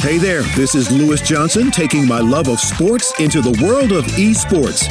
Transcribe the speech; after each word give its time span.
Hey 0.00 0.16
there, 0.16 0.40
this 0.56 0.74
is 0.74 0.90
Lewis 0.90 1.20
Johnson 1.20 1.70
taking 1.70 2.08
my 2.08 2.20
love 2.20 2.48
of 2.48 2.58
sports 2.58 3.12
into 3.20 3.42
the 3.42 3.62
world 3.62 3.92
of 3.92 4.06
esports. 4.12 4.88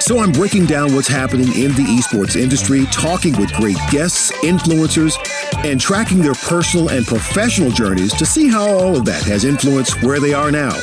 So 0.00 0.20
I'm 0.20 0.30
breaking 0.30 0.66
down 0.66 0.94
what's 0.94 1.08
happening 1.08 1.48
in 1.48 1.72
the 1.72 1.82
esports 1.82 2.40
industry, 2.40 2.86
talking 2.92 3.36
with 3.40 3.52
great 3.54 3.76
guests, 3.90 4.30
influencers, 4.44 5.16
and 5.64 5.80
tracking 5.80 6.18
their 6.18 6.34
personal 6.34 6.90
and 6.90 7.04
professional 7.04 7.72
journeys 7.72 8.14
to 8.14 8.24
see 8.24 8.46
how 8.46 8.68
all 8.68 8.96
of 8.96 9.04
that 9.04 9.24
has 9.24 9.44
influenced 9.44 10.00
where 10.04 10.20
they 10.20 10.32
are 10.32 10.52
now. 10.52 10.80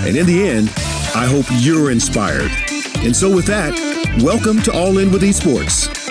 And 0.00 0.14
in 0.14 0.26
the 0.26 0.46
end, 0.46 0.68
I 1.14 1.24
hope 1.24 1.46
you're 1.52 1.90
inspired. 1.90 2.50
And 2.98 3.16
so 3.16 3.34
with 3.34 3.46
that, 3.46 3.72
welcome 4.22 4.60
to 4.60 4.72
All 4.72 4.98
In 4.98 5.10
with 5.10 5.22
Esports. 5.22 6.01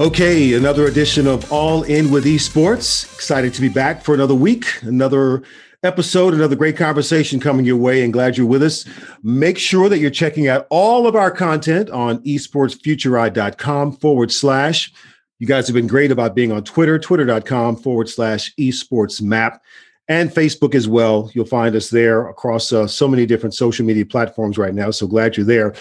Okay, 0.00 0.54
another 0.54 0.86
edition 0.86 1.26
of 1.26 1.52
All 1.52 1.82
In 1.82 2.10
with 2.10 2.24
Esports. 2.24 3.04
Excited 3.12 3.52
to 3.52 3.60
be 3.60 3.68
back 3.68 4.02
for 4.02 4.14
another 4.14 4.34
week, 4.34 4.64
another 4.80 5.42
episode, 5.82 6.32
another 6.32 6.56
great 6.56 6.78
conversation 6.78 7.38
coming 7.38 7.66
your 7.66 7.76
way, 7.76 8.02
and 8.02 8.10
glad 8.10 8.38
you're 8.38 8.46
with 8.46 8.62
us. 8.62 8.86
Make 9.22 9.58
sure 9.58 9.90
that 9.90 9.98
you're 9.98 10.08
checking 10.08 10.48
out 10.48 10.66
all 10.70 11.06
of 11.06 11.16
our 11.16 11.30
content 11.30 11.90
on 11.90 12.24
esportsfuturei.com 12.24 13.92
forward 13.92 14.32
slash. 14.32 14.90
You 15.38 15.46
guys 15.46 15.66
have 15.66 15.74
been 15.74 15.86
great 15.86 16.10
about 16.10 16.34
being 16.34 16.50
on 16.50 16.64
Twitter, 16.64 16.98
twitter.com 16.98 17.76
forward 17.76 18.08
slash 18.08 18.54
esports 18.54 19.20
map, 19.20 19.60
and 20.08 20.30
Facebook 20.30 20.74
as 20.74 20.88
well. 20.88 21.30
You'll 21.34 21.44
find 21.44 21.76
us 21.76 21.90
there 21.90 22.26
across 22.26 22.72
uh, 22.72 22.86
so 22.86 23.06
many 23.06 23.26
different 23.26 23.54
social 23.54 23.84
media 23.84 24.06
platforms 24.06 24.56
right 24.56 24.72
now. 24.72 24.92
So 24.92 25.06
glad 25.06 25.36
you're 25.36 25.44
there. 25.44 25.74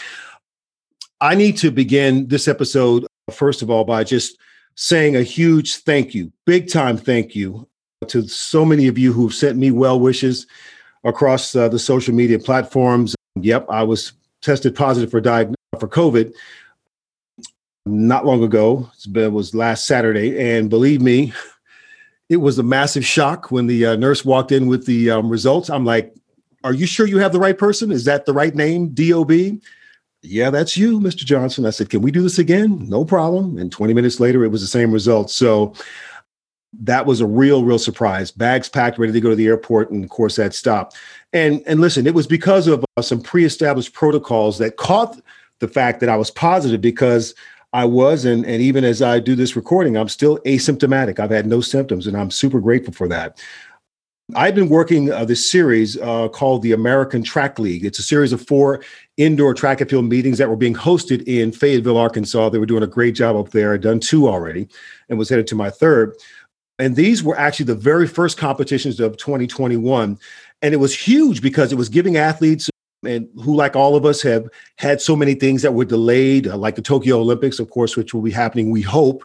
I 1.22 1.36
need 1.36 1.56
to 1.60 1.72
begin 1.72 2.28
this 2.28 2.50
episode 2.50 3.06
first 3.30 3.62
of 3.62 3.70
all, 3.70 3.84
by 3.84 4.04
just 4.04 4.38
saying 4.76 5.16
a 5.16 5.24
huge 5.24 5.78
thank 5.78 6.14
you, 6.14 6.32
big 6.46 6.70
time 6.70 6.98
thank 6.98 7.36
you 7.36 7.68
to 8.08 8.28
so 8.28 8.64
many 8.64 8.88
of 8.88 8.98
you 8.98 9.12
who've 9.12 9.34
sent 9.34 9.58
me 9.58 9.72
well 9.72 10.00
wishes 10.00 10.48
across 11.04 11.56
uh, 11.56 11.68
the 11.68 11.80
social 11.80 12.14
media 12.14 12.40
platforms. 12.40 13.16
Yep, 13.36 13.68
I 13.70 13.84
was 13.84 14.14
tested 14.42 14.76
positive 14.76 15.12
for 15.12 15.22
for 15.80 15.88
COVID 15.88 16.34
not 17.86 18.26
long 18.26 18.44
ago. 18.44 18.90
It 19.16 19.32
was 19.32 19.56
last 19.56 19.86
Saturday, 19.86 20.40
and 20.40 20.70
believe 20.70 21.02
me, 21.02 21.34
it 22.30 22.38
was 22.38 22.60
a 22.60 22.64
massive 22.64 23.06
shock 23.06 23.52
when 23.52 23.68
the 23.68 23.86
uh, 23.86 23.96
nurse 23.96 24.24
walked 24.24 24.52
in 24.52 24.68
with 24.68 24.86
the 24.86 25.12
um, 25.12 25.30
results. 25.30 25.70
I'm 25.70 25.86
like, 25.86 26.14
"Are 26.64 26.74
you 26.74 26.86
sure 26.86 27.08
you 27.08 27.20
have 27.20 27.34
the 27.34 27.40
right 27.40 27.58
person? 27.58 27.92
Is 27.92 28.06
that 28.06 28.26
the 28.26 28.34
right 28.34 28.56
name? 28.56 28.90
DOB?" 28.90 29.60
Yeah, 30.22 30.50
that's 30.50 30.76
you, 30.76 31.00
Mr. 31.00 31.26
Johnson. 31.26 31.66
I 31.66 31.70
said, 31.70 31.90
can 31.90 32.02
we 32.02 32.12
do 32.12 32.22
this 32.22 32.40
again? 32.40 32.88
No 32.90 33.06
problem. 33.06 33.58
And 33.58 33.72
20 33.72 33.94
minutes 33.94 34.20
later, 34.20 34.44
it 34.44 34.50
was 34.50 34.62
the 34.62 34.68
same 34.68 34.92
result. 34.92 35.32
So 35.32 35.74
that 36.74 37.06
was 37.06 37.22
a 37.22 37.26
real, 37.26 37.64
real 37.64 37.80
surprise. 37.80 38.32
Bags 38.32 38.70
packed, 38.70 39.00
ready 39.00 39.14
to 39.14 39.22
go 39.22 39.30
to 39.30 39.36
the 39.36 39.48
airport, 39.48 39.92
and 39.92 40.04
of 40.04 40.10
course 40.10 40.36
that 40.36 40.54
stopped. 40.54 40.96
And 41.34 41.64
and 41.66 41.80
listen, 41.80 42.06
it 42.06 42.14
was 42.14 42.28
because 42.28 42.68
of 42.68 42.86
uh, 42.98 43.02
some 43.02 43.22
pre-established 43.22 43.94
protocols 43.94 44.58
that 44.60 44.78
caught 44.78 45.20
the 45.60 45.68
fact 45.68 46.00
that 46.00 46.10
I 46.10 46.16
was 46.16 46.32
positive 46.32 46.82
because 46.82 47.34
I 47.74 47.86
was, 47.86 48.26
and 48.26 48.46
and 48.46 48.62
even 48.62 48.84
as 48.84 49.02
I 49.02 49.20
do 49.20 49.36
this 49.36 49.56
recording, 49.56 49.98
I'm 49.98 50.10
still 50.10 50.38
asymptomatic. 50.40 51.20
I've 51.20 51.32
had 51.32 51.48
no 51.48 51.62
symptoms, 51.62 52.08
and 52.08 52.16
I'm 52.16 52.32
super 52.32 52.60
grateful 52.60 52.94
for 52.94 53.08
that. 53.08 53.42
I've 54.36 54.54
been 54.54 54.70
working 54.70 55.12
uh, 55.12 55.26
this 55.26 55.50
series 55.50 55.98
uh, 55.98 56.28
called 56.28 56.62
the 56.62 56.72
American 56.72 57.24
Track 57.24 57.58
League. 57.58 57.84
It's 57.84 57.98
a 57.98 58.04
series 58.04 58.32
of 58.32 58.46
four 58.46 58.84
indoor 59.18 59.56
track 59.56 59.82
and 59.82 59.90
field 59.90 60.06
meetings 60.06 60.38
that 60.38 60.50
were 60.50 60.56
being 60.56 60.76
hosted 60.76 61.24
in 61.28 61.52
Fayetteville, 61.52 61.98
Arkansas. 61.98 62.50
They 62.50 62.60
were 62.60 62.68
doing 62.68 62.84
a 62.84 62.88
great 62.88 63.16
job 63.16 63.36
up 63.36 63.50
there. 63.50 63.74
I'd 63.74 63.82
done 63.82 64.00
two 64.00 64.28
already 64.28 64.68
and 65.10 65.18
was 65.18 65.30
headed 65.30 65.48
to 65.48 65.56
my 65.56 65.72
third. 65.72 66.16
And 66.78 66.96
these 66.96 67.24
were 67.24 67.38
actually 67.38 67.66
the 67.66 67.76
very 67.76 68.08
first 68.08 68.38
competitions 68.38 69.00
of 69.00 69.18
2021. 69.18 70.20
And 70.62 70.74
it 70.74 70.78
was 70.78 70.96
huge 70.96 71.42
because 71.42 71.72
it 71.72 71.76
was 71.76 71.90
giving 71.90 72.18
athletes 72.18 72.70
and 73.04 73.28
who, 73.44 73.56
like 73.56 73.76
all 73.76 73.96
of 73.96 74.06
us, 74.06 74.22
have 74.22 74.48
had 74.78 75.02
so 75.02 75.16
many 75.16 75.34
things 75.34 75.64
that 75.64 75.74
were 75.74 75.86
delayed, 75.86 76.48
uh, 76.48 76.58
like 76.58 76.76
the 76.76 76.82
Tokyo 76.82 77.20
Olympics, 77.20 77.58
of 77.58 77.70
course, 77.72 77.98
which 77.98 78.14
will 78.14 78.22
be 78.22 78.32
happening, 78.32 78.70
we 78.70 78.82
hope, 78.82 79.24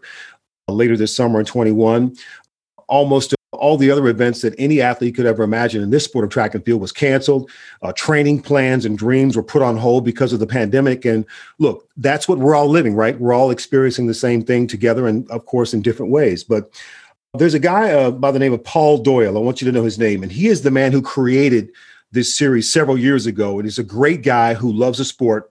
uh, 0.69 0.73
later 0.73 0.97
this 0.97 1.15
summer 1.15 1.41
in 1.41 1.47
21. 1.47 2.17
Almost 2.89 3.35
all 3.55 3.77
the 3.77 3.91
other 3.91 4.07
events 4.09 4.43
that 4.43 4.55
any 4.59 4.81
athlete 4.81 5.15
could 5.15 5.27
ever 5.27 5.43
imagine 5.43 5.83
in 5.83 5.91
this 5.91 6.05
sport 6.05 6.25
of 6.25 6.31
track 6.31 6.55
and 6.55 6.65
field 6.65 6.81
was 6.81 6.93
canceled. 6.93 7.51
Uh, 7.83 7.93
training 7.93 8.43
plans 8.43 8.85
and 8.85 8.99
dreams 8.99 9.37
were 9.37 9.43
put 9.43 9.63
on 9.63 9.77
hold 9.77 10.05
because 10.05 10.33
of 10.33 10.41
the 10.41 10.47
pandemic. 10.47 11.05
And 11.05 11.25
look, 11.59 11.89
that's 11.97 12.29
what 12.29 12.39
we're 12.39 12.55
all 12.55 12.69
living, 12.69 12.95
right? 12.95 13.19
We're 13.19 13.33
all 13.33 13.51
experiencing 13.51 14.07
the 14.07 14.15
same 14.15 14.43
thing 14.43 14.67
together, 14.67 15.07
and 15.07 15.31
of 15.31 15.47
course, 15.47 15.75
in 15.75 15.83
different 15.83 16.13
ways. 16.13 16.45
But 16.45 16.71
there's 17.35 17.55
a 17.55 17.59
guy 17.59 17.93
uh, 17.93 18.11
by 18.11 18.31
the 18.31 18.39
name 18.39 18.53
of 18.53 18.63
Paul 18.63 18.99
Doyle. 18.99 19.37
I 19.37 19.41
want 19.41 19.61
you 19.61 19.67
to 19.67 19.73
know 19.73 19.85
his 19.85 19.99
name, 19.99 20.23
and 20.23 20.31
he 20.31 20.49
is 20.49 20.63
the 20.63 20.71
man 20.71 20.93
who 20.93 21.03
created 21.03 21.71
this 22.13 22.35
series 22.35 22.73
several 22.73 22.97
years 22.97 23.27
ago. 23.27 23.59
And 23.59 23.67
he's 23.67 23.79
a 23.79 23.85
great 23.85 24.23
guy 24.23 24.55
who 24.55 24.73
loves 24.73 24.99
the 24.99 25.05
sport. 25.05 25.51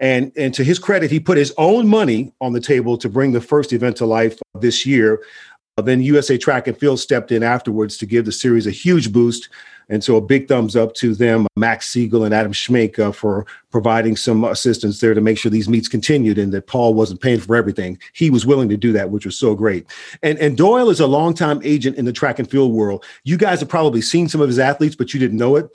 And, 0.00 0.32
and 0.36 0.54
to 0.54 0.64
his 0.64 0.78
credit, 0.78 1.10
he 1.10 1.20
put 1.20 1.38
his 1.38 1.52
own 1.56 1.86
money 1.88 2.32
on 2.40 2.52
the 2.52 2.60
table 2.60 2.96
to 2.98 3.08
bring 3.08 3.32
the 3.32 3.40
first 3.40 3.72
event 3.72 3.96
to 3.96 4.06
life 4.06 4.38
this 4.60 4.86
year. 4.86 5.22
Then 5.82 6.02
USA 6.02 6.38
Track 6.38 6.68
and 6.68 6.78
Field 6.78 7.00
stepped 7.00 7.32
in 7.32 7.42
afterwards 7.42 7.98
to 7.98 8.06
give 8.06 8.24
the 8.24 8.32
series 8.32 8.66
a 8.66 8.70
huge 8.70 9.12
boost. 9.12 9.48
And 9.88 10.02
so 10.02 10.16
a 10.16 10.20
big 10.20 10.48
thumbs 10.48 10.76
up 10.76 10.94
to 10.94 11.14
them, 11.14 11.46
Max 11.56 11.88
Siegel 11.90 12.24
and 12.24 12.32
Adam 12.32 12.52
Schmenk, 12.52 12.98
uh, 12.98 13.12
for 13.12 13.44
providing 13.70 14.16
some 14.16 14.44
assistance 14.44 15.00
there 15.00 15.12
to 15.12 15.20
make 15.20 15.36
sure 15.36 15.50
these 15.50 15.68
meets 15.68 15.88
continued 15.88 16.38
and 16.38 16.52
that 16.52 16.66
Paul 16.66 16.94
wasn't 16.94 17.20
paying 17.20 17.40
for 17.40 17.54
everything. 17.54 17.98
He 18.14 18.30
was 18.30 18.46
willing 18.46 18.68
to 18.70 18.76
do 18.76 18.92
that, 18.92 19.10
which 19.10 19.26
was 19.26 19.36
so 19.36 19.54
great. 19.54 19.86
And, 20.22 20.38
and 20.38 20.56
Doyle 20.56 20.88
is 20.88 21.00
a 21.00 21.06
longtime 21.06 21.60
agent 21.64 21.96
in 21.96 22.06
the 22.06 22.12
track 22.12 22.38
and 22.38 22.48
field 22.48 22.72
world. 22.72 23.04
You 23.24 23.36
guys 23.36 23.60
have 23.60 23.68
probably 23.68 24.00
seen 24.00 24.28
some 24.28 24.40
of 24.40 24.48
his 24.48 24.58
athletes, 24.58 24.96
but 24.96 25.12
you 25.12 25.20
didn't 25.20 25.38
know 25.38 25.56
it. 25.56 25.68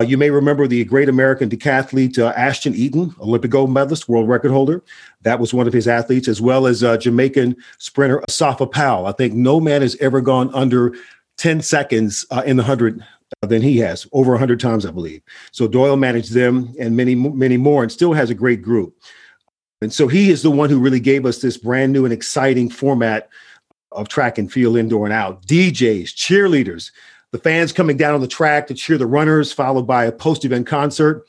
Uh, 0.00 0.04
you 0.04 0.16
may 0.16 0.30
remember 0.30 0.68
the 0.68 0.84
great 0.84 1.08
American 1.08 1.50
decathlete 1.50 2.20
uh, 2.20 2.28
Ashton 2.36 2.72
Eaton, 2.72 3.12
Olympic 3.20 3.50
gold 3.50 3.72
medalist, 3.72 4.08
world 4.08 4.28
record 4.28 4.52
holder. 4.52 4.80
That 5.22 5.40
was 5.40 5.52
one 5.52 5.66
of 5.66 5.72
his 5.72 5.88
athletes, 5.88 6.28
as 6.28 6.40
well 6.40 6.68
as 6.68 6.84
uh, 6.84 6.96
Jamaican 6.96 7.56
sprinter 7.78 8.22
Asafa 8.28 8.70
Powell. 8.70 9.06
I 9.06 9.12
think 9.12 9.34
no 9.34 9.58
man 9.58 9.82
has 9.82 9.96
ever 9.96 10.20
gone 10.20 10.54
under 10.54 10.94
10 11.38 11.62
seconds 11.62 12.24
uh, 12.30 12.44
in 12.46 12.56
the 12.56 12.62
100 12.62 13.04
uh, 13.42 13.46
than 13.48 13.60
he 13.60 13.76
has, 13.78 14.06
over 14.12 14.30
100 14.30 14.60
times, 14.60 14.86
I 14.86 14.92
believe. 14.92 15.20
So 15.50 15.66
Doyle 15.66 15.96
managed 15.96 16.32
them 16.32 16.72
and 16.78 16.96
many, 16.96 17.16
many 17.16 17.56
more, 17.56 17.82
and 17.82 17.90
still 17.90 18.12
has 18.12 18.30
a 18.30 18.34
great 18.34 18.62
group. 18.62 18.96
And 19.82 19.92
so 19.92 20.06
he 20.06 20.30
is 20.30 20.42
the 20.42 20.50
one 20.50 20.70
who 20.70 20.78
really 20.78 21.00
gave 21.00 21.26
us 21.26 21.40
this 21.40 21.56
brand 21.56 21.92
new 21.92 22.04
and 22.04 22.14
exciting 22.14 22.70
format 22.70 23.30
of 23.90 24.06
track 24.06 24.38
and 24.38 24.52
field 24.52 24.76
indoor 24.76 25.06
and 25.06 25.12
out. 25.12 25.44
DJs, 25.46 26.14
cheerleaders, 26.14 26.92
the 27.32 27.38
fans 27.38 27.72
coming 27.72 27.96
down 27.96 28.14
on 28.14 28.20
the 28.20 28.28
track 28.28 28.66
to 28.68 28.74
cheer 28.74 28.98
the 28.98 29.06
runners, 29.06 29.52
followed 29.52 29.86
by 29.86 30.04
a 30.04 30.12
post 30.12 30.44
event 30.44 30.66
concert. 30.66 31.26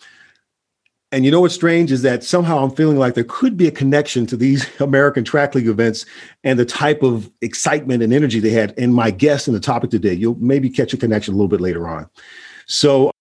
And 1.12 1.26
you 1.26 1.32
know 1.32 1.42
what's 1.42 1.56
strange 1.56 1.92
is 1.92 2.04
that 2.04 2.24
somehow 2.24 2.64
I'm 2.64 2.70
feeling 2.70 2.98
like 2.98 3.16
there 3.16 3.24
could 3.24 3.58
be 3.58 3.68
a 3.68 3.72
connection 3.72 4.28
to 4.28 4.38
these 4.38 4.68
American 4.80 5.24
Track 5.24 5.56
League 5.56 5.68
events 5.68 6.06
and 6.44 6.60
the 6.60 6.66
type 6.66 7.02
of 7.02 7.32
excitement 7.42 8.04
and 8.04 8.14
energy 8.14 8.40
they 8.40 8.52
had. 8.52 8.74
And 8.78 8.94
my 8.94 9.12
guest 9.12 9.48
and 9.48 9.56
the 9.56 9.62
topic 9.62 9.90
today, 9.90 10.14
you'll 10.14 10.38
maybe 10.40 10.70
catch 10.70 10.94
a 10.94 10.98
connection 10.98 11.34
a 11.34 11.38
little 11.38 11.50
bit 11.50 11.62
later 11.62 11.88
on. 11.88 12.10
So, 12.68 13.12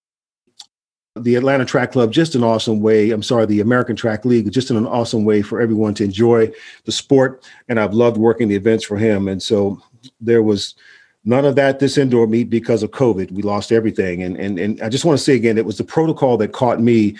the 1.16 1.34
Atlanta 1.34 1.65
Track 1.65 1.91
Club, 1.91 2.12
just 2.12 2.37
an 2.37 2.45
awesome 2.45 2.81
way. 2.81 3.10
I'm 3.10 3.25
sorry, 3.25 3.45
the 3.45 3.59
American 3.60 3.97
Track 3.97 4.25
League, 4.25 4.53
just 4.53 4.71
an 4.71 4.87
awesome 4.87 5.25
way 5.25 5.43
for 5.43 5.60
everyone 5.60 5.95
to 5.95 6.05
enjoy 6.05 6.53
the 6.84 6.93
sport. 6.93 7.45
And 7.69 7.81
I've 7.81 7.95
loved 7.95 8.19
working 8.19 8.47
the 8.47 8.55
events 8.55 8.84
for 8.84 8.97
him. 8.97 9.27
And 9.27 9.43
so 9.43 9.83
there 10.21 10.45
was 10.45 10.77
None 11.24 11.44
of 11.44 11.56
that 11.56 11.78
this 11.78 11.98
indoor 11.98 12.26
meet 12.26 12.48
because 12.48 12.82
of 12.82 12.90
COVID. 12.90 13.32
We 13.32 13.42
lost 13.42 13.72
everything. 13.72 14.22
And 14.22 14.36
and 14.36 14.58
and 14.58 14.80
I 14.80 14.88
just 14.88 15.04
want 15.04 15.18
to 15.18 15.24
say 15.24 15.34
again, 15.34 15.58
it 15.58 15.66
was 15.66 15.78
the 15.78 15.84
protocol 15.84 16.36
that 16.38 16.52
caught 16.52 16.80
me 16.80 17.16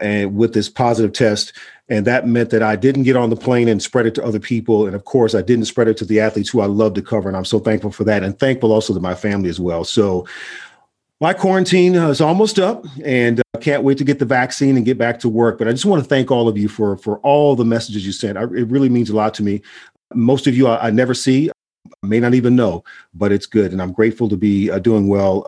and 0.00 0.36
with 0.36 0.54
this 0.54 0.68
positive 0.68 1.12
test. 1.12 1.52
And 1.88 2.06
that 2.06 2.26
meant 2.26 2.50
that 2.50 2.62
I 2.62 2.76
didn't 2.76 3.04
get 3.04 3.16
on 3.16 3.30
the 3.30 3.36
plane 3.36 3.68
and 3.68 3.82
spread 3.82 4.06
it 4.06 4.14
to 4.16 4.24
other 4.24 4.38
people. 4.38 4.86
And 4.86 4.94
of 4.94 5.04
course, 5.04 5.34
I 5.34 5.42
didn't 5.42 5.64
spread 5.64 5.88
it 5.88 5.96
to 5.98 6.04
the 6.04 6.20
athletes 6.20 6.50
who 6.50 6.60
I 6.60 6.66
love 6.66 6.94
to 6.94 7.02
cover. 7.02 7.28
And 7.28 7.36
I'm 7.36 7.46
so 7.46 7.58
thankful 7.58 7.90
for 7.90 8.04
that. 8.04 8.22
And 8.22 8.38
thankful 8.38 8.72
also 8.72 8.92
to 8.92 9.00
my 9.00 9.14
family 9.14 9.48
as 9.48 9.58
well. 9.58 9.84
So 9.84 10.26
my 11.20 11.32
quarantine 11.32 11.94
is 11.94 12.20
almost 12.20 12.58
up 12.58 12.84
and 13.04 13.40
I 13.54 13.58
can't 13.58 13.82
wait 13.82 13.98
to 13.98 14.04
get 14.04 14.18
the 14.18 14.24
vaccine 14.24 14.76
and 14.76 14.84
get 14.84 14.98
back 14.98 15.18
to 15.20 15.28
work. 15.28 15.58
But 15.58 15.66
I 15.66 15.72
just 15.72 15.86
want 15.86 16.02
to 16.02 16.08
thank 16.08 16.30
all 16.30 16.46
of 16.46 16.58
you 16.58 16.68
for, 16.68 16.96
for 16.96 17.18
all 17.20 17.56
the 17.56 17.64
messages 17.64 18.06
you 18.06 18.12
sent. 18.12 18.38
I, 18.38 18.42
it 18.42 18.68
really 18.68 18.90
means 18.90 19.10
a 19.10 19.16
lot 19.16 19.34
to 19.34 19.42
me. 19.42 19.62
Most 20.14 20.46
of 20.46 20.54
you 20.54 20.68
I, 20.68 20.88
I 20.88 20.90
never 20.90 21.14
see 21.14 21.50
may 22.02 22.20
not 22.20 22.34
even 22.34 22.56
know, 22.56 22.84
but 23.14 23.32
it's 23.32 23.46
good. 23.46 23.72
And 23.72 23.80
I'm 23.80 23.92
grateful 23.92 24.28
to 24.28 24.36
be 24.36 24.70
uh, 24.70 24.78
doing 24.78 25.08
well 25.08 25.46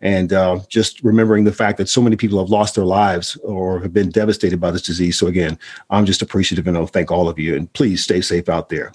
and 0.00 0.32
uh, 0.32 0.60
just 0.68 1.02
remembering 1.02 1.44
the 1.44 1.52
fact 1.52 1.76
that 1.78 1.88
so 1.88 2.00
many 2.00 2.16
people 2.16 2.38
have 2.38 2.48
lost 2.48 2.74
their 2.74 2.86
lives 2.86 3.36
or 3.36 3.80
have 3.80 3.92
been 3.92 4.10
devastated 4.10 4.60
by 4.60 4.70
this 4.70 4.82
disease. 4.82 5.18
So, 5.18 5.26
again, 5.26 5.58
I'm 5.90 6.06
just 6.06 6.22
appreciative 6.22 6.66
and 6.66 6.76
I'll 6.76 6.86
thank 6.86 7.10
all 7.10 7.28
of 7.28 7.38
you. 7.38 7.54
And 7.54 7.70
please 7.74 8.02
stay 8.02 8.20
safe 8.20 8.48
out 8.48 8.70
there. 8.70 8.92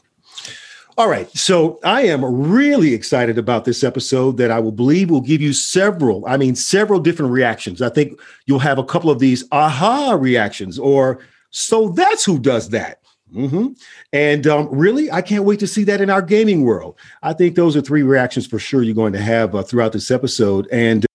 All 0.97 1.09
right. 1.09 1.29
So 1.31 1.77
I 1.83 2.03
am 2.03 2.23
really 2.23 2.93
excited 2.93 3.37
about 3.37 3.65
this 3.65 3.83
episode 3.83 4.37
that 4.37 4.49
I 4.49 4.59
will 4.59 4.71
believe 4.71 5.09
will 5.09 5.19
give 5.19 5.41
you 5.41 5.51
several, 5.51 6.25
I 6.25 6.37
mean, 6.37 6.55
several 6.55 7.01
different 7.01 7.33
reactions. 7.33 7.81
I 7.81 7.89
think 7.89 8.17
you'll 8.45 8.59
have 8.59 8.77
a 8.77 8.83
couple 8.83 9.09
of 9.09 9.19
these 9.19 9.43
aha 9.51 10.17
reactions 10.17 10.79
or 10.79 11.19
so 11.49 11.89
that's 11.89 12.23
who 12.23 12.39
does 12.39 12.69
that. 12.69 13.01
Mm-hmm. 13.35 13.73
And 14.13 14.47
um, 14.47 14.69
really, 14.71 15.11
I 15.11 15.21
can't 15.21 15.43
wait 15.43 15.59
to 15.59 15.67
see 15.67 15.83
that 15.83 15.99
in 15.99 16.09
our 16.09 16.21
gaming 16.21 16.63
world. 16.63 16.97
I 17.21 17.33
think 17.33 17.55
those 17.55 17.75
are 17.75 17.81
three 17.81 18.03
reactions 18.03 18.47
for 18.47 18.59
sure 18.59 18.81
you're 18.81 18.95
going 18.95 19.13
to 19.13 19.21
have 19.21 19.53
uh, 19.53 19.63
throughout 19.63 19.91
this 19.91 20.09
episode. 20.09 20.67
And 20.71 21.05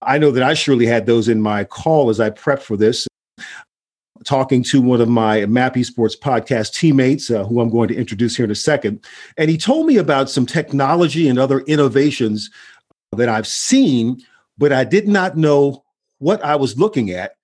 I 0.00 0.18
know 0.18 0.30
that 0.30 0.42
I 0.42 0.54
surely 0.54 0.86
had 0.86 1.06
those 1.06 1.28
in 1.28 1.40
my 1.42 1.64
call 1.64 2.08
as 2.08 2.20
I 2.20 2.30
prepped 2.30 2.62
for 2.62 2.76
this. 2.76 3.06
Talking 4.24 4.62
to 4.64 4.80
one 4.80 5.02
of 5.02 5.08
my 5.08 5.44
Map 5.44 5.74
Esports 5.74 6.18
podcast 6.18 6.72
teammates, 6.72 7.30
uh, 7.30 7.44
who 7.44 7.60
I'm 7.60 7.68
going 7.68 7.88
to 7.88 7.94
introduce 7.94 8.34
here 8.34 8.44
in 8.44 8.50
a 8.50 8.54
second. 8.54 9.04
And 9.36 9.50
he 9.50 9.58
told 9.58 9.86
me 9.86 9.98
about 9.98 10.30
some 10.30 10.46
technology 10.46 11.28
and 11.28 11.38
other 11.38 11.60
innovations 11.60 12.50
that 13.14 13.28
I've 13.28 13.46
seen, 13.46 14.22
but 14.56 14.72
I 14.72 14.84
did 14.84 15.08
not 15.08 15.36
know 15.36 15.84
what 16.18 16.42
I 16.42 16.56
was 16.56 16.78
looking 16.78 17.10
at 17.10 17.34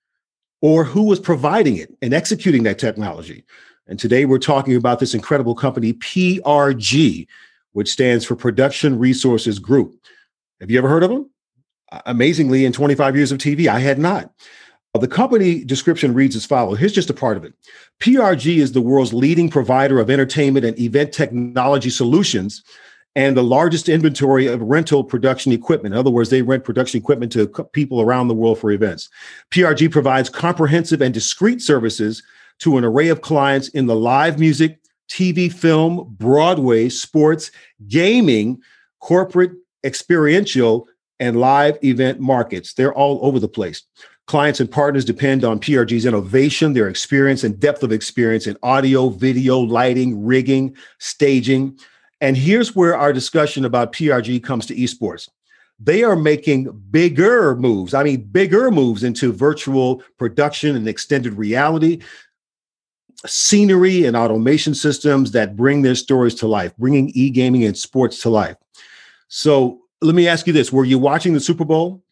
or 0.61 0.83
who 0.83 1.03
was 1.03 1.19
providing 1.19 1.77
it 1.77 1.93
and 2.01 2.13
executing 2.13 2.63
that 2.63 2.79
technology. 2.79 3.43
And 3.87 3.99
today 3.99 4.25
we're 4.25 4.37
talking 4.37 4.75
about 4.75 4.99
this 4.99 5.13
incredible 5.13 5.55
company, 5.55 5.93
PRG, 5.93 7.27
which 7.73 7.89
stands 7.89 8.23
for 8.23 8.35
Production 8.35 8.99
Resources 8.99 9.59
Group. 9.59 9.95
Have 10.59 10.69
you 10.69 10.77
ever 10.77 10.87
heard 10.87 11.03
of 11.03 11.09
them? 11.09 11.29
Amazingly, 12.05 12.63
in 12.63 12.71
25 12.71 13.15
years 13.15 13.31
of 13.31 13.39
TV, 13.39 13.67
I 13.67 13.79
had 13.79 13.99
not. 13.99 14.31
The 14.93 15.07
company 15.07 15.63
description 15.63 16.13
reads 16.13 16.35
as 16.35 16.45
follows. 16.45 16.77
Here's 16.77 16.93
just 16.93 17.09
a 17.09 17.13
part 17.13 17.37
of 17.37 17.45
it. 17.45 17.53
PRG 17.99 18.57
is 18.57 18.73
the 18.73 18.81
world's 18.81 19.13
leading 19.13 19.49
provider 19.49 19.99
of 19.99 20.09
entertainment 20.09 20.65
and 20.65 20.77
event 20.79 21.13
technology 21.13 21.89
solutions 21.89 22.63
and 23.15 23.35
the 23.35 23.43
largest 23.43 23.89
inventory 23.89 24.47
of 24.47 24.61
rental 24.61 25.03
production 25.03 25.51
equipment. 25.51 25.93
In 25.93 25.99
other 25.99 26.09
words, 26.09 26.29
they 26.29 26.41
rent 26.41 26.63
production 26.63 26.99
equipment 26.99 27.31
to 27.33 27.47
people 27.73 28.01
around 28.01 28.27
the 28.27 28.33
world 28.33 28.59
for 28.59 28.71
events. 28.71 29.09
PRG 29.51 29.91
provides 29.91 30.29
comprehensive 30.29 31.01
and 31.01 31.13
discrete 31.13 31.61
services 31.61 32.23
to 32.59 32.77
an 32.77 32.85
array 32.85 33.09
of 33.09 33.21
clients 33.21 33.67
in 33.69 33.87
the 33.87 33.95
live 33.95 34.39
music, 34.39 34.79
TV, 35.09 35.51
film, 35.51 36.15
Broadway, 36.17 36.87
sports, 36.87 37.51
gaming, 37.87 38.61
corporate, 38.99 39.51
experiential, 39.83 40.87
and 41.19 41.39
live 41.39 41.77
event 41.83 42.19
markets. 42.19 42.73
They're 42.73 42.93
all 42.93 43.19
over 43.23 43.39
the 43.39 43.47
place. 43.47 43.83
Clients 44.27 44.61
and 44.61 44.71
partners 44.71 45.03
depend 45.03 45.43
on 45.43 45.59
PRG's 45.59 46.05
innovation, 46.05 46.71
their 46.71 46.87
experience 46.87 47.43
and 47.43 47.59
depth 47.59 47.83
of 47.83 47.91
experience 47.91 48.47
in 48.47 48.55
audio, 48.63 49.09
video, 49.09 49.59
lighting, 49.59 50.23
rigging, 50.23 50.77
staging, 50.99 51.77
and 52.21 52.37
here's 52.37 52.75
where 52.75 52.95
our 52.95 53.11
discussion 53.11 53.65
about 53.65 53.93
PRG 53.93 54.41
comes 54.41 54.67
to 54.67 54.75
esports. 54.75 55.27
They 55.79 56.03
are 56.03 56.15
making 56.15 56.71
bigger 56.91 57.55
moves. 57.55 57.95
I 57.95 58.03
mean, 58.03 58.21
bigger 58.25 58.69
moves 58.69 59.03
into 59.03 59.33
virtual 59.33 60.03
production 60.19 60.75
and 60.75 60.87
extended 60.87 61.33
reality, 61.33 62.01
scenery 63.25 64.05
and 64.05 64.15
automation 64.15 64.75
systems 64.75 65.31
that 65.31 65.55
bring 65.55 65.81
their 65.81 65.95
stories 65.95 66.35
to 66.35 66.47
life, 66.47 66.77
bringing 66.77 67.09
e 67.15 67.31
gaming 67.31 67.63
and 67.63 67.75
sports 67.75 68.21
to 68.21 68.29
life. 68.29 68.57
So 69.27 69.81
let 70.03 70.13
me 70.13 70.27
ask 70.27 70.45
you 70.45 70.53
this 70.53 70.71
Were 70.71 70.85
you 70.85 70.99
watching 70.99 71.33
the 71.33 71.39
Super 71.39 71.65
Bowl? 71.65 72.03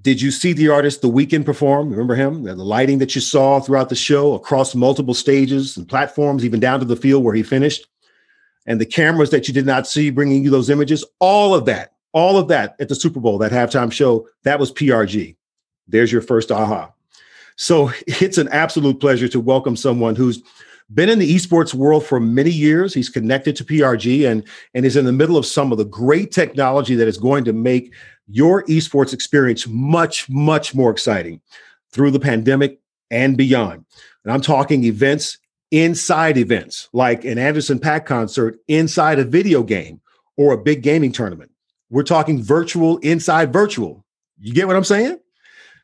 Did 0.00 0.20
you 0.20 0.32
see 0.32 0.52
the 0.52 0.68
artist 0.68 1.02
The 1.02 1.08
Weeknd 1.08 1.44
perform? 1.44 1.90
Remember 1.90 2.16
him? 2.16 2.42
The 2.42 2.56
lighting 2.56 2.98
that 2.98 3.14
you 3.14 3.20
saw 3.20 3.60
throughout 3.60 3.88
the 3.88 3.94
show 3.94 4.34
across 4.34 4.74
multiple 4.74 5.14
stages 5.14 5.76
and 5.76 5.88
platforms, 5.88 6.44
even 6.44 6.58
down 6.58 6.80
to 6.80 6.84
the 6.84 6.96
field 6.96 7.22
where 7.22 7.34
he 7.34 7.44
finished 7.44 7.86
and 8.66 8.80
the 8.80 8.86
cameras 8.86 9.30
that 9.30 9.48
you 9.48 9.54
did 9.54 9.66
not 9.66 9.86
see 9.86 10.10
bringing 10.10 10.42
you 10.44 10.50
those 10.50 10.70
images, 10.70 11.04
all 11.18 11.54
of 11.54 11.64
that, 11.66 11.92
all 12.12 12.38
of 12.38 12.48
that 12.48 12.76
at 12.80 12.88
the 12.88 12.94
Super 12.94 13.20
Bowl, 13.20 13.38
that 13.38 13.52
halftime 13.52 13.92
show, 13.92 14.26
that 14.44 14.58
was 14.58 14.72
PRG. 14.72 15.36
There's 15.88 16.12
your 16.12 16.22
first 16.22 16.50
aha. 16.50 16.92
So 17.56 17.90
it's 18.06 18.38
an 18.38 18.48
absolute 18.48 19.00
pleasure 19.00 19.28
to 19.28 19.40
welcome 19.40 19.76
someone 19.76 20.16
who's 20.16 20.42
been 20.92 21.08
in 21.08 21.18
the 21.18 21.34
esports 21.34 21.74
world 21.74 22.04
for 22.04 22.20
many 22.20 22.50
years. 22.50 22.92
He's 22.92 23.08
connected 23.08 23.56
to 23.56 23.64
PRG 23.64 24.30
and, 24.30 24.44
and 24.74 24.84
is 24.84 24.96
in 24.96 25.06
the 25.06 25.12
middle 25.12 25.36
of 25.36 25.46
some 25.46 25.72
of 25.72 25.78
the 25.78 25.84
great 25.84 26.30
technology 26.30 26.94
that 26.94 27.08
is 27.08 27.16
going 27.16 27.44
to 27.44 27.52
make 27.52 27.92
your 28.28 28.64
esports 28.64 29.12
experience 29.12 29.66
much, 29.66 30.28
much 30.28 30.74
more 30.74 30.90
exciting 30.90 31.40
through 31.90 32.10
the 32.10 32.20
pandemic 32.20 32.80
and 33.10 33.36
beyond. 33.36 33.84
And 34.24 34.32
I'm 34.32 34.40
talking 34.40 34.84
events 34.84 35.38
inside 35.74 36.38
events 36.38 36.88
like 36.92 37.24
an 37.24 37.36
Anderson 37.36 37.80
.Paak 37.80 38.06
concert 38.06 38.56
inside 38.68 39.18
a 39.18 39.24
video 39.24 39.64
game 39.64 40.00
or 40.36 40.52
a 40.52 40.58
big 40.58 40.84
gaming 40.84 41.10
tournament. 41.10 41.50
We're 41.90 42.04
talking 42.04 42.40
virtual 42.40 42.98
inside 42.98 43.52
virtual. 43.52 44.04
You 44.38 44.54
get 44.54 44.68
what 44.68 44.76
I'm 44.76 44.84
saying? 44.84 45.18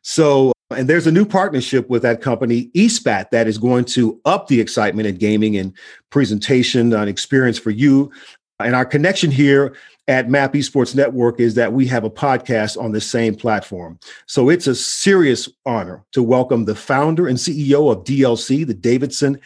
So, 0.02 0.52
and 0.70 0.88
there's 0.88 1.08
a 1.08 1.12
new 1.12 1.26
partnership 1.26 1.90
with 1.90 2.02
that 2.02 2.22
company, 2.22 2.70
eSpat, 2.76 3.30
that 3.30 3.48
is 3.48 3.58
going 3.58 3.84
to 3.86 4.20
up 4.24 4.46
the 4.46 4.60
excitement 4.60 5.08
in 5.08 5.16
gaming 5.16 5.56
and 5.56 5.76
presentation 6.10 6.92
and 6.92 7.10
experience 7.10 7.58
for 7.58 7.70
you. 7.70 8.12
And 8.60 8.76
our 8.76 8.84
connection 8.84 9.32
here 9.32 9.74
at 10.06 10.30
Map 10.30 10.52
Esports 10.52 10.94
Network 10.94 11.40
is 11.40 11.56
that 11.56 11.72
we 11.72 11.84
have 11.88 12.04
a 12.04 12.10
podcast 12.10 12.80
on 12.80 12.92
the 12.92 13.00
same 13.00 13.34
platform. 13.34 13.98
So 14.26 14.50
it's 14.50 14.68
a 14.68 14.74
serious 14.76 15.48
honor 15.66 16.04
to 16.12 16.22
welcome 16.22 16.64
the 16.64 16.76
founder 16.76 17.26
and 17.26 17.38
CEO 17.38 17.90
of 17.90 18.04
DLC, 18.04 18.64
the 18.64 18.74
Davidson 18.74 19.40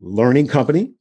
Learning 0.00 0.46
Company, 0.46 0.92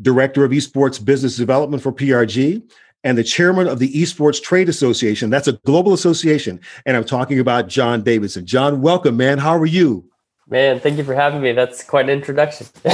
Director 0.00 0.44
of 0.44 0.50
Esports 0.50 1.02
Business 1.02 1.36
Development 1.36 1.82
for 1.82 1.92
PRG, 1.92 2.62
and 3.04 3.16
the 3.16 3.24
chairman 3.24 3.68
of 3.68 3.78
the 3.78 3.92
Esports 3.92 4.42
Trade 4.42 4.68
Association. 4.68 5.30
That's 5.30 5.48
a 5.48 5.52
global 5.64 5.92
association. 5.92 6.60
And 6.86 6.96
I'm 6.96 7.04
talking 7.04 7.38
about 7.38 7.68
John 7.68 8.02
Davidson. 8.02 8.46
John, 8.46 8.80
welcome, 8.80 9.16
man. 9.16 9.38
How 9.38 9.56
are 9.56 9.66
you? 9.66 10.10
Man, 10.48 10.78
thank 10.78 10.96
you 10.96 11.04
for 11.04 11.14
having 11.14 11.40
me. 11.40 11.52
That's 11.52 11.82
quite 11.82 12.04
an 12.04 12.10
introduction. 12.10 12.66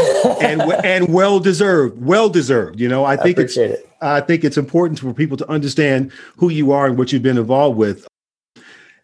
and 0.40 0.62
and 0.84 1.12
well 1.12 1.38
deserved. 1.38 2.02
Well 2.02 2.28
deserved. 2.30 2.80
You 2.80 2.88
know, 2.88 3.04
I 3.04 3.16
think 3.16 3.38
I 3.38 3.42
it's 3.42 3.56
it. 3.56 3.88
I 4.00 4.20
think 4.20 4.42
it's 4.42 4.56
important 4.56 4.98
for 4.98 5.12
people 5.12 5.36
to 5.36 5.48
understand 5.50 6.12
who 6.36 6.48
you 6.48 6.72
are 6.72 6.86
and 6.86 6.96
what 6.96 7.12
you've 7.12 7.22
been 7.22 7.38
involved 7.38 7.76
with. 7.76 8.06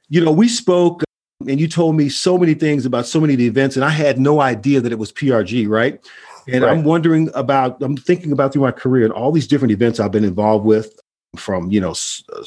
You 0.09 0.25
know, 0.25 0.33
we 0.33 0.49
spoke 0.49 1.05
and 1.47 1.61
you 1.61 1.69
told 1.69 1.95
me 1.95 2.09
so 2.09 2.37
many 2.37 2.55
things 2.55 2.85
about 2.85 3.07
so 3.07 3.21
many 3.21 3.35
of 3.35 3.39
the 3.39 3.47
events, 3.47 3.77
and 3.77 3.85
I 3.85 3.91
had 3.91 4.19
no 4.19 4.41
idea 4.41 4.81
that 4.81 4.93
it 4.93 4.99
was 4.99 5.13
PRG, 5.13 5.69
right? 5.69 6.05
And 6.51 6.65
right. 6.65 6.73
I'm 6.73 6.85
wondering 6.85 7.31
about, 7.35 7.83
I'm 7.83 7.97
thinking 7.97 8.33
about 8.33 8.53
through 8.53 8.63
my 8.63 8.71
career 8.71 9.05
and 9.05 9.13
all 9.13 9.33
these 9.33 9.47
different 9.47 9.73
events 9.73 10.01
I've 10.01 10.13
been 10.13 10.25
involved 10.25 10.65
with 10.65 10.99
from, 11.37 11.71
you 11.71 11.81
know, 11.81 11.95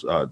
uh, 0.10 0.28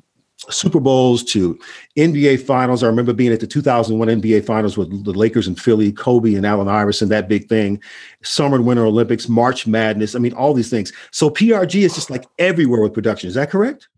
Super 0.50 0.80
Bowls 0.80 1.24
to 1.26 1.60
NBA 1.98 2.46
finals. 2.46 2.82
I 2.82 2.88
remember 2.88 3.14
being 3.14 3.34
at 3.34 3.42
the 3.42 3.48
2001 3.48 4.22
NBA 4.22 4.46
finals 4.46 4.78
with 4.78 5.04
the 5.04 5.12
Lakers 5.12 5.48
and 5.48 5.60
Philly, 5.60 5.92
Kobe 5.92 6.34
and 6.34 6.46
Allen 6.46 6.68
Iverson, 6.68 7.10
that 7.10 7.28
big 7.28 7.48
thing, 7.50 7.82
Summer 8.24 8.56
and 8.56 8.66
Winter 8.66 8.86
Olympics, 8.86 9.28
March 9.28 9.68
Madness. 9.68 10.16
I 10.16 10.20
mean, 10.20 10.34
all 10.34 10.54
these 10.54 10.70
things. 10.70 10.94
So 11.12 11.30
PRG 11.30 11.82
is 11.82 11.94
just 11.94 12.10
like 12.10 12.26
everywhere 12.40 12.82
with 12.82 12.94
production. 12.94 13.28
Is 13.28 13.36
that 13.36 13.52
correct? 13.52 13.90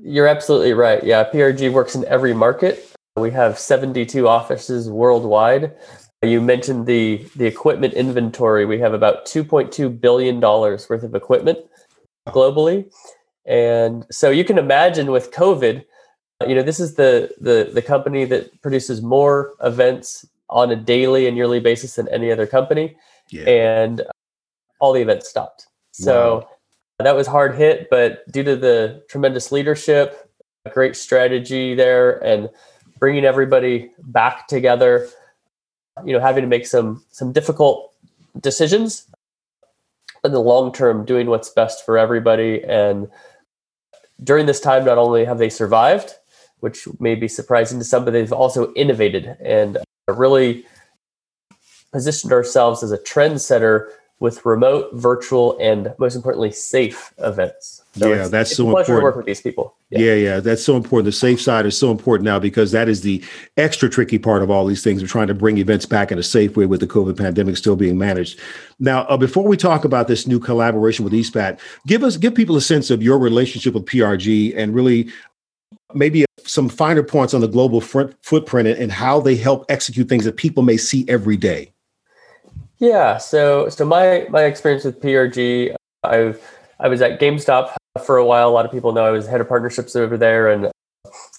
You're 0.00 0.28
absolutely 0.28 0.74
right. 0.74 1.02
Yeah, 1.02 1.28
PRG 1.28 1.72
works 1.72 1.94
in 1.94 2.04
every 2.04 2.34
market. 2.34 2.94
We 3.16 3.30
have 3.32 3.58
72 3.58 4.28
offices 4.28 4.88
worldwide. 4.88 5.72
You 6.22 6.42
mentioned 6.42 6.86
the 6.86 7.26
the 7.34 7.46
equipment 7.46 7.94
inventory. 7.94 8.66
We 8.66 8.78
have 8.80 8.92
about 8.92 9.24
2.2 9.24 10.00
billion 10.00 10.38
dollars 10.38 10.86
worth 10.88 11.02
of 11.02 11.14
equipment 11.14 11.58
globally, 12.28 12.92
and 13.46 14.04
so 14.10 14.28
you 14.28 14.44
can 14.44 14.58
imagine 14.58 15.10
with 15.10 15.32
COVID, 15.32 15.82
uh, 16.40 16.46
you 16.46 16.54
know, 16.54 16.62
this 16.62 16.78
is 16.78 16.94
the 16.96 17.30
the 17.40 17.70
the 17.72 17.80
company 17.80 18.26
that 18.26 18.60
produces 18.60 19.00
more 19.00 19.54
events 19.62 20.26
on 20.50 20.70
a 20.70 20.76
daily 20.76 21.26
and 21.26 21.38
yearly 21.38 21.58
basis 21.58 21.94
than 21.94 22.06
any 22.08 22.30
other 22.30 22.46
company, 22.46 22.96
yeah. 23.30 23.48
and 23.48 24.02
all 24.78 24.92
the 24.92 25.00
events 25.00 25.26
stopped. 25.26 25.68
So 25.92 26.40
wow. 26.40 26.48
that 26.98 27.16
was 27.16 27.26
hard 27.28 27.54
hit, 27.54 27.88
but 27.90 28.30
due 28.30 28.44
to 28.44 28.56
the 28.56 29.04
tremendous 29.08 29.52
leadership, 29.52 30.30
great 30.70 30.96
strategy 30.96 31.74
there, 31.74 32.22
and 32.22 32.50
bringing 32.98 33.24
everybody 33.24 33.90
back 34.00 34.48
together 34.48 35.08
you 36.04 36.12
know 36.12 36.20
having 36.20 36.42
to 36.42 36.48
make 36.48 36.66
some 36.66 37.04
some 37.10 37.32
difficult 37.32 37.92
decisions 38.40 39.06
in 40.24 40.32
the 40.32 40.40
long 40.40 40.72
term 40.72 41.04
doing 41.04 41.26
what's 41.26 41.50
best 41.50 41.84
for 41.84 41.98
everybody. 41.98 42.62
And 42.64 43.08
during 44.22 44.46
this 44.46 44.60
time 44.60 44.84
not 44.84 44.98
only 44.98 45.24
have 45.24 45.38
they 45.38 45.48
survived 45.48 46.14
which 46.60 46.86
may 46.98 47.14
be 47.14 47.26
surprising 47.26 47.78
to 47.78 47.84
some 47.84 48.04
but 48.04 48.12
they've 48.12 48.32
also 48.32 48.72
innovated 48.74 49.36
and 49.40 49.78
really 50.08 50.64
positioned 51.92 52.32
ourselves 52.32 52.82
as 52.82 52.92
a 52.92 52.98
trendsetter 52.98 53.88
with 54.20 54.44
remote 54.46 54.90
virtual 54.94 55.58
and 55.58 55.94
most 55.98 56.14
importantly 56.14 56.52
safe 56.52 57.12
events 57.18 57.80
so 57.94 58.08
yeah, 58.08 58.20
it's, 58.20 58.30
that's 58.30 58.50
it's 58.50 58.56
so 58.56 58.68
important. 58.68 58.98
to 58.98 59.02
work 59.02 59.16
with 59.16 59.26
these 59.26 59.40
people. 59.40 59.74
Yeah. 59.90 59.98
yeah. 59.98 60.14
yeah, 60.14 60.40
that's 60.40 60.62
so 60.62 60.76
important. 60.76 61.06
The 61.06 61.12
safe 61.12 61.40
side 61.40 61.66
is 61.66 61.76
so 61.76 61.90
important 61.90 62.24
now 62.24 62.38
because 62.38 62.70
that 62.70 62.88
is 62.88 63.00
the 63.00 63.22
extra 63.56 63.90
tricky 63.90 64.18
part 64.18 64.42
of 64.42 64.50
all 64.50 64.64
these 64.64 64.84
things. 64.84 65.02
We're 65.02 65.08
trying 65.08 65.26
to 65.26 65.34
bring 65.34 65.58
events 65.58 65.86
back 65.86 66.12
in 66.12 66.18
a 66.18 66.22
safe 66.22 66.56
way 66.56 66.66
with 66.66 66.80
the 66.80 66.86
COVID 66.86 67.18
pandemic 67.18 67.56
still 67.56 67.74
being 67.74 67.98
managed. 67.98 68.38
Now, 68.78 69.02
uh, 69.02 69.16
before 69.16 69.42
we 69.42 69.56
talk 69.56 69.84
about 69.84 70.06
this 70.06 70.26
new 70.26 70.38
collaboration 70.38 71.04
with 71.04 71.12
eSpat, 71.12 71.58
give 71.86 72.04
us 72.04 72.16
give 72.16 72.34
people 72.34 72.56
a 72.56 72.60
sense 72.60 72.90
of 72.90 73.02
your 73.02 73.18
relationship 73.18 73.74
with 73.74 73.86
PRG 73.86 74.54
and 74.56 74.72
really 74.72 75.10
maybe 75.92 76.24
some 76.44 76.68
finer 76.68 77.02
points 77.02 77.34
on 77.34 77.40
the 77.40 77.48
global 77.48 77.80
front, 77.80 78.14
footprint 78.22 78.68
and 78.68 78.92
how 78.92 79.20
they 79.20 79.34
help 79.34 79.66
execute 79.68 80.08
things 80.08 80.24
that 80.24 80.36
people 80.36 80.62
may 80.62 80.76
see 80.76 81.04
every 81.08 81.36
day. 81.36 81.69
Yeah, 82.80 83.18
so 83.18 83.68
so 83.68 83.84
my 83.84 84.26
my 84.30 84.44
experience 84.44 84.84
with 84.84 85.00
PRG, 85.00 85.72
uh, 85.72 85.76
I've 86.02 86.42
I 86.80 86.88
was 86.88 87.02
at 87.02 87.20
GameStop 87.20 87.74
for 88.04 88.16
a 88.16 88.24
while. 88.24 88.48
A 88.48 88.50
lot 88.50 88.64
of 88.64 88.72
people 88.72 88.92
know 88.92 89.04
I 89.04 89.10
was 89.10 89.26
head 89.26 89.42
of 89.42 89.48
partnerships 89.48 89.94
over 89.94 90.16
there 90.16 90.48
and 90.48 90.70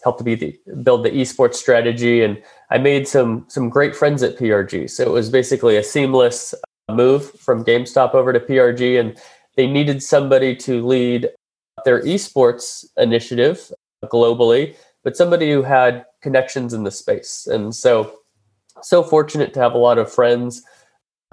helped 0.04 0.20
to 0.20 0.24
be 0.24 0.36
the, 0.36 0.60
build 0.84 1.04
the 1.04 1.10
esports 1.10 1.56
strategy. 1.56 2.24
And 2.24 2.42
I 2.70 2.78
made 2.78 3.08
some 3.08 3.46
some 3.48 3.70
great 3.70 3.96
friends 3.96 4.22
at 4.22 4.38
PRG. 4.38 4.88
So 4.88 5.04
it 5.04 5.10
was 5.10 5.32
basically 5.32 5.78
a 5.78 5.84
seamless 5.84 6.54
uh, 6.54 6.94
move 6.94 7.32
from 7.32 7.66
GameStop 7.66 8.14
over 8.14 8.32
to 8.32 8.40
PRG, 8.40 9.00
and 9.00 9.18
they 9.58 9.66
needed 9.66 10.04
somebody 10.04 10.56
to 10.58 10.86
lead 10.86 11.30
their 11.86 12.04
esports 12.04 12.86
initiative 12.98 13.72
uh, 14.04 14.08
globally, 14.10 14.76
but 15.04 15.18
somebody 15.18 15.52
who 15.52 15.64
had 15.64 16.06
connections 16.22 16.72
in 16.72 16.84
the 16.84 16.92
space. 16.92 17.48
And 17.48 17.74
so, 17.74 18.20
so 18.84 19.02
fortunate 19.02 19.56
to 19.56 19.60
have 19.60 19.74
a 19.74 19.80
lot 19.80 19.98
of 19.98 20.14
friends, 20.14 20.62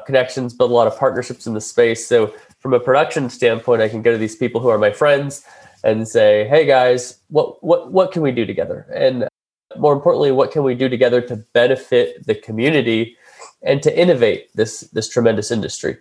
connections, 0.07 0.55
build 0.55 0.71
a 0.71 0.75
lot 0.75 0.87
of 0.87 0.99
partnerships 0.99 1.47
in 1.47 1.55
the 1.55 1.61
space. 1.61 2.07
So, 2.07 2.33
from 2.61 2.75
a 2.75 2.81
production 2.81 3.31
standpoint, 3.31 3.83
I 3.83 3.89
can 3.89 4.03
go 4.03 4.13
to 4.13 4.19
these 4.19 4.37
people 4.37 4.61
who 4.61 4.69
are 4.69 4.79
my 4.79 4.91
friends 4.91 5.45
and 5.85 6.09
say, 6.09 6.47
"Hey 6.49 6.67
guys, 6.67 7.19
what 7.29 7.63
what 7.63 7.93
what 7.93 8.13
can 8.13 8.23
we 8.23 8.33
do 8.33 8.45
together?" 8.45 8.87
And 8.93 9.29
more 9.77 9.93
importantly, 9.93 10.33
what 10.33 10.51
can 10.51 10.63
we 10.63 10.75
do 10.75 10.89
together 10.89 11.21
to 11.23 11.37
benefit 11.53 12.27
the 12.27 12.35
community 12.35 13.17
and 13.63 13.83
to 13.83 13.97
innovate 13.97 14.49
this 14.55 14.81
this 14.81 15.09
tremendous 15.09 15.51
industry? 15.51 15.99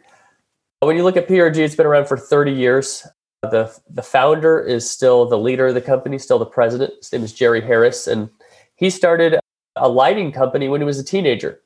When 0.79 0.95
you 0.95 1.03
look 1.03 1.17
at 1.17 1.27
PRG, 1.27 1.57
it's 1.57 1.75
been 1.75 1.85
around 1.85 2.07
for 2.07 2.17
30 2.17 2.51
years. 2.51 3.05
The 3.43 3.75
the 3.89 4.03
founder 4.03 4.59
is 4.59 4.89
still 4.89 5.25
the 5.25 5.37
leader 5.37 5.67
of 5.67 5.73
the 5.75 5.81
company, 5.81 6.17
still 6.17 6.39
the 6.39 6.45
president. 6.45 6.93
His 6.99 7.11
name 7.11 7.23
is 7.23 7.33
Jerry 7.33 7.61
Harris, 7.61 8.07
and 8.07 8.29
he 8.75 8.89
started 8.89 9.39
a 9.75 9.89
lighting 9.89 10.31
company 10.31 10.69
when 10.69 10.81
he 10.81 10.85
was 10.85 10.99
a 10.99 11.03
teenager. 11.03 11.61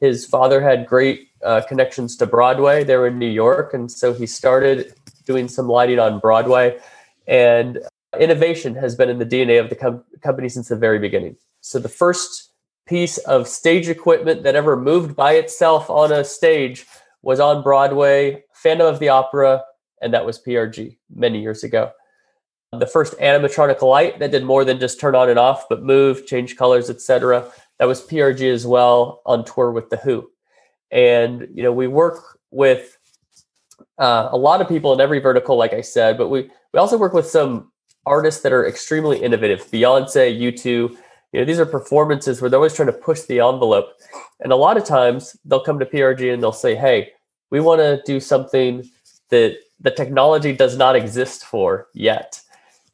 His 0.00 0.24
father 0.24 0.60
had 0.60 0.86
great 0.86 1.27
uh, 1.44 1.62
connections 1.68 2.16
to 2.16 2.26
Broadway. 2.26 2.84
They 2.84 2.96
were 2.96 3.08
in 3.08 3.18
New 3.18 3.28
York, 3.28 3.74
and 3.74 3.90
so 3.90 4.12
he 4.12 4.26
started 4.26 4.94
doing 5.24 5.48
some 5.48 5.68
lighting 5.68 5.98
on 5.98 6.18
Broadway. 6.18 6.78
And 7.26 7.78
innovation 8.18 8.74
has 8.74 8.96
been 8.96 9.08
in 9.08 9.18
the 9.18 9.26
DNA 9.26 9.60
of 9.60 9.68
the 9.68 9.76
com- 9.76 10.04
company 10.22 10.48
since 10.48 10.68
the 10.68 10.76
very 10.76 10.98
beginning. 10.98 11.36
So 11.60 11.78
the 11.78 11.88
first 11.88 12.52
piece 12.86 13.18
of 13.18 13.46
stage 13.46 13.88
equipment 13.88 14.42
that 14.42 14.56
ever 14.56 14.76
moved 14.76 15.14
by 15.14 15.32
itself 15.34 15.90
on 15.90 16.10
a 16.10 16.24
stage 16.24 16.86
was 17.22 17.40
on 17.40 17.62
Broadway, 17.62 18.44
Phantom 18.54 18.86
of 18.86 18.98
the 18.98 19.10
Opera, 19.10 19.62
and 20.00 20.14
that 20.14 20.24
was 20.24 20.42
PRG 20.42 20.96
many 21.14 21.40
years 21.40 21.64
ago. 21.64 21.92
The 22.72 22.86
first 22.86 23.14
animatronic 23.18 23.82
light 23.82 24.18
that 24.18 24.30
did 24.30 24.44
more 24.44 24.64
than 24.64 24.78
just 24.78 25.00
turn 25.00 25.14
on 25.14 25.28
and 25.28 25.38
off, 25.38 25.68
but 25.68 25.82
move, 25.82 26.26
change 26.26 26.56
colors, 26.56 26.90
etc. 26.90 27.50
That 27.78 27.86
was 27.86 28.06
PRG 28.06 28.52
as 28.52 28.66
well 28.66 29.22
on 29.26 29.44
tour 29.44 29.70
with 29.70 29.90
the 29.90 29.96
Who. 29.98 30.30
And 30.90 31.48
you 31.54 31.62
know, 31.62 31.72
we 31.72 31.86
work 31.86 32.38
with 32.50 32.96
uh, 33.98 34.28
a 34.30 34.36
lot 34.36 34.60
of 34.60 34.68
people 34.68 34.92
in 34.92 35.00
every 35.00 35.18
vertical, 35.18 35.56
like 35.56 35.72
I 35.72 35.80
said, 35.80 36.16
but 36.16 36.28
we 36.28 36.50
we 36.72 36.80
also 36.80 36.98
work 36.98 37.12
with 37.12 37.26
some 37.26 37.72
artists 38.06 38.42
that 38.42 38.52
are 38.52 38.66
extremely 38.66 39.18
innovative. 39.22 39.66
Beyonce, 39.70 40.38
U2, 40.38 40.64
you 40.64 40.96
know, 41.40 41.44
these 41.44 41.60
are 41.60 41.66
performances 41.66 42.40
where 42.40 42.48
they're 42.48 42.58
always 42.58 42.74
trying 42.74 42.86
to 42.86 42.92
push 42.92 43.22
the 43.22 43.40
envelope. 43.40 43.92
And 44.40 44.52
a 44.52 44.56
lot 44.56 44.76
of 44.76 44.84
times 44.84 45.36
they'll 45.44 45.60
come 45.60 45.78
to 45.78 45.86
PRG 45.86 46.32
and 46.32 46.42
they'll 46.42 46.52
say, 46.52 46.74
"Hey, 46.74 47.12
we 47.50 47.60
want 47.60 47.80
to 47.80 48.02
do 48.06 48.20
something 48.20 48.88
that 49.30 49.56
the 49.80 49.90
technology 49.90 50.54
does 50.54 50.76
not 50.76 50.96
exist 50.96 51.44
for 51.44 51.88
yet." 51.92 52.40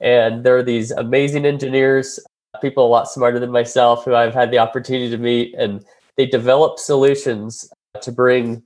And 0.00 0.44
there 0.44 0.56
are 0.56 0.62
these 0.62 0.90
amazing 0.90 1.46
engineers, 1.46 2.18
people 2.60 2.86
a 2.86 2.88
lot 2.88 3.08
smarter 3.08 3.38
than 3.38 3.50
myself, 3.50 4.04
who 4.04 4.14
I've 4.14 4.34
had 4.34 4.50
the 4.50 4.58
opportunity 4.58 5.10
to 5.10 5.18
meet, 5.18 5.54
and 5.56 5.84
they 6.16 6.26
develop 6.26 6.78
solutions 6.78 7.70
to 8.02 8.12
bring 8.12 8.62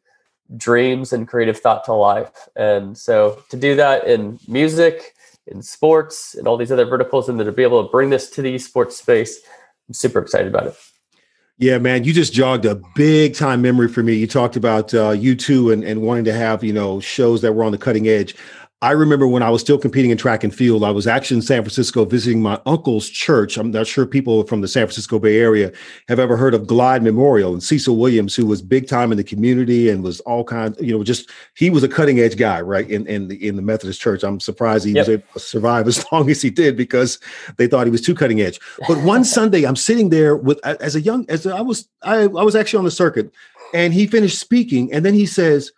dreams 0.56 1.12
and 1.12 1.28
creative 1.28 1.58
thought 1.58 1.84
to 1.84 1.92
life. 1.92 2.48
And 2.56 2.96
so 2.96 3.42
to 3.50 3.56
do 3.56 3.76
that 3.76 4.06
in 4.06 4.38
music, 4.48 5.14
in 5.46 5.62
sports, 5.62 6.34
and 6.34 6.46
all 6.46 6.56
these 6.56 6.72
other 6.72 6.86
verticals, 6.86 7.28
and 7.28 7.38
to 7.38 7.52
be 7.52 7.62
able 7.62 7.84
to 7.84 7.90
bring 7.90 8.10
this 8.10 8.30
to 8.30 8.42
the 8.42 8.54
esports 8.54 8.92
space, 8.92 9.40
I'm 9.88 9.94
super 9.94 10.18
excited 10.18 10.48
about 10.48 10.66
it. 10.68 10.76
Yeah, 11.60 11.78
man, 11.78 12.04
you 12.04 12.12
just 12.12 12.32
jogged 12.32 12.66
a 12.66 12.80
big 12.94 13.34
time 13.34 13.60
memory 13.62 13.88
for 13.88 14.02
me. 14.02 14.14
You 14.14 14.28
talked 14.28 14.54
about 14.54 14.94
uh, 14.94 15.10
U2 15.10 15.72
and, 15.72 15.82
and 15.82 16.02
wanting 16.02 16.24
to 16.24 16.32
have, 16.32 16.62
you 16.62 16.72
know, 16.72 17.00
shows 17.00 17.42
that 17.42 17.52
were 17.52 17.64
on 17.64 17.72
the 17.72 17.78
cutting 17.78 18.06
edge. 18.06 18.36
I 18.80 18.92
remember 18.92 19.26
when 19.26 19.42
I 19.42 19.50
was 19.50 19.60
still 19.60 19.76
competing 19.76 20.12
in 20.12 20.16
track 20.16 20.44
and 20.44 20.54
field, 20.54 20.84
I 20.84 20.92
was 20.92 21.08
actually 21.08 21.38
in 21.38 21.42
San 21.42 21.62
Francisco 21.62 22.04
visiting 22.04 22.40
my 22.40 22.60
uncle's 22.64 23.08
church. 23.08 23.56
I'm 23.56 23.72
not 23.72 23.88
sure 23.88 24.06
people 24.06 24.44
from 24.44 24.60
the 24.60 24.68
San 24.68 24.86
Francisco 24.86 25.18
Bay 25.18 25.40
Area 25.40 25.72
have 26.06 26.20
ever 26.20 26.36
heard 26.36 26.54
of 26.54 26.68
Glide 26.68 27.02
Memorial 27.02 27.52
and 27.52 27.60
Cecil 27.60 27.96
Williams, 27.96 28.36
who 28.36 28.46
was 28.46 28.62
big 28.62 28.86
time 28.86 29.10
in 29.10 29.18
the 29.18 29.24
community 29.24 29.90
and 29.90 30.04
was 30.04 30.20
all 30.20 30.44
kinds, 30.44 30.80
you 30.80 30.96
know, 30.96 31.02
just 31.02 31.28
he 31.56 31.70
was 31.70 31.82
a 31.82 31.88
cutting 31.88 32.20
edge 32.20 32.36
guy, 32.36 32.60
right? 32.60 32.88
In 32.88 33.04
in 33.08 33.26
the 33.26 33.48
in 33.48 33.56
the 33.56 33.62
Methodist 33.62 34.00
church. 34.00 34.22
I'm 34.22 34.38
surprised 34.38 34.84
he 34.84 34.92
yep. 34.92 35.08
was 35.08 35.08
able 35.08 35.24
to 35.32 35.40
survive 35.40 35.88
as 35.88 36.04
long 36.12 36.30
as 36.30 36.40
he 36.40 36.50
did 36.50 36.76
because 36.76 37.18
they 37.56 37.66
thought 37.66 37.84
he 37.84 37.90
was 37.90 38.02
too 38.02 38.14
cutting 38.14 38.40
edge. 38.40 38.60
But 38.86 39.02
one 39.02 39.24
Sunday 39.38 39.64
I'm 39.64 39.74
sitting 39.74 40.10
there 40.10 40.36
with 40.36 40.64
as 40.64 40.94
a 40.94 41.00
young 41.00 41.26
as 41.28 41.48
I 41.48 41.62
was 41.62 41.88
I, 42.02 42.22
I 42.22 42.26
was 42.26 42.54
actually 42.54 42.78
on 42.78 42.84
the 42.84 42.92
circuit 42.92 43.32
and 43.74 43.92
he 43.92 44.06
finished 44.06 44.38
speaking 44.38 44.92
and 44.92 45.04
then 45.04 45.14
he 45.14 45.26
says 45.26 45.72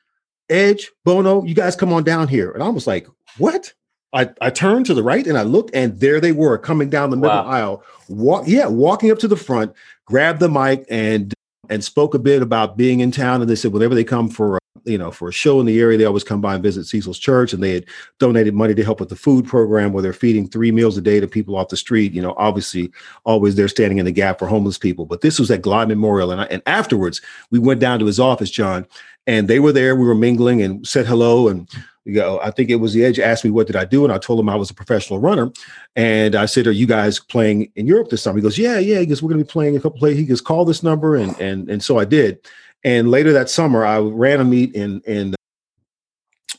Edge, 0.50 0.90
Bono, 1.04 1.44
you 1.44 1.54
guys 1.54 1.76
come 1.76 1.92
on 1.92 2.04
down 2.04 2.28
here. 2.28 2.50
And 2.50 2.62
I 2.62 2.68
was 2.68 2.86
like, 2.86 3.06
what? 3.38 3.72
I, 4.12 4.28
I 4.40 4.50
turned 4.50 4.86
to 4.86 4.94
the 4.94 5.04
right 5.04 5.24
and 5.26 5.38
I 5.38 5.42
looked, 5.42 5.70
and 5.72 5.98
there 6.00 6.20
they 6.20 6.32
were 6.32 6.58
coming 6.58 6.90
down 6.90 7.10
the 7.10 7.16
middle 7.16 7.36
wow. 7.36 7.48
aisle. 7.48 7.84
Walk, 8.08 8.44
yeah, 8.46 8.66
walking 8.66 9.10
up 9.10 9.18
to 9.20 9.28
the 9.28 9.36
front, 9.36 9.72
grabbed 10.04 10.40
the 10.40 10.48
mic 10.48 10.84
and 10.90 11.32
and 11.68 11.84
spoke 11.84 12.14
a 12.14 12.18
bit 12.18 12.42
about 12.42 12.76
being 12.76 12.98
in 12.98 13.12
town. 13.12 13.40
And 13.40 13.48
they 13.48 13.54
said 13.54 13.72
whenever 13.72 13.94
they 13.94 14.02
come 14.02 14.28
for 14.28 14.59
you 14.84 14.98
know 14.98 15.10
for 15.10 15.28
a 15.28 15.32
show 15.32 15.60
in 15.60 15.66
the 15.66 15.80
area, 15.80 15.98
they 15.98 16.04
always 16.04 16.24
come 16.24 16.40
by 16.40 16.54
and 16.54 16.62
visit 16.62 16.84
Cecil's 16.84 17.18
church. 17.18 17.52
And 17.52 17.62
they 17.62 17.74
had 17.74 17.86
donated 18.18 18.54
money 18.54 18.74
to 18.74 18.84
help 18.84 19.00
with 19.00 19.08
the 19.08 19.16
food 19.16 19.46
program, 19.46 19.92
where 19.92 20.02
they're 20.02 20.12
feeding 20.12 20.48
three 20.48 20.72
meals 20.72 20.96
a 20.96 21.00
day 21.00 21.20
to 21.20 21.26
people 21.28 21.56
off 21.56 21.68
the 21.68 21.76
street. 21.76 22.12
You 22.12 22.22
know, 22.22 22.34
obviously 22.36 22.90
always 23.24 23.54
they're 23.54 23.68
standing 23.68 23.98
in 23.98 24.04
the 24.04 24.12
gap 24.12 24.38
for 24.38 24.46
homeless 24.46 24.78
people. 24.78 25.06
But 25.06 25.20
this 25.20 25.38
was 25.38 25.50
at 25.50 25.62
Glide 25.62 25.88
Memorial, 25.88 26.30
and 26.30 26.40
I, 26.40 26.44
and 26.44 26.62
afterwards 26.66 27.20
we 27.50 27.58
went 27.58 27.80
down 27.80 27.98
to 27.98 28.06
his 28.06 28.20
office, 28.20 28.50
John, 28.50 28.86
and 29.26 29.48
they 29.48 29.60
were 29.60 29.72
there. 29.72 29.96
We 29.96 30.06
were 30.06 30.14
mingling 30.14 30.62
and 30.62 30.86
said 30.86 31.06
hello. 31.06 31.48
And 31.48 31.68
we 32.04 32.12
go, 32.12 32.40
I 32.42 32.50
think 32.50 32.70
it 32.70 32.76
was 32.76 32.94
the 32.94 33.04
Edge 33.04 33.18
asked 33.18 33.44
me 33.44 33.50
what 33.50 33.66
did 33.66 33.76
I 33.76 33.84
do, 33.84 34.04
and 34.04 34.12
I 34.12 34.18
told 34.18 34.40
him 34.40 34.48
I 34.48 34.56
was 34.56 34.70
a 34.70 34.74
professional 34.74 35.18
runner. 35.18 35.52
And 35.96 36.34
I 36.34 36.46
said, 36.46 36.66
"Are 36.66 36.72
you 36.72 36.86
guys 36.86 37.20
playing 37.20 37.70
in 37.76 37.86
Europe 37.86 38.08
this 38.08 38.22
summer?" 38.22 38.38
He 38.38 38.42
goes, 38.42 38.58
"Yeah, 38.58 38.78
yeah." 38.78 39.00
He 39.00 39.06
goes, 39.06 39.22
"We're 39.22 39.28
going 39.28 39.40
to 39.40 39.44
be 39.44 39.50
playing 39.50 39.76
a 39.76 39.80
couple 39.80 39.98
plays." 39.98 40.16
He 40.16 40.24
goes, 40.24 40.40
"Call 40.40 40.64
this 40.64 40.82
number," 40.82 41.16
and 41.16 41.38
and 41.40 41.70
and 41.70 41.82
so 41.82 41.98
I 41.98 42.04
did. 42.04 42.38
And 42.82 43.10
later 43.10 43.32
that 43.32 43.50
summer, 43.50 43.84
I 43.84 43.98
ran 43.98 44.40
a 44.40 44.44
meet 44.44 44.74
in 44.74 45.00
in 45.06 45.34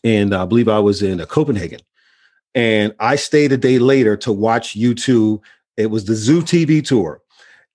and 0.04 0.34
I 0.34 0.46
believe 0.46 0.68
I 0.68 0.80
was 0.80 1.01
in 1.01 1.22
uh, 1.22 1.25
Copenhagen. 1.25 1.80
And 2.54 2.94
I 3.00 3.16
stayed 3.16 3.51
a 3.51 3.58
day 3.58 3.80
later 3.80 4.18
to 4.18 4.32
watch 4.32 4.75
U2. 4.75 5.40
It 5.78 5.88
was 5.88 6.06
the 6.06 6.16
Zoo 6.16 6.42
TV 6.42 6.86
tour 6.86 7.22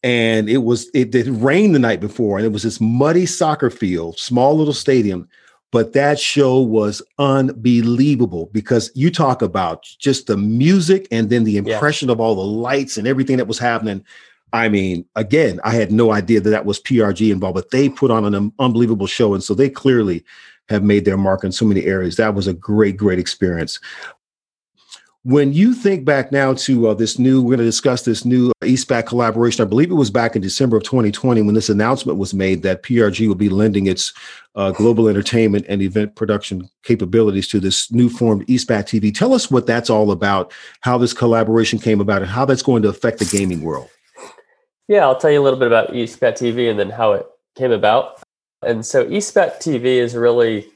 and 0.03 0.49
it 0.49 0.59
was 0.59 0.88
it 0.95 1.11
did 1.11 1.26
rain 1.26 1.73
the 1.73 1.79
night 1.79 2.00
before 2.00 2.38
and 2.38 2.47
it 2.47 2.53
was 2.53 2.62
this 2.62 2.81
muddy 2.81 3.26
soccer 3.26 3.71
field 3.71 4.19
small 4.19 4.57
little 4.57 4.75
stadium 4.75 5.29
but 5.73 5.95
that 5.95 6.19
show 6.19 6.61
was 6.61 7.03
unbelievable 7.19 8.49
because 8.53 8.91
you 8.95 9.11
talk 9.11 9.43
about 9.43 9.83
just 9.99 10.29
the 10.29 10.37
music 10.37 11.09
and 11.11 11.29
then 11.29 11.43
the 11.45 11.57
impression 11.57 12.09
yeah. 12.09 12.12
of 12.12 12.21
all 12.21 12.37
the 12.37 12.41
lights 12.41 12.97
and 12.97 13.09
everything 13.09 13.37
that 13.37 13.49
was 13.49 13.59
happening 13.59 14.05
i 14.53 14.69
mean 14.69 15.05
again 15.17 15.61
i 15.65 15.71
had 15.71 15.91
no 15.91 16.12
idea 16.12 16.41
that 16.41 16.50
that 16.50 16.67
was 16.67 16.81
prg 16.81 17.31
involved 17.31 17.55
but 17.55 17.71
they 17.71 17.88
put 17.88 18.11
on 18.11 18.25
an 18.35 18.53
unbelievable 18.59 19.07
show 19.07 19.35
and 19.35 19.43
so 19.43 19.55
they 19.55 19.69
clearly 19.69 20.25
have 20.69 20.83
made 20.83 21.05
their 21.05 21.17
mark 21.17 21.45
in 21.45 21.53
so 21.53 21.65
many 21.65 21.85
areas 21.85 22.17
that 22.17 22.35
was 22.35 22.47
a 22.47 22.55
great 22.55 22.97
great 22.97 23.19
experience 23.19 23.79
when 25.26 25.53
you 25.53 25.75
think 25.75 26.05
back 26.05 26.31
now 26.31 26.55
to 26.55 26.87
uh, 26.87 26.95
this 26.95 27.19
new, 27.19 27.43
we're 27.43 27.57
going 27.57 27.59
to 27.59 27.65
discuss 27.65 28.03
this 28.03 28.25
new 28.25 28.53
eSpat 28.62 29.07
collaboration. 29.07 29.61
I 29.61 29.69
believe 29.69 29.91
it 29.91 29.95
was 29.95 30.09
back 30.09 30.37
in 30.37 30.41
December 30.41 30.76
of 30.76 30.85
2020 30.85 31.43
when 31.43 31.57
this 31.57 31.69
announcement 31.69 32.17
was 32.17 32.33
made 32.33 32.62
that 32.62 32.85
PRG 32.85 33.26
will 33.26 33.35
be 33.35 33.49
lending 33.49 33.88
its 33.88 34.12
uh, 34.55 34.71
global 34.71 35.09
entertainment 35.09 35.67
and 35.69 35.83
event 35.83 36.15
production 36.15 36.71
capabilities 36.85 37.49
to 37.49 37.59
this 37.59 37.91
new 37.91 38.09
formed 38.09 38.47
eSpat 38.47 38.85
TV. 38.85 39.12
Tell 39.12 39.35
us 39.35 39.50
what 39.50 39.67
that's 39.67 39.91
all 39.91 40.12
about, 40.12 40.53
how 40.83 40.97
this 40.97 41.12
collaboration 41.12 41.81
came 41.81 42.00
about, 42.00 42.23
and 42.23 42.31
how 42.31 42.45
that's 42.45 42.62
going 42.62 42.83
to 42.83 42.88
affect 42.88 43.19
the 43.19 43.25
gaming 43.25 43.62
world. 43.62 43.91
Yeah, 44.88 45.00
I'll 45.00 45.19
tell 45.19 45.31
you 45.31 45.40
a 45.40 45.45
little 45.45 45.59
bit 45.59 45.69
about 45.69 45.93
eSpat 45.93 46.35
TV 46.35 46.71
and 46.71 46.78
then 46.78 46.90
how 46.90 47.12
it 47.12 47.26
came 47.57 47.73
about. 47.73 48.23
And 48.62 48.87
so 48.87 49.05
eSpat 49.05 49.57
TV 49.57 49.85
is 49.97 50.14
really 50.14 50.66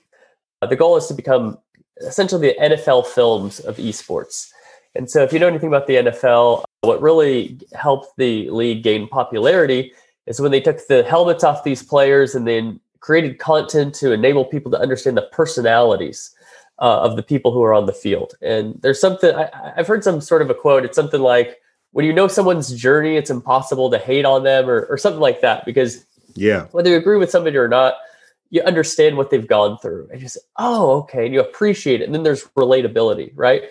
uh, 0.62 0.66
the 0.66 0.76
goal 0.76 0.96
is 0.96 1.06
to 1.06 1.14
become 1.14 1.58
essentially 2.00 2.48
the 2.48 2.56
NFL 2.60 3.06
films 3.06 3.60
of 3.60 3.76
esports. 3.76 4.50
And 4.94 5.08
so, 5.08 5.22
if 5.22 5.32
you 5.32 5.38
know 5.38 5.46
anything 5.46 5.68
about 5.68 5.86
the 5.86 5.96
NFL, 5.96 6.64
what 6.80 7.00
really 7.00 7.58
helped 7.74 8.08
the 8.16 8.50
league 8.50 8.82
gain 8.82 9.06
popularity 9.08 9.92
is 10.26 10.40
when 10.40 10.50
they 10.50 10.60
took 10.60 10.86
the 10.88 11.04
helmets 11.04 11.44
off 11.44 11.64
these 11.64 11.82
players 11.82 12.34
and 12.34 12.46
then 12.46 12.80
created 12.98 13.38
content 13.38 13.94
to 13.94 14.12
enable 14.12 14.44
people 14.44 14.70
to 14.70 14.80
understand 14.80 15.16
the 15.16 15.28
personalities 15.32 16.34
uh, 16.80 17.00
of 17.00 17.16
the 17.16 17.22
people 17.22 17.52
who 17.52 17.62
are 17.62 17.72
on 17.72 17.86
the 17.86 17.92
field. 17.92 18.34
And 18.42 18.74
there's 18.82 19.00
something 19.00 19.34
I, 19.34 19.72
have 19.76 19.86
heard 19.86 20.02
some 20.02 20.20
sort 20.20 20.42
of 20.42 20.50
a 20.50 20.54
quote. 20.54 20.84
It's 20.84 20.96
something 20.96 21.20
like, 21.20 21.60
"When 21.92 22.04
you 22.04 22.12
know 22.12 22.28
someone's 22.28 22.72
journey, 22.72 23.16
it's 23.16 23.30
impossible 23.30 23.90
to 23.90 23.98
hate 23.98 24.24
on 24.24 24.42
them," 24.44 24.68
or, 24.68 24.86
or 24.86 24.98
something 24.98 25.20
like 25.20 25.40
that. 25.40 25.64
Because 25.64 26.04
yeah, 26.34 26.66
whether 26.72 26.90
you 26.90 26.96
agree 26.96 27.16
with 27.16 27.30
somebody 27.30 27.56
or 27.56 27.68
not, 27.68 27.94
you 28.50 28.62
understand 28.62 29.16
what 29.16 29.30
they've 29.30 29.46
gone 29.46 29.78
through 29.78 30.08
and 30.12 30.20
you 30.20 30.28
say, 30.28 30.40
oh, 30.58 30.98
okay, 30.98 31.24
and 31.24 31.34
you 31.34 31.40
appreciate 31.40 32.00
it. 32.00 32.04
And 32.04 32.14
then 32.14 32.24
there's 32.24 32.44
relatability, 32.56 33.32
right? 33.34 33.62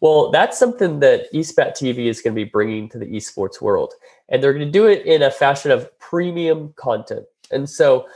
Well, 0.00 0.30
that's 0.30 0.58
something 0.58 1.00
that 1.00 1.32
eSpat 1.32 1.72
TV 1.72 2.06
is 2.06 2.20
going 2.20 2.34
to 2.34 2.44
be 2.44 2.48
bringing 2.48 2.88
to 2.90 2.98
the 2.98 3.06
esports 3.06 3.62
world. 3.62 3.94
And 4.28 4.42
they're 4.42 4.52
going 4.52 4.66
to 4.66 4.70
do 4.70 4.86
it 4.86 5.06
in 5.06 5.22
a 5.22 5.30
fashion 5.30 5.70
of 5.70 5.96
premium 5.98 6.74
content. 6.76 7.24
And 7.50 7.70
so, 7.70 8.06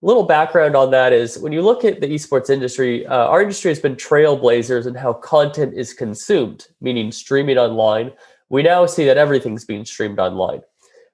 little 0.00 0.24
background 0.24 0.76
on 0.76 0.90
that 0.92 1.12
is 1.12 1.38
when 1.38 1.52
you 1.52 1.60
look 1.60 1.84
at 1.84 2.00
the 2.00 2.06
esports 2.06 2.50
industry, 2.50 3.06
uh, 3.06 3.26
our 3.26 3.42
industry 3.42 3.70
has 3.70 3.80
been 3.80 3.96
trailblazers 3.96 4.86
in 4.86 4.94
how 4.94 5.12
content 5.12 5.74
is 5.74 5.92
consumed, 5.92 6.68
meaning 6.80 7.12
streaming 7.12 7.58
online. 7.58 8.12
We 8.48 8.62
now 8.62 8.86
see 8.86 9.04
that 9.06 9.18
everything's 9.18 9.64
being 9.64 9.84
streamed 9.84 10.18
online. 10.18 10.62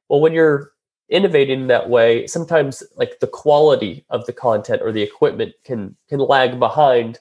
Well, 0.08 0.20
when 0.20 0.32
you're 0.32 0.72
innovating 1.08 1.66
that 1.66 1.88
way, 1.88 2.26
sometimes 2.26 2.82
like 2.96 3.18
the 3.20 3.26
quality 3.26 4.04
of 4.10 4.24
the 4.26 4.32
content 4.32 4.82
or 4.82 4.92
the 4.92 5.02
equipment 5.02 5.52
can 5.64 5.96
can 6.08 6.20
lag 6.20 6.58
behind 6.58 7.18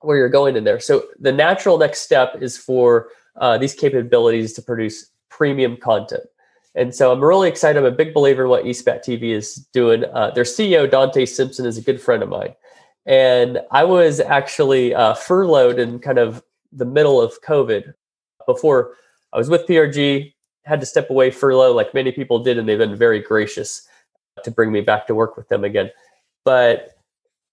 where 0.00 0.16
you're 0.16 0.28
going 0.28 0.56
in 0.56 0.64
there. 0.64 0.80
So 0.80 1.04
the 1.18 1.32
natural 1.32 1.78
next 1.78 2.00
step 2.00 2.36
is 2.40 2.56
for 2.56 3.08
uh, 3.36 3.58
these 3.58 3.74
capabilities 3.74 4.52
to 4.54 4.62
produce 4.62 5.10
premium 5.28 5.76
content. 5.76 6.24
And 6.74 6.94
so 6.94 7.12
I'm 7.12 7.22
really 7.22 7.48
excited. 7.48 7.78
I'm 7.78 7.84
a 7.84 7.90
big 7.90 8.14
believer 8.14 8.44
in 8.44 8.48
what 8.48 8.64
eSpat 8.64 9.04
TV 9.04 9.34
is 9.34 9.56
doing. 9.72 10.04
Uh, 10.04 10.30
their 10.30 10.44
CEO, 10.44 10.90
Dante 10.90 11.26
Simpson, 11.26 11.66
is 11.66 11.76
a 11.76 11.82
good 11.82 12.00
friend 12.00 12.22
of 12.22 12.28
mine. 12.28 12.54
And 13.06 13.60
I 13.72 13.84
was 13.84 14.20
actually 14.20 14.94
uh, 14.94 15.14
furloughed 15.14 15.78
in 15.78 15.98
kind 15.98 16.18
of 16.18 16.42
the 16.72 16.84
middle 16.84 17.20
of 17.20 17.34
COVID 17.42 17.94
before 18.52 18.94
I 19.32 19.38
was 19.38 19.48
with 19.48 19.66
PRG, 19.66 20.32
had 20.64 20.80
to 20.80 20.86
step 20.86 21.10
away 21.10 21.30
furlough 21.30 21.72
like 21.72 21.94
many 21.94 22.12
people 22.12 22.38
did, 22.38 22.58
and 22.58 22.68
they've 22.68 22.78
been 22.78 22.96
very 22.96 23.20
gracious 23.20 23.88
to 24.44 24.50
bring 24.50 24.72
me 24.72 24.80
back 24.80 25.06
to 25.06 25.14
work 25.14 25.36
with 25.36 25.48
them 25.48 25.64
again. 25.64 25.90
But 26.44 26.96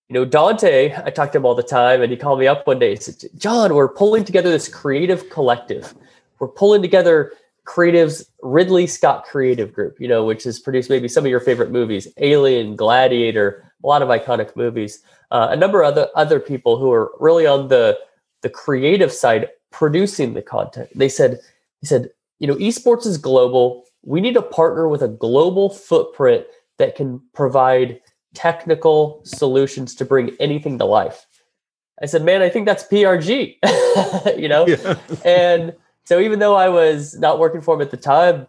you 0.10 0.14
know, 0.14 0.24
Dante, 0.24 0.94
I 1.04 1.10
talked 1.10 1.34
to 1.34 1.40
him 1.40 1.46
all 1.46 1.56
the 1.56 1.64
time, 1.64 2.02
and 2.02 2.12
he 2.12 2.18
called 2.18 2.40
me 2.40 2.48
up 2.48 2.66
one 2.66 2.80
day. 2.80 2.92
He 2.92 2.96
said, 2.96 3.30
John, 3.38 3.74
we're 3.74 3.90
pulling 3.90 4.24
together 4.24 4.50
this 4.50 4.70
creative 4.70 5.30
collective. 5.30 5.94
We're 6.40 6.48
pulling 6.48 6.82
together 6.82 7.34
creatives, 7.66 8.26
Ridley 8.42 8.88
Scott 8.88 9.26
Creative 9.26 9.74
Group, 9.74 10.00
you 10.00 10.08
know, 10.08 10.24
which 10.24 10.46
has 10.46 10.60
produced 10.60 10.90
maybe 10.90 11.10
some 11.10 11.26
of 11.26 11.30
your 11.30 11.42
favorite 11.42 11.72
movies, 11.72 12.08
Alien, 12.18 12.78
Gladiator, 12.78 13.70
a 13.84 13.88
lot 13.88 14.02
of 14.02 14.08
iconic 14.08 14.56
movies. 14.56 15.04
Uh, 15.30 15.50
a 15.52 15.56
number 15.58 15.82
of 15.82 15.92
other 15.92 16.08
other 16.16 16.40
people 16.40 16.78
who 16.78 16.92
are 16.92 17.12
really 17.20 17.46
on 17.46 17.68
the 17.68 18.00
the 18.42 18.50
creative 18.50 19.12
side 19.12 19.50
producing 19.78 20.34
the 20.34 20.42
content. 20.42 20.90
They 20.96 21.08
said, 21.08 21.40
he 21.82 21.86
said, 21.86 22.10
you 22.40 22.48
know, 22.48 22.56
esports 22.56 23.06
is 23.06 23.20
global. 23.20 23.84
We 24.04 24.22
need 24.22 24.34
to 24.34 24.42
partner 24.42 24.88
with 24.88 25.04
a 25.04 25.08
global 25.08 25.70
footprint 25.70 26.48
that 26.80 26.96
can 26.96 27.22
provide 27.36 28.00
technical 28.34 29.22
solutions 29.24 29.94
to 29.94 30.04
bring 30.04 30.36
anything 30.40 30.80
to 30.80 30.86
life. 30.86 31.28
I 32.02 32.08
said, 32.08 32.24
man, 32.24 32.42
I 32.42 32.50
think 32.50 32.66
that's 32.66 32.86
PRG, 32.86 33.58
you 34.40 34.48
know? 34.48 34.66
Yeah. 34.66 34.96
and 35.24 35.76
so 36.06 36.20
even 36.20 36.40
though 36.40 36.56
I 36.56 36.70
was 36.70 37.16
not 37.20 37.38
working 37.38 37.62
for 37.62 37.76
him 37.76 37.82
at 37.82 37.92
the 37.92 37.98
time, 37.98 38.48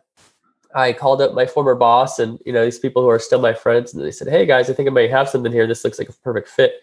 I 0.75 0.94
called 0.94 1.20
up 1.20 1.35
my 1.35 1.44
former 1.44 1.75
boss 1.75 2.18
and, 2.18 2.38
you 2.47 2.54
know, 2.54 2.64
these 2.64 2.78
people 2.78 3.02
who 3.02 3.08
are 3.08 3.18
still 3.18 3.40
my 3.40 3.52
friends. 3.52 3.92
And 3.92 4.02
they 4.02 4.12
said, 4.12 4.28
hey 4.28 4.47
guys, 4.47 4.70
I 4.70 4.73
think 4.73 4.88
I 4.88 4.92
might 4.92 5.11
have 5.11 5.28
something 5.28 5.52
here. 5.52 5.66
This 5.66 5.85
looks 5.85 5.99
like 5.99 6.08
a 6.08 6.14
perfect 6.25 6.49
fit. 6.49 6.80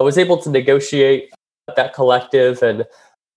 I 0.00 0.04
was 0.04 0.16
able 0.16 0.38
to 0.38 0.48
negotiate 0.48 1.30
that 1.76 1.92
collective 1.92 2.62
and 2.62 2.86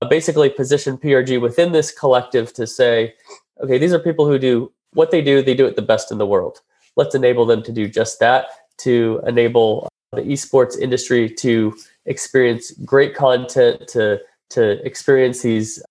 basically 0.09 0.49
position 0.49 0.97
PRG 0.97 1.39
within 1.41 1.71
this 1.71 1.91
collective 1.91 2.53
to 2.53 2.67
say, 2.67 3.13
okay, 3.61 3.77
these 3.77 3.93
are 3.93 3.99
people 3.99 4.27
who 4.27 4.39
do 4.39 4.71
what 4.93 5.11
they 5.11 5.21
do, 5.21 5.41
they 5.41 5.53
do 5.53 5.65
it 5.65 5.75
the 5.75 5.81
best 5.81 6.11
in 6.11 6.17
the 6.17 6.25
world. 6.25 6.61
Let's 6.95 7.15
enable 7.15 7.45
them 7.45 7.61
to 7.63 7.71
do 7.71 7.87
just 7.87 8.19
that 8.19 8.47
to 8.77 9.21
enable 9.25 9.87
the 10.11 10.21
esports 10.21 10.77
industry 10.77 11.29
to 11.29 11.75
experience 12.05 12.71
great 12.83 13.15
content, 13.15 13.87
to 13.89 14.19
to 14.51 14.85
experience 14.85 15.41
these 15.41 15.81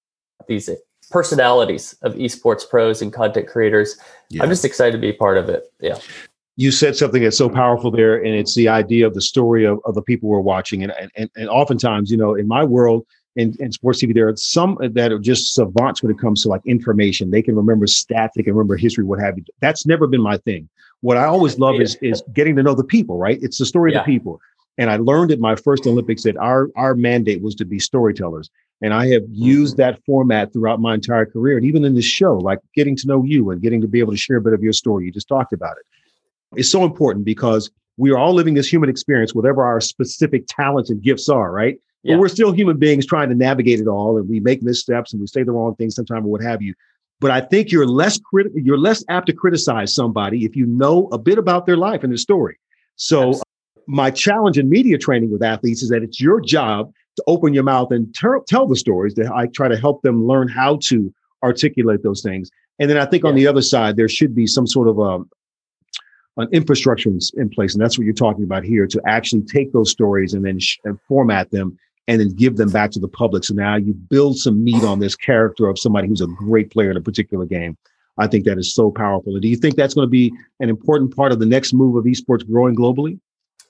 these 0.49 0.71
personalities 1.11 1.95
of 2.03 2.15
esports 2.15 2.69
pros 2.69 3.03
and 3.03 3.13
content 3.13 3.47
creators. 3.47 3.97
Yeah. 4.31 4.43
I'm 4.43 4.49
just 4.49 4.65
excited 4.65 4.93
to 4.93 4.99
be 4.99 5.13
part 5.13 5.37
of 5.37 5.49
it. 5.49 5.65
Yeah. 5.81 5.99
You 6.57 6.71
said 6.71 6.97
something 6.97 7.23
that's 7.23 7.37
so 7.37 7.49
powerful 7.49 7.91
there, 7.91 8.17
and 8.17 8.35
it's 8.35 8.55
the 8.55 8.69
idea 8.69 9.07
of 9.07 9.15
the 9.15 9.21
story 9.21 9.65
of, 9.65 9.81
of 9.85 9.95
the 9.95 10.03
people 10.03 10.29
we're 10.29 10.41
watching. 10.41 10.85
And, 10.85 10.93
and 11.17 11.31
and 11.37 11.49
oftentimes, 11.49 12.11
you 12.11 12.17
know, 12.17 12.35
in 12.35 12.47
my 12.47 12.65
world, 12.65 13.07
in, 13.37 13.55
in 13.59 13.73
sports 13.73 14.03
TV, 14.03 14.15
there 14.15 14.29
are 14.29 14.37
some 14.37 14.79
that 14.81 15.13
are 15.13 15.19
just 15.19 15.55
savants 15.55 16.03
when 16.03 16.13
it 16.13 16.19
comes 16.19 16.43
to 16.43 16.49
like 16.49 16.63
information. 16.67 17.31
They 17.31 17.43
can 17.43 17.57
remember 17.57 17.87
stats, 17.87 18.31
they 18.37 18.43
can 18.43 18.55
remember 18.55 18.77
history, 18.77 19.05
what 19.05 19.21
have 19.21 19.37
you. 19.37 19.45
That's 19.61 19.87
never 19.87 20.07
been 20.07 20.23
my 20.23 20.39
thing. 20.39 20.69
What 21.01 21.17
I 21.17 21.25
always 21.25 21.59
love 21.59 21.77
yeah. 21.77 21.83
is 21.83 21.97
is 22.01 22.23
getting 22.33 22.57
to 22.57 22.63
know 22.63 22.75
the 22.75 22.85
people, 22.85 23.19
right? 23.19 23.39
It's 23.43 23.59
the 23.59 23.67
story 23.67 23.93
yeah. 23.93 24.01
of 24.01 24.07
the 24.07 24.13
people. 24.13 24.41
And 24.79 24.91
I 24.91 24.97
learned 24.97 25.31
at 25.31 25.39
my 25.39 25.55
first 25.55 25.87
Olympics 25.87 26.23
that 26.25 26.37
our 26.37 26.71
our 26.77 26.95
mandate 26.95 27.43
was 27.43 27.55
to 27.57 27.65
be 27.65 27.79
storytellers. 27.79 28.51
And 28.83 28.93
I 28.93 29.09
have 29.09 29.23
used 29.31 29.75
mm-hmm. 29.75 29.83
that 29.83 30.05
format 30.05 30.53
throughout 30.53 30.81
my 30.81 30.95
entire 30.95 31.27
career. 31.27 31.57
And 31.57 31.67
even 31.67 31.85
in 31.85 31.95
this 31.95 32.05
show, 32.05 32.37
like 32.37 32.59
getting 32.75 32.97
to 32.97 33.07
know 33.07 33.23
you 33.25 33.51
and 33.51 33.63
getting 33.63 33.81
to 33.81 33.89
be 33.89 34.01
able 34.01 34.13
to 34.13 34.19
share 34.19 34.37
a 34.37 34.41
bit 34.41 34.53
of 34.53 34.63
your 34.63 34.73
story. 34.73 35.07
You 35.07 35.13
just 35.13 35.29
talked 35.29 35.53
about 35.53 35.77
it. 35.79 35.87
It's 36.59 36.71
so 36.71 36.85
important 36.85 37.25
because 37.25 37.71
we 37.97 38.11
are 38.11 38.19
all 38.19 38.35
living 38.35 38.55
this 38.55 38.71
human 38.71 38.89
experience, 38.89 39.35
whatever 39.35 39.65
our 39.65 39.81
specific 39.81 40.45
talents 40.49 40.91
and 40.91 41.03
gifts 41.03 41.29
are, 41.29 41.53
right? 41.53 41.79
Yeah. 42.05 42.15
But 42.15 42.21
we're 42.21 42.29
still 42.29 42.53
human 42.53 42.77
beings 42.77 43.07
trying 43.07 43.31
to 43.31 43.35
navigate 43.35 43.81
it 43.81 43.89
all, 43.89 44.19
and 44.19 44.29
we 44.29 44.39
make 44.39 44.63
missteps 44.63 45.13
and 45.13 45.21
we 45.21 45.27
say 45.27 45.43
the 45.43 45.53
wrong 45.53 45.75
things 45.77 45.95
sometimes 45.95 46.25
or 46.25 46.29
what 46.29 46.43
have 46.43 46.61
you. 46.61 46.75
But 47.21 47.31
I 47.31 47.41
think 47.41 47.73
you're 47.73 47.87
less 47.87 48.21
crit- 48.21 48.53
you're 48.55 48.79
less 48.79 49.03
apt 49.09 49.27
to 49.29 49.33
criticize 49.33 49.95
somebody 49.95 50.45
if 50.45 50.55
you 50.55 50.67
know 50.67 51.09
a 51.13 51.19
bit 51.19 51.39
about 51.39 51.65
their 51.65 51.79
life 51.79 52.03
and 52.05 52.13
their 52.13 52.19
story. 52.19 52.59
So 52.97 53.33
uh, 53.33 53.41
my 53.87 54.11
challenge 54.11 54.59
in 54.59 54.69
media 54.69 54.99
training 54.99 55.33
with 55.33 55.43
athletes 55.43 55.83
is 55.83 55.89
that 55.89 56.03
it's 56.03 56.21
your 56.21 56.41
job 56.43 56.93
to 57.17 57.25
open 57.27 57.55
your 57.55 57.65
mouth 57.65 57.91
and 57.91 58.15
ter- 58.15 58.43
tell 58.47 58.67
the 58.67 58.77
stories. 58.77 59.15
That 59.15 59.33
I 59.33 59.47
try 59.47 59.69
to 59.69 59.77
help 59.77 60.03
them 60.03 60.27
learn 60.27 60.49
how 60.49 60.79
to 60.89 61.13
articulate 61.43 62.03
those 62.03 62.23
things. 62.23 62.51
And 62.79 62.91
then 62.91 62.99
I 62.99 63.07
think 63.07 63.23
yeah. 63.23 63.31
on 63.31 63.35
the 63.35 63.47
other 63.47 63.63
side 63.63 63.97
there 63.97 64.09
should 64.09 64.35
be 64.35 64.47
some 64.47 64.67
sort 64.67 64.89
of 64.89 64.99
a 64.99 65.03
um, 65.03 65.31
an 66.37 66.49
infrastructure 66.53 67.09
in, 67.09 67.21
in 67.37 67.49
place, 67.49 67.75
and 67.75 67.83
that's 67.83 67.97
what 67.97 68.05
you're 68.05 68.13
talking 68.13 68.43
about 68.45 68.65
here 68.65 68.87
to 68.89 69.01
actually 69.07 69.43
take 69.43 69.73
those 69.73 69.91
stories 69.91 70.35
and 70.35 70.45
then 70.45 70.59
sh- 70.59 70.79
and 70.85 71.01
format 71.09 71.51
them 71.51 71.79
and 72.07 72.21
then 72.21 72.29
give 72.31 72.57
them 72.57 72.71
back 72.71 72.91
to 72.93 73.01
the 73.01 73.09
public. 73.09 73.45
So 73.45 73.55
now 73.55 73.77
you 73.77 73.95
build 73.95 74.39
some 74.39 74.63
meat 74.63 74.85
on 74.85 74.99
this 74.99 75.17
character 75.17 75.69
of 75.69 75.79
somebody 75.79 76.09
who's 76.09 76.21
a 76.21 76.27
great 76.27 76.71
player 76.71 76.91
in 76.91 76.97
a 76.97 77.01
particular 77.01 77.47
game. 77.47 77.77
I 78.19 78.27
think 78.27 78.45
that 78.45 78.59
is 78.59 78.73
so 78.73 78.91
powerful. 78.91 79.33
And 79.33 79.43
do 79.43 79.49
you 79.49 79.57
think 79.57 79.77
that's 79.77 79.95
going 79.95 80.07
to 80.07 80.11
be 80.11 80.33
an 80.61 80.69
important 80.69 81.17
part 81.17 81.33
of 81.33 81.41
the 81.41 81.47
next 81.47 81.73
move 81.73 81.97
of 81.97 82.05
esports 82.05 82.47
growing 82.47 82.77
globally? 82.77 83.19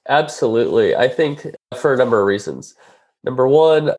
Absolutely. 0.09 0.94
I 0.94 1.09
think 1.09 1.47
for 1.79 1.94
a 1.94 1.97
number 1.97 2.20
of 2.20 2.27
reasons. 2.27 2.75
Number 3.23 3.49
one, 3.49 3.92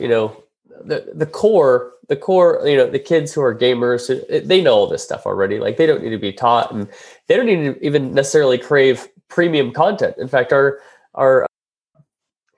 you 0.00 0.08
know, 0.08 0.36
the, 0.84 1.12
the 1.14 1.26
core, 1.26 1.92
the 2.08 2.16
core, 2.16 2.60
you 2.66 2.76
know, 2.76 2.90
the 2.90 2.98
kids 2.98 3.32
who 3.32 3.40
are 3.40 3.54
gamers, 3.54 4.10
they 4.46 4.60
know 4.60 4.74
all 4.74 4.86
this 4.88 5.04
stuff 5.04 5.26
already. 5.26 5.60
Like 5.60 5.76
they 5.76 5.86
don't 5.86 6.02
need 6.02 6.10
to 6.10 6.18
be 6.18 6.32
taught 6.32 6.72
and 6.72 6.88
they 7.28 7.36
don't 7.36 7.46
need 7.46 7.74
to 7.74 7.86
even 7.86 8.12
necessarily 8.12 8.58
crave 8.58 9.06
premium 9.28 9.72
content. 9.72 10.16
In 10.18 10.26
fact, 10.26 10.52
our, 10.52 10.80
our 11.14 11.46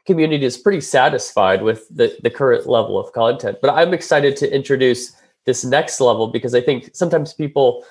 community 0.06 0.44
is 0.44 0.56
pretty 0.56 0.80
satisfied 0.80 1.62
with 1.62 1.88
the, 1.88 2.16
the 2.22 2.30
current 2.30 2.66
level 2.66 2.98
of 2.98 3.12
content. 3.12 3.58
But 3.60 3.70
I'm 3.70 3.92
excited 3.92 4.36
to 4.38 4.54
introduce 4.54 5.14
this 5.44 5.64
next 5.64 6.00
level 6.00 6.28
because 6.28 6.54
I 6.54 6.60
think 6.60 6.90
sometimes 6.94 7.32
people 7.32 7.84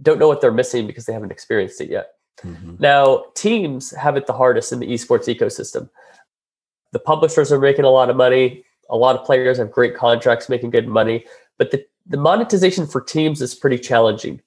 don't 0.00 0.18
know 0.18 0.28
what 0.28 0.40
they're 0.40 0.52
missing 0.52 0.86
because 0.86 1.06
they 1.06 1.12
haven't 1.12 1.32
experienced 1.32 1.80
it 1.80 1.90
yet. 1.90 2.12
Mm-hmm. 2.44 2.76
Now, 2.78 3.24
teams 3.34 3.90
have 3.92 4.16
it 4.16 4.26
the 4.26 4.32
hardest 4.32 4.72
in 4.72 4.80
the 4.80 4.86
esports 4.86 5.34
ecosystem. 5.34 5.88
The 6.92 6.98
publishers 6.98 7.52
are 7.52 7.60
making 7.60 7.84
a 7.84 7.90
lot 7.90 8.10
of 8.10 8.16
money. 8.16 8.64
A 8.90 8.96
lot 8.96 9.16
of 9.16 9.24
players 9.24 9.58
have 9.58 9.70
great 9.70 9.96
contracts, 9.96 10.48
making 10.48 10.70
good 10.70 10.88
money. 10.88 11.24
But 11.58 11.70
the, 11.70 11.84
the 12.06 12.16
monetization 12.16 12.86
for 12.86 13.00
teams 13.00 13.40
is 13.40 13.54
pretty 13.54 13.78
challenging. 13.78 14.40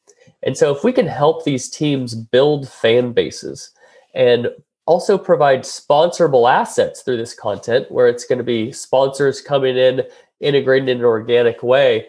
And 0.43 0.57
so, 0.57 0.75
if 0.75 0.83
we 0.83 0.91
can 0.91 1.07
help 1.07 1.43
these 1.43 1.69
teams 1.69 2.13
build 2.13 2.69
fan 2.69 3.13
bases 3.13 3.71
and 4.13 4.49
also 4.85 5.17
provide 5.17 5.61
sponsorable 5.61 6.51
assets 6.51 7.01
through 7.01 7.17
this 7.17 7.33
content 7.33 7.91
where 7.91 8.07
it's 8.07 8.25
going 8.25 8.37
to 8.37 8.43
be 8.43 8.71
sponsors 8.71 9.41
coming 9.41 9.77
in 9.77 10.03
integrated 10.39 10.89
in 10.89 10.99
an 10.99 11.05
organic 11.05 11.63
way. 11.63 12.07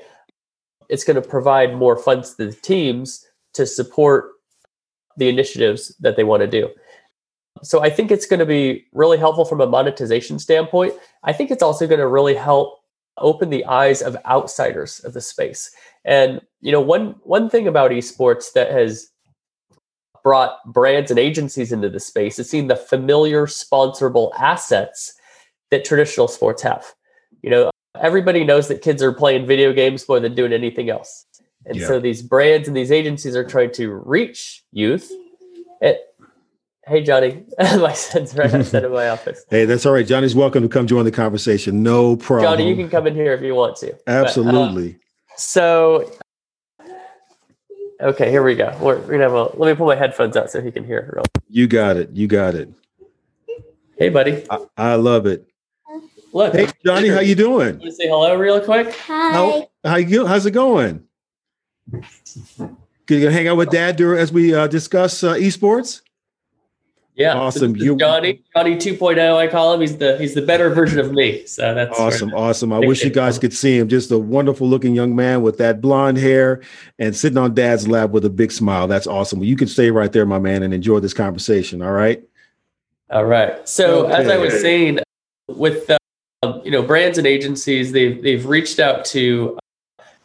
It's 0.89 1.05
going 1.05 1.21
to 1.21 1.27
provide 1.27 1.75
more 1.75 1.97
funds 1.97 2.35
to 2.35 2.47
the 2.47 2.53
teams 2.53 3.25
to 3.55 3.67
support 3.67 4.33
the 5.17 5.29
initiatives 5.29 5.95
that 6.01 6.17
they 6.17 6.25
want 6.25 6.43
to 6.43 6.47
do. 6.47 6.69
So 7.63 7.83
i 7.83 7.89
think 7.89 8.11
it's 8.11 8.27
going 8.27 8.41
to 8.41 8.47
be 8.47 8.85
really 8.93 9.17
helpful 9.17 9.47
from 9.47 9.63
a 9.63 9.67
monetization 9.67 10.39
standpoint. 10.39 10.95
I 11.25 11.33
think 11.33 11.51
it's 11.51 11.63
also 11.63 11.87
going 11.87 12.01
to 12.01 12.07
really 12.09 12.35
help 12.35 12.81
open 13.19 13.49
the 13.49 13.65
eyes 13.65 14.03
of 14.03 14.17
outsiders 14.27 15.01
of 15.01 15.15
the 15.15 15.23
space. 15.23 15.71
And 16.05 16.41
you 16.61 16.71
know 16.71 16.83
one 16.83 17.15
one 17.23 17.49
thing 17.49 17.67
about 17.67 17.93
esports 17.93 18.53
that 18.53 18.71
has 18.71 19.09
brought 20.27 20.59
brands 20.65 21.09
and 21.13 21.21
agencies 21.21 21.71
into 21.71 21.89
the 21.89 22.01
space 22.01 22.37
is 22.41 22.51
seeing 22.51 22.67
the 22.67 22.75
familiar 22.75 23.47
sponsorable 23.47 24.33
assets 24.37 25.15
that 25.71 25.85
traditional 25.85 26.27
sports 26.27 26.63
have. 26.63 26.85
You 27.43 27.51
know, 27.51 27.71
everybody 28.01 28.43
knows 28.43 28.67
that 28.67 28.83
kids 28.83 29.05
are 29.05 29.13
playing 29.13 29.47
video 29.47 29.73
games 29.73 30.09
more 30.09 30.19
than 30.19 30.35
doing 30.35 30.53
anything 30.53 30.91
else. 30.91 31.27
And 31.65 31.77
yeah. 31.77 31.87
so 31.87 32.01
these 32.01 32.23
brands 32.23 32.67
and 32.67 32.77
these 32.77 32.91
agencies 32.91 33.37
are 33.37 33.45
trying 33.45 33.71
to 33.75 33.93
reach 34.05 34.65
youth. 34.73 35.13
And, 35.81 35.97
Hey, 36.89 37.05
Johnny. 37.05 37.45
my 37.61 37.93
son's 37.93 38.35
right 38.37 38.53
outside 38.53 38.83
of 38.83 38.91
my 38.91 39.11
office. 39.11 39.45
Hey, 39.51 39.65
that's 39.65 39.87
all 39.87 39.93
right. 39.93 40.05
Johnny's 40.05 40.35
welcome 40.35 40.65
to 40.65 40.69
come 40.69 40.89
join 40.89 41.05
the 41.05 41.13
conversation. 41.13 41.85
No 41.85 42.17
problem. 42.17 42.51
Johnny, 42.51 42.69
you 42.69 42.75
can 42.75 42.89
come 42.91 43.07
in 43.07 43.15
here 43.15 43.33
if 43.33 43.43
you 43.43 43.55
want 43.55 43.77
to. 43.77 43.97
Absolutely. 44.09 44.95
But, 44.95 45.35
uh, 45.35 45.37
so, 45.37 46.13
okay, 48.01 48.31
here 48.31 48.43
we 48.43 48.55
go. 48.55 48.77
We're, 48.81 48.99
we're 48.99 49.13
gonna 49.13 49.23
have 49.23 49.33
a, 49.33 49.43
let 49.57 49.71
me 49.71 49.75
pull 49.75 49.87
my 49.87 49.97
headphones 49.97 50.37
out 50.37 50.51
so 50.51 50.61
he 50.61 50.71
can 50.71 50.85
hear. 50.85 51.21
You 51.49 51.67
got 51.67 51.97
it. 51.97 52.11
You 52.13 52.27
got 52.27 52.55
it. 52.55 52.73
Hey, 53.99 54.09
buddy. 54.09 54.45
I, 54.51 54.67
I 54.77 54.95
love 54.97 55.27
it. 55.27 55.49
Look. 56.33 56.55
Hey, 56.55 56.69
Johnny, 56.85 57.09
how 57.09 57.21
you 57.21 57.35
doing? 57.35 57.79
Want 57.79 57.83
to 57.83 57.93
say 57.93 58.09
hello 58.09 58.35
real 58.35 58.61
quick? 58.61 58.95
Hi. 59.07 59.33
How, 59.33 59.71
how 59.85 59.97
you? 59.97 60.27
How's 60.27 60.45
it 60.45 60.51
going? 60.51 61.05
Can 63.07 63.21
you 63.21 63.31
hang 63.31 63.49
out 63.49 63.57
with 63.57 63.71
Dad 63.71 63.97
during 63.97 64.21
as 64.21 64.33
we 64.33 64.55
uh, 64.55 64.67
discuss 64.67 65.23
uh, 65.25 65.35
esports? 65.35 66.03
Yeah, 67.17 67.33
awesome. 67.33 67.75
You 67.77 67.97
Johnny, 67.97 68.43
Johnny 68.55 68.77
2.0, 68.77 69.37
I 69.37 69.47
call 69.47 69.73
him. 69.73 69.81
He's 69.81 69.97
the 69.97 70.19
he's 70.19 70.35
the 70.35 70.43
better 70.43 70.69
version 70.69 70.99
of 70.99 71.13
me. 71.13 71.47
So 71.47 71.75
that's 71.75 71.99
awesome, 71.99 72.35
awesome. 72.35 72.75
I 72.75 72.79
wish 72.79 73.03
you 73.03 73.11
guys 73.11 73.39
could 73.39 73.55
see 73.55 73.79
him. 73.79 73.89
Just 73.89 74.11
a 74.11 74.19
wonderful 74.19 74.69
looking 74.69 74.95
young 74.95 75.17
man 75.17 75.41
with 75.41 75.57
that 75.57 75.81
blonde 75.81 76.19
hair 76.19 76.61
and 76.99 77.17
sitting 77.17 77.39
on 77.39 77.55
Dad's 77.55 77.89
lap 77.89 78.11
with 78.11 78.27
a 78.27 78.31
big 78.31 78.53
smile. 78.53 78.87
That's 78.87 79.07
awesome. 79.07 79.39
Well, 79.39 79.49
you 79.49 79.57
can 79.57 79.67
stay 79.67 79.91
right 79.91 80.13
there, 80.13 80.27
my 80.27 80.39
man, 80.39 80.63
and 80.63 80.75
enjoy 80.75 81.01
this 81.01 81.15
conversation. 81.15 81.81
All 81.81 81.93
right. 81.93 82.23
All 83.09 83.25
right. 83.25 83.67
So 83.67 84.07
okay. 84.07 84.15
as 84.15 84.29
I 84.29 84.37
was 84.37 84.61
saying, 84.61 84.99
with 85.49 85.91
uh, 85.91 86.61
you 86.65 86.71
know 86.71 86.83
brands 86.83 87.17
and 87.17 87.27
agencies, 87.27 87.93
they've 87.93 88.23
they've 88.23 88.45
reached 88.45 88.79
out 88.79 89.07
to 89.07 89.59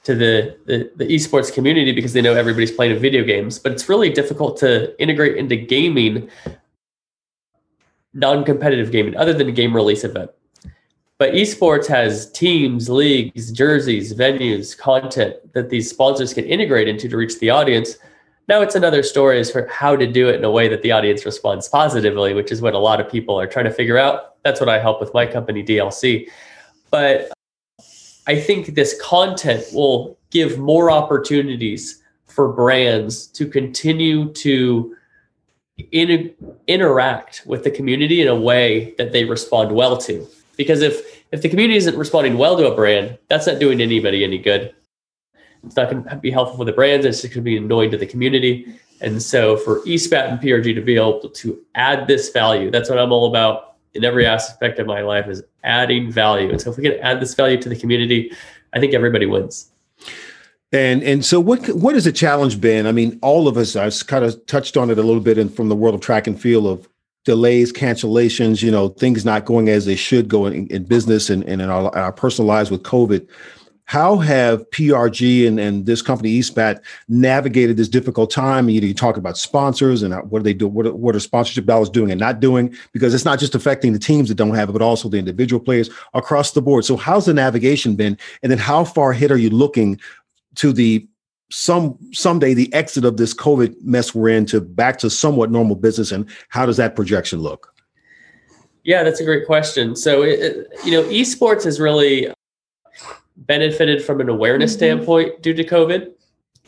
to 0.04 0.15
the, 0.15 0.58
the, 0.65 0.91
the 0.95 1.06
esports 1.06 1.54
community 1.54 1.91
because 1.91 2.13
they 2.13 2.23
know 2.23 2.34
everybody's 2.34 2.71
playing 2.71 2.97
video 2.97 3.23
games 3.23 3.60
but 3.60 3.71
it's 3.71 3.88
really 3.88 4.10
difficult 4.10 4.58
to 4.58 4.99
integrate 4.99 5.38
into 5.38 5.56
gaming 5.56 6.27
non-competitive 8.13 8.91
gaming 8.91 9.15
other 9.15 9.34
than 9.34 9.47
a 9.47 9.52
game 9.52 9.76
release 9.76 10.04
event. 10.04 10.32
But 11.17 11.34
esports 11.34 11.88
has 11.88 12.32
teams 12.32 12.89
leagues 12.89 13.52
jerseys 13.52 14.13
venues 14.13 14.78
content 14.78 15.36
that 15.54 15.69
these 15.69 15.89
sponsors 15.89 16.34
can 16.34 16.45
integrate 16.45 16.88
into 16.88 17.08
to 17.08 17.17
reach 17.17 17.39
the 17.39 17.50
audience. 17.50 17.97
Now 18.47 18.62
it's 18.62 18.76
another 18.76 19.04
story 19.04 19.39
as 19.39 19.52
for 19.52 19.67
how 19.67 19.95
to 19.95 20.08
do 20.08 20.30
it 20.30 20.36
in 20.36 20.43
a 20.43 20.52
way 20.52 20.67
that 20.67 20.82
the 20.82 20.91
audience 20.91 21.26
responds 21.26 21.69
positively 21.69 22.34
which 22.34 22.52
is 22.52 22.62
what 22.62 22.74
a 22.74 22.80
lot 22.80 23.00
of 23.00 23.10
people 23.10 23.39
are 23.39 23.47
trying 23.47 23.65
to 23.65 23.71
figure 23.71 23.97
out. 23.97 24.41
That's 24.43 24.60
what 24.60 24.69
i 24.69 24.80
help 24.80 25.00
with 25.00 25.13
my 25.13 25.28
company 25.28 25.63
dlc 25.63 26.28
but 26.89 27.32
I 28.28 28.39
think 28.39 28.76
this 28.76 29.00
content 29.02 29.65
will 29.74 30.19
give 30.30 30.60
more 30.60 30.91
opportunities 30.91 32.04
for 32.26 32.54
brands 32.54 33.28
to 33.28 33.47
continue 33.47 34.32
to 34.34 34.95
in, 35.91 36.34
interact 36.67 37.44
with 37.46 37.63
the 37.63 37.72
community 37.72 38.22
in 38.22 38.28
a 38.28 38.36
way 38.36 38.94
that 38.98 39.12
they 39.12 39.24
respond 39.24 39.72
well 39.72 39.98
to. 39.98 40.28
Because 40.58 40.82
if 40.82 41.22
if 41.32 41.41
the 41.41 41.50
community 41.50 41.78
isn't 41.78 41.98
responding 41.98 42.38
well 42.38 42.58
to 42.58 42.72
a 42.72 42.76
brand, 42.76 43.17
that's 43.30 43.48
not 43.48 43.60
doing 43.60 43.82
anybody 43.82 44.24
any 44.24 44.38
good. 44.38 44.76
It's 45.63 45.76
not 45.76 45.89
going 45.89 46.04
to 46.04 46.15
be 46.17 46.32
helpful 46.32 46.58
for 46.58 46.65
the 46.65 46.74
brands. 46.74 47.06
It's 47.06 47.22
going 47.22 47.34
to 47.34 47.41
be 47.41 47.58
annoying 47.58 47.91
to 47.91 47.98
the 47.98 48.06
community. 48.06 48.76
And 49.00 49.22
so 49.22 49.58
for 49.58 49.80
eSpat 49.82 50.30
and 50.30 50.39
PRG 50.39 50.76
to 50.76 50.82
be 50.82 50.96
able 50.96 51.30
to 51.30 51.60
add 51.76 52.08
this 52.08 52.30
value, 52.30 52.70
that's 52.70 52.89
what 52.89 53.00
I'm 53.00 53.12
all 53.12 53.28
about 53.28 53.76
in 53.94 54.04
every 54.04 54.26
aspect 54.26 54.80
of 54.80 54.88
my 54.88 55.02
life 55.02 55.28
is 55.28 55.44
adding 55.63 56.12
value. 56.12 56.50
And 56.50 56.60
so 56.60 56.72
if 56.72 56.78
we 56.78 56.84
can 56.84 57.00
add 57.00 57.20
this 57.20 57.34
value 57.34 57.62
to 57.62 57.70
the 57.70 57.76
community, 57.76 58.32
I 58.74 58.80
think 58.80 58.94
everybody 58.94 59.26
wins. 59.26 59.70
And 60.71 61.03
and 61.03 61.25
so 61.25 61.39
what 61.39 61.67
what 61.69 61.95
has 61.95 62.05
the 62.05 62.12
challenge 62.12 62.62
been? 62.62 62.88
I 62.88 62.91
mean, 62.91 63.19
all 63.21 63.47
of 63.47 63.57
us 63.57 63.75
I've 63.75 64.07
kind 64.07 64.23
of 64.23 64.45
touched 64.45 64.77
on 64.77 64.89
it 64.89 64.97
a 64.97 65.03
little 65.03 65.21
bit 65.21 65.38
in, 65.38 65.49
from 65.49 65.69
the 65.69 65.75
world 65.75 65.95
of 65.95 66.01
track 66.01 66.27
and 66.27 66.39
field 66.39 66.65
of 66.65 66.88
delays, 67.25 67.71
cancellations, 67.71 68.63
you 68.63 68.71
know, 68.71 68.89
things 68.89 69.25
not 69.25 69.45
going 69.45 69.69
as 69.69 69.86
they 69.86 69.95
should 69.95 70.27
go 70.27 70.45
in, 70.45 70.67
in 70.67 70.84
business 70.86 71.29
and, 71.29 71.43
and 71.43 71.62
in 71.62 71.69
our, 71.69 71.95
our 71.95 72.12
personal 72.12 72.47
lives 72.47 72.71
with 72.71 72.84
COVID. 72.84 73.27
How 73.86 74.19
have 74.19 74.69
PRG 74.69 75.45
and, 75.45 75.60
and 75.60 75.86
this 75.86 76.01
company 76.01 76.39
eSpat 76.39 76.79
navigated 77.10 77.75
this 77.75 77.89
difficult 77.89 78.31
time? 78.31 78.69
You, 78.69 78.79
you 78.79 78.93
talk 78.93 79.17
about 79.17 79.38
sponsors 79.38 80.01
and 80.01 80.13
what 80.31 80.39
do 80.39 80.43
they 80.43 80.53
do? 80.53 80.65
What 80.65 80.86
are, 80.86 80.93
what 80.93 81.13
are 81.13 81.19
sponsorship 81.19 81.65
dollars 81.65 81.89
doing 81.89 82.10
and 82.10 82.19
not 82.19 82.39
doing? 82.39 82.73
Because 82.93 83.13
it's 83.13 83.25
not 83.25 83.38
just 83.38 83.53
affecting 83.53 83.91
the 83.91 83.99
teams 83.99 84.29
that 84.29 84.36
don't 84.36 84.55
have 84.55 84.69
it, 84.69 84.71
but 84.71 84.81
also 84.81 85.10
the 85.10 85.17
individual 85.17 85.60
players 85.60 85.89
across 86.13 86.51
the 86.51 86.62
board. 86.62 86.86
So 86.86 86.95
how's 86.95 87.25
the 87.25 87.34
navigation 87.34 87.97
been? 87.97 88.17
And 88.41 88.49
then 88.49 88.60
how 88.60 88.86
far 88.86 89.12
ahead 89.12 89.29
are 89.29 89.38
you 89.38 89.49
looking 89.49 89.99
to 90.55 90.73
the 90.73 91.07
some 91.51 91.97
someday 92.13 92.53
the 92.53 92.73
exit 92.73 93.03
of 93.05 93.17
this 93.17 93.33
COVID 93.33 93.75
mess 93.83 94.15
we're 94.15 94.29
in 94.29 94.45
to 94.47 94.61
back 94.61 94.97
to 94.99 95.09
somewhat 95.09 95.51
normal 95.51 95.75
business? 95.75 96.11
And 96.11 96.29
how 96.49 96.65
does 96.65 96.77
that 96.77 96.95
projection 96.95 97.39
look? 97.39 97.73
Yeah, 98.83 99.03
that's 99.03 99.19
a 99.19 99.23
great 99.23 99.45
question. 99.45 99.95
So, 99.95 100.23
it, 100.23 100.67
you 100.83 100.91
know, 100.91 101.03
esports 101.03 101.63
has 101.65 101.79
really 101.79 102.33
benefited 103.37 104.03
from 104.03 104.21
an 104.21 104.29
awareness 104.29 104.71
mm-hmm. 104.71 104.77
standpoint 104.77 105.41
due 105.41 105.53
to 105.53 105.63
COVID, 105.63 106.11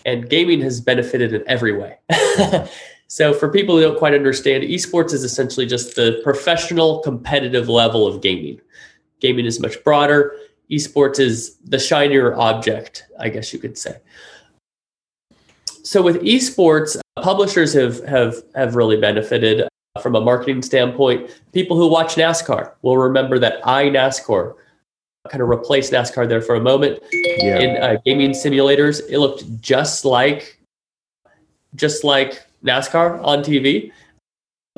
and 0.06 0.30
gaming 0.30 0.62
has 0.62 0.80
benefited 0.80 1.34
in 1.34 1.44
every 1.48 1.76
way. 1.76 1.98
so, 3.08 3.34
for 3.34 3.50
people 3.50 3.76
who 3.76 3.82
don't 3.82 3.98
quite 3.98 4.14
understand, 4.14 4.64
esports 4.64 5.12
is 5.14 5.24
essentially 5.24 5.66
just 5.66 5.96
the 5.96 6.22
professional 6.24 7.00
competitive 7.00 7.68
level 7.68 8.06
of 8.06 8.22
gaming. 8.22 8.62
Gaming 9.20 9.46
is 9.46 9.60
much 9.60 9.84
broader. 9.84 10.36
Esports 10.74 11.20
is 11.20 11.58
the 11.64 11.80
shinier 11.80 12.36
object, 12.36 13.06
I 13.20 13.30
guess 13.30 13.54
you 13.54 13.60
could 13.60 13.78
say. 13.78 13.98
So, 15.84 16.02
with 16.02 16.22
esports, 16.22 17.00
publishers 17.22 17.74
have 17.74 18.04
have 18.06 18.36
have 18.56 18.76
really 18.76 19.00
benefited 19.00 19.68
from 20.02 20.16
a 20.16 20.22
marketing 20.22 20.62
standpoint. 20.62 21.30
People 21.52 21.78
who 21.78 21.88
watch 21.88 22.16
NASCAR 22.16 22.72
will 22.82 22.98
remember 22.98 23.38
that 23.40 23.62
iNASCAR 23.64 24.56
kind 25.30 25.42
of 25.42 25.50
replaced 25.50 25.92
NASCAR 25.92 26.28
there 26.28 26.42
for 26.42 26.56
a 26.56 26.60
moment. 26.60 27.00
Yeah. 27.12 27.60
In 27.60 27.84
uh, 27.84 27.98
gaming 28.06 28.32
simulators, 28.32 29.02
it 29.10 29.20
looked 29.20 29.62
just 29.62 30.06
like 30.06 30.60
just 31.76 32.04
like 32.04 32.44
NASCAR 32.64 33.24
on 33.24 33.44
TV, 33.44 33.92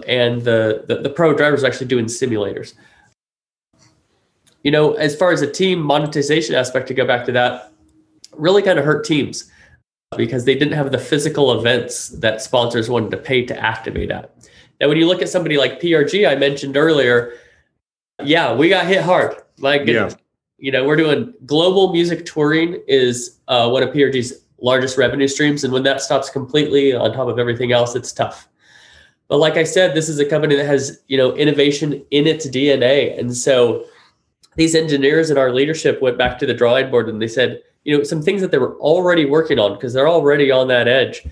and 0.07 0.41
the, 0.41 0.83
the 0.87 0.97
the 0.97 1.09
pro 1.09 1.33
drivers 1.33 1.63
actually 1.63 1.87
doing 1.87 2.05
simulators. 2.05 2.73
You 4.65 4.71
know, 4.71 4.93
as 4.93 5.15
far 5.15 5.31
as 5.31 5.41
a 5.41 5.49
team 5.49 5.79
monetization 5.79 6.55
aspect, 6.55 6.87
to 6.87 6.93
go 6.93 7.07
back 7.07 7.25
to 7.27 7.31
that, 7.31 7.71
really 8.33 8.61
kind 8.61 8.77
of 8.77 8.83
hurt 8.83 9.05
teams 9.05 9.49
because 10.17 10.43
they 10.43 10.55
didn't 10.55 10.73
have 10.73 10.91
the 10.91 10.97
physical 10.97 11.57
events 11.57 12.09
that 12.09 12.41
sponsors 12.41 12.89
wanted 12.89 13.11
to 13.11 13.17
pay 13.17 13.45
to 13.45 13.57
activate 13.57 14.11
at. 14.11 14.35
Now, 14.81 14.89
when 14.89 14.97
you 14.97 15.07
look 15.07 15.21
at 15.21 15.29
somebody 15.29 15.57
like 15.57 15.79
PRG, 15.79 16.29
I 16.29 16.35
mentioned 16.35 16.75
earlier, 16.75 17.33
yeah, 18.23 18.53
we 18.53 18.67
got 18.67 18.85
hit 18.87 19.01
hard. 19.01 19.37
My 19.57 19.77
goodness. 19.77 20.13
Yeah 20.13 20.19
you 20.57 20.71
know, 20.71 20.85
we're 20.85 20.95
doing 20.95 21.33
global 21.45 21.91
music 21.91 22.25
touring 22.25 22.81
is 22.87 23.39
uh, 23.47 23.69
one 23.69 23.83
of 23.83 23.89
PRG's 23.89 24.33
largest 24.59 24.97
revenue 24.97 25.27
streams. 25.27 25.63
And 25.63 25.73
when 25.73 25.83
that 25.83 26.01
stops 26.01 26.29
completely 26.29 26.93
on 26.93 27.13
top 27.13 27.27
of 27.27 27.39
everything 27.39 27.71
else, 27.71 27.95
it's 27.95 28.11
tough. 28.11 28.47
But 29.27 29.37
like 29.37 29.57
I 29.57 29.63
said, 29.63 29.95
this 29.95 30.07
is 30.07 30.19
a 30.19 30.25
company 30.25 30.55
that 30.55 30.65
has, 30.65 31.01
you 31.07 31.17
know, 31.17 31.35
innovation 31.35 32.05
in 32.11 32.27
its 32.27 32.47
DNA. 32.47 33.19
And 33.19 33.35
so 33.35 33.85
these 34.55 34.75
engineers 34.75 35.29
and 35.29 35.39
our 35.39 35.53
leadership 35.53 36.01
went 36.01 36.17
back 36.17 36.39
to 36.39 36.45
the 36.45 36.53
drawing 36.53 36.89
board 36.89 37.09
and 37.09 37.21
they 37.21 37.27
said, 37.27 37.61
you 37.83 37.97
know, 37.97 38.03
some 38.03 38.21
things 38.21 38.41
that 38.41 38.51
they 38.51 38.57
were 38.57 38.75
already 38.77 39.25
working 39.25 39.59
on 39.59 39.73
because 39.73 39.93
they're 39.93 40.07
already 40.07 40.51
on 40.51 40.67
that 40.69 40.87
edge. 40.87 41.25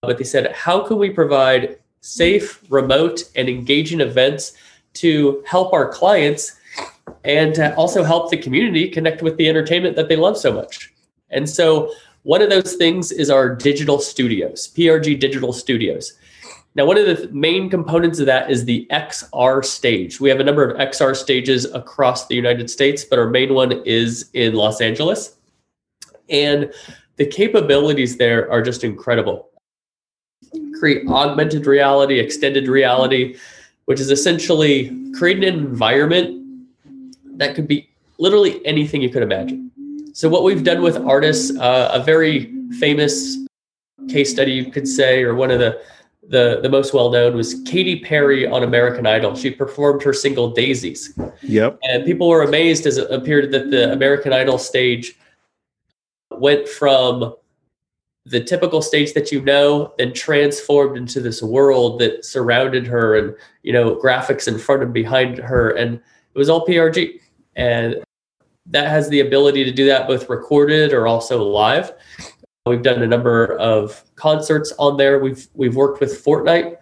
But 0.00 0.18
they 0.18 0.24
said, 0.24 0.52
how 0.52 0.86
can 0.86 0.98
we 0.98 1.10
provide 1.10 1.78
safe, 2.00 2.62
remote, 2.70 3.24
and 3.36 3.48
engaging 3.48 4.00
events 4.00 4.54
to 4.94 5.42
help 5.46 5.72
our 5.72 5.88
clients 5.88 6.56
and 7.24 7.54
to 7.54 7.74
also 7.74 8.04
help 8.04 8.30
the 8.30 8.36
community 8.36 8.88
connect 8.88 9.22
with 9.22 9.36
the 9.36 9.48
entertainment 9.48 9.96
that 9.96 10.08
they 10.08 10.16
love 10.16 10.36
so 10.36 10.52
much. 10.52 10.92
And 11.30 11.48
so 11.48 11.92
one 12.22 12.42
of 12.42 12.50
those 12.50 12.74
things 12.74 13.12
is 13.12 13.30
our 13.30 13.54
digital 13.54 13.98
studios, 13.98 14.72
PRG 14.74 15.18
Digital 15.18 15.52
Studios. 15.52 16.14
Now, 16.74 16.86
one 16.86 16.96
of 16.96 17.06
the 17.06 17.28
main 17.32 17.70
components 17.70 18.20
of 18.20 18.26
that 18.26 18.50
is 18.50 18.64
the 18.64 18.86
XR 18.90 19.64
stage. 19.64 20.20
We 20.20 20.28
have 20.28 20.38
a 20.38 20.44
number 20.44 20.68
of 20.68 20.76
XR 20.76 21.16
stages 21.16 21.64
across 21.72 22.26
the 22.26 22.34
United 22.34 22.70
States, 22.70 23.04
but 23.04 23.18
our 23.18 23.28
main 23.28 23.54
one 23.54 23.72
is 23.84 24.30
in 24.34 24.54
Los 24.54 24.80
Angeles. 24.80 25.36
And 26.28 26.72
the 27.16 27.26
capabilities 27.26 28.16
there 28.16 28.50
are 28.50 28.62
just 28.62 28.84
incredible. 28.84 29.48
Create 30.78 31.08
augmented 31.08 31.66
reality, 31.66 32.20
extended 32.20 32.68
reality, 32.68 33.36
which 33.86 33.98
is 33.98 34.10
essentially 34.10 34.96
creating 35.18 35.44
an 35.44 35.54
environment 35.54 36.38
that 37.38 37.54
could 37.54 37.66
be 37.66 37.88
literally 38.18 38.64
anything 38.64 39.02
you 39.02 39.10
could 39.10 39.22
imagine. 39.22 39.70
So, 40.12 40.28
what 40.28 40.44
we've 40.44 40.64
done 40.64 40.82
with 40.82 40.96
artists, 40.98 41.56
uh, 41.58 41.90
a 41.92 42.02
very 42.02 42.52
famous 42.78 43.38
case 44.08 44.30
study, 44.30 44.52
you 44.52 44.70
could 44.70 44.86
say, 44.86 45.22
or 45.22 45.34
one 45.34 45.50
of 45.50 45.58
the 45.58 45.80
the, 46.28 46.60
the 46.62 46.68
most 46.68 46.92
well 46.92 47.10
known 47.10 47.34
was 47.34 47.62
Katy 47.62 48.00
Perry 48.00 48.46
on 48.46 48.62
American 48.62 49.06
Idol. 49.06 49.34
She 49.34 49.50
performed 49.50 50.02
her 50.02 50.12
single 50.12 50.50
Daisies. 50.50 51.18
Yep. 51.42 51.78
And 51.82 52.04
people 52.04 52.28
were 52.28 52.42
amazed 52.42 52.86
as 52.86 52.98
it 52.98 53.10
appeared 53.10 53.50
that 53.52 53.70
the 53.70 53.92
American 53.92 54.32
Idol 54.32 54.58
stage 54.58 55.18
went 56.30 56.68
from 56.68 57.34
the 58.26 58.44
typical 58.44 58.82
stage 58.82 59.14
that 59.14 59.32
you 59.32 59.40
know, 59.40 59.94
and 59.98 60.14
transformed 60.14 60.98
into 60.98 61.20
this 61.20 61.42
world 61.42 61.98
that 62.00 62.26
surrounded 62.26 62.86
her 62.86 63.16
and, 63.16 63.34
you 63.62 63.72
know, 63.72 63.96
graphics 63.96 64.46
in 64.46 64.58
front 64.58 64.82
and 64.82 64.92
behind 64.92 65.38
her. 65.38 65.70
And 65.70 65.94
it 65.94 66.38
was 66.38 66.50
all 66.50 66.66
PRG. 66.66 67.20
And 67.56 68.04
that 68.66 68.88
has 68.88 69.08
the 69.08 69.20
ability 69.20 69.64
to 69.64 69.72
do 69.72 69.86
that 69.86 70.06
both 70.06 70.28
recorded 70.28 70.92
or 70.92 71.06
also 71.06 71.42
live. 71.42 71.92
We've 72.68 72.82
done 72.82 73.02
a 73.02 73.06
number 73.06 73.56
of 73.58 74.04
concerts 74.16 74.72
on 74.78 74.96
there. 74.96 75.18
We've 75.18 75.46
we've 75.54 75.76
worked 75.76 76.00
with 76.00 76.24
Fortnite 76.24 76.76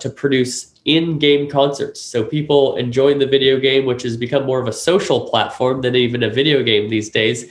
to 0.00 0.10
produce 0.10 0.80
in-game 0.84 1.50
concerts. 1.50 2.00
So 2.00 2.24
people 2.24 2.76
enjoying 2.76 3.18
the 3.18 3.26
video 3.26 3.60
game, 3.60 3.84
which 3.84 4.02
has 4.02 4.16
become 4.16 4.44
more 4.46 4.58
of 4.60 4.66
a 4.66 4.72
social 4.72 5.28
platform 5.28 5.82
than 5.82 5.94
even 5.94 6.22
a 6.22 6.30
video 6.30 6.62
game 6.62 6.88
these 6.88 7.10
days. 7.10 7.50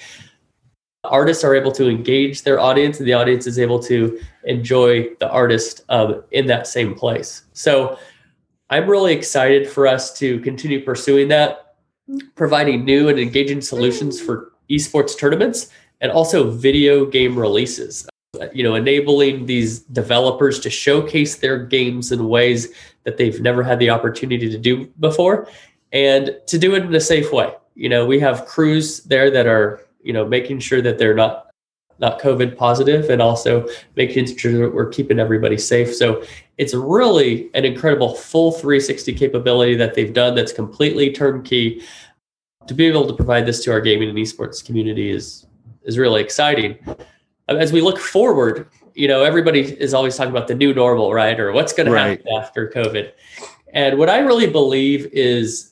Artists 1.03 1.43
are 1.43 1.55
able 1.55 1.71
to 1.73 1.89
engage 1.89 2.43
their 2.43 2.59
audience, 2.59 2.99
and 2.99 3.07
the 3.07 3.13
audience 3.13 3.47
is 3.47 3.57
able 3.57 3.79
to 3.83 4.19
enjoy 4.43 5.09
the 5.19 5.29
artist 5.29 5.81
um, 5.89 6.23
in 6.31 6.45
that 6.47 6.67
same 6.67 6.93
place. 6.93 7.43
So 7.53 7.97
I'm 8.69 8.89
really 8.89 9.13
excited 9.13 9.67
for 9.67 9.87
us 9.87 10.17
to 10.19 10.39
continue 10.41 10.83
pursuing 10.83 11.27
that, 11.29 11.75
providing 12.35 12.85
new 12.85 13.09
and 13.09 13.19
engaging 13.19 13.61
solutions 13.61 14.19
for 14.19 14.51
esports 14.69 15.17
tournaments 15.17 15.69
and 16.01 16.11
also 16.11 16.49
video 16.49 17.05
game 17.05 17.37
releases 17.37 18.07
you 18.53 18.63
know 18.63 18.75
enabling 18.75 19.45
these 19.45 19.79
developers 19.79 20.59
to 20.59 20.69
showcase 20.69 21.35
their 21.35 21.63
games 21.63 22.11
in 22.11 22.27
ways 22.27 22.73
that 23.03 23.17
they've 23.17 23.41
never 23.41 23.63
had 23.63 23.79
the 23.79 23.89
opportunity 23.89 24.49
to 24.49 24.57
do 24.57 24.87
before 24.99 25.47
and 25.91 26.35
to 26.47 26.57
do 26.57 26.75
it 26.75 26.83
in 26.83 26.95
a 26.95 27.01
safe 27.01 27.31
way. 27.31 27.53
You 27.75 27.89
know 27.89 28.05
we 28.05 28.19
have 28.19 28.45
crews 28.45 29.01
there 29.03 29.29
that 29.31 29.47
are 29.47 29.81
you 30.01 30.13
know 30.13 30.25
making 30.25 30.59
sure 30.59 30.81
that 30.81 30.97
they're 30.97 31.15
not 31.15 31.47
not 31.99 32.19
covid 32.19 32.57
positive 32.57 33.09
and 33.11 33.21
also 33.21 33.67
making 33.95 34.25
sure 34.37 34.53
that 34.53 34.73
we're 34.73 34.89
keeping 34.89 35.19
everybody 35.19 35.57
safe. 35.57 35.93
So 35.93 36.23
it's 36.57 36.73
really 36.73 37.49
an 37.53 37.63
incredible 37.63 38.15
full 38.15 38.51
360 38.51 39.13
capability 39.13 39.75
that 39.75 39.93
they've 39.93 40.13
done 40.13 40.35
that's 40.35 40.53
completely 40.53 41.11
turnkey. 41.11 41.83
To 42.67 42.73
be 42.73 42.85
able 42.85 43.07
to 43.07 43.13
provide 43.13 43.45
this 43.45 43.63
to 43.65 43.71
our 43.71 43.81
gaming 43.81 44.09
and 44.09 44.17
esports 44.17 44.63
community 44.63 45.11
is 45.11 45.45
is 45.83 45.97
really 45.97 46.21
exciting 46.21 46.77
uh, 47.51 47.55
as 47.55 47.71
we 47.71 47.81
look 47.81 47.99
forward, 47.99 48.67
you 48.93 49.07
know, 49.07 49.23
everybody 49.23 49.61
is 49.61 49.93
always 49.93 50.15
talking 50.15 50.31
about 50.31 50.47
the 50.47 50.55
new 50.55 50.73
normal, 50.73 51.13
right? 51.13 51.39
Or 51.39 51.51
what's 51.51 51.73
going 51.73 51.89
right. 51.89 52.23
to 52.23 52.29
happen 52.29 52.43
after 52.43 52.69
COVID. 52.69 53.11
And 53.73 53.97
what 53.97 54.09
I 54.09 54.19
really 54.19 54.47
believe 54.47 55.07
is 55.13 55.71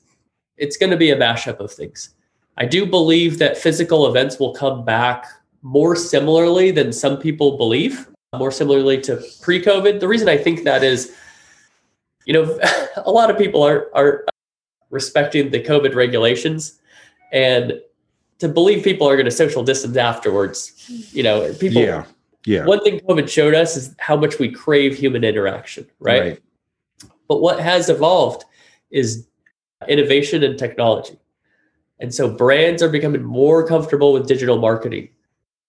it's 0.56 0.76
going 0.76 0.90
to 0.90 0.96
be 0.96 1.10
a 1.10 1.16
mashup 1.16 1.60
of 1.60 1.72
things. 1.72 2.10
I 2.56 2.66
do 2.66 2.84
believe 2.86 3.38
that 3.38 3.56
physical 3.56 4.06
events 4.06 4.38
will 4.38 4.54
come 4.54 4.84
back 4.84 5.26
more 5.62 5.96
similarly 5.96 6.70
than 6.70 6.92
some 6.92 7.18
people 7.18 7.56
believe, 7.56 8.08
more 8.36 8.50
similarly 8.50 9.00
to 9.02 9.22
pre 9.42 9.62
COVID. 9.62 10.00
The 10.00 10.08
reason 10.08 10.28
I 10.28 10.36
think 10.36 10.64
that 10.64 10.82
is, 10.82 11.14
you 12.26 12.32
know, 12.32 12.58
a 13.04 13.10
lot 13.10 13.30
of 13.30 13.38
people 13.38 13.62
are, 13.62 13.88
are 13.94 14.24
respecting 14.90 15.50
the 15.50 15.62
COVID 15.62 15.94
regulations. 15.94 16.80
And 17.32 17.80
to 18.40 18.48
believe 18.48 18.82
people 18.82 19.08
are 19.08 19.16
going 19.16 19.26
to 19.26 19.30
social 19.30 19.62
distance 19.62 19.96
afterwards. 19.96 20.72
You 21.12 21.22
know, 21.22 21.52
people. 21.54 21.82
Yeah. 21.82 22.04
Yeah. 22.46 22.64
One 22.64 22.82
thing 22.82 23.00
COVID 23.00 23.28
showed 23.28 23.54
us 23.54 23.76
is 23.76 23.94
how 23.98 24.16
much 24.16 24.38
we 24.38 24.50
crave 24.50 24.96
human 24.96 25.24
interaction, 25.24 25.86
right? 26.00 26.22
right. 26.22 26.42
But 27.28 27.42
what 27.42 27.60
has 27.60 27.88
evolved 27.90 28.44
is 28.90 29.26
innovation 29.88 30.42
and 30.42 30.58
technology. 30.58 31.18
And 32.00 32.14
so 32.14 32.34
brands 32.34 32.82
are 32.82 32.88
becoming 32.88 33.22
more 33.22 33.66
comfortable 33.66 34.14
with 34.14 34.26
digital 34.26 34.58
marketing. 34.58 35.10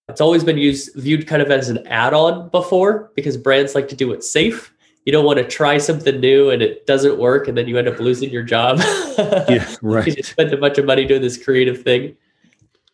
It's 0.08 0.20
always 0.20 0.42
been 0.42 0.58
used 0.58 0.94
viewed 0.96 1.26
kind 1.26 1.42
of 1.42 1.50
as 1.50 1.68
an 1.68 1.86
add-on 1.86 2.48
before 2.48 3.12
because 3.14 3.36
brands 3.36 3.74
like 3.74 3.88
to 3.88 3.96
do 3.96 4.12
it 4.12 4.24
safe. 4.24 4.74
You 5.04 5.12
don't 5.12 5.24
want 5.24 5.38
to 5.38 5.44
try 5.44 5.78
something 5.78 6.20
new 6.20 6.50
and 6.50 6.62
it 6.62 6.86
doesn't 6.86 7.18
work 7.18 7.48
and 7.48 7.56
then 7.56 7.68
you 7.68 7.76
end 7.76 7.88
up 7.88 7.98
losing 8.00 8.30
your 8.30 8.42
job. 8.42 8.78
yeah, 9.18 9.74
right. 9.82 10.06
you 10.06 10.22
spend 10.22 10.52
a 10.52 10.56
bunch 10.56 10.78
of 10.78 10.86
money 10.86 11.04
doing 11.04 11.22
this 11.22 11.42
creative 11.42 11.82
thing. 11.82 12.16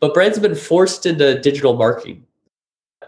But 0.01 0.15
brands 0.15 0.37
have 0.37 0.43
been 0.43 0.55
forced 0.55 1.07
into 1.07 1.41
digital 1.41 1.75
marketing. 1.75 2.25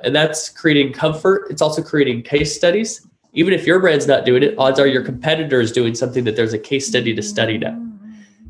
And 0.03 0.14
that's 0.14 0.48
creating 0.48 0.92
comfort. 0.92 1.48
It's 1.50 1.62
also 1.62 1.83
creating 1.83 2.22
case 2.22 2.55
studies. 2.55 3.07
Even 3.33 3.53
if 3.53 3.66
your 3.66 3.79
brand's 3.79 4.07
not 4.07 4.24
doing 4.24 4.42
it, 4.42 4.55
odds 4.59 4.81
are 4.81 4.87
your 4.87 5.05
competitor 5.05 5.61
is 5.61 5.70
doing 5.70 5.94
something 5.94 6.24
that 6.24 6.37
there's 6.37 6.53
a 6.53 6.59
case 6.59 6.87
study 6.87 7.14
to 7.14 7.22
study 7.22 7.59
now. 7.59 7.81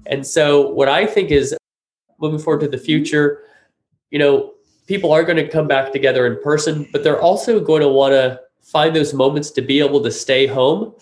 And 0.07 0.27
so, 0.27 0.71
what 0.71 0.89
I 0.89 1.07
think 1.07 1.31
is 1.31 1.55
moving 2.19 2.39
forward 2.39 2.61
to 2.61 2.69
the 2.69 2.79
future, 2.79 3.43
you 4.11 4.19
know, 4.19 4.55
people 4.87 5.13
are 5.13 5.23
going 5.23 5.37
to 5.37 5.49
come 5.49 5.69
back 5.69 5.93
together 5.93 6.27
in 6.27 6.43
person, 6.43 6.89
but 6.93 7.05
they're 7.05 7.21
also 7.21 7.61
going 7.61 7.83
to 7.83 7.89
want 7.89 8.13
to 8.13 8.41
find 8.63 8.95
those 8.95 9.13
moments 9.13 9.51
to 9.51 9.63
be 9.63 9.81
able 9.81 10.03
to 10.03 10.11
stay 10.11 10.47
home. 10.47 10.95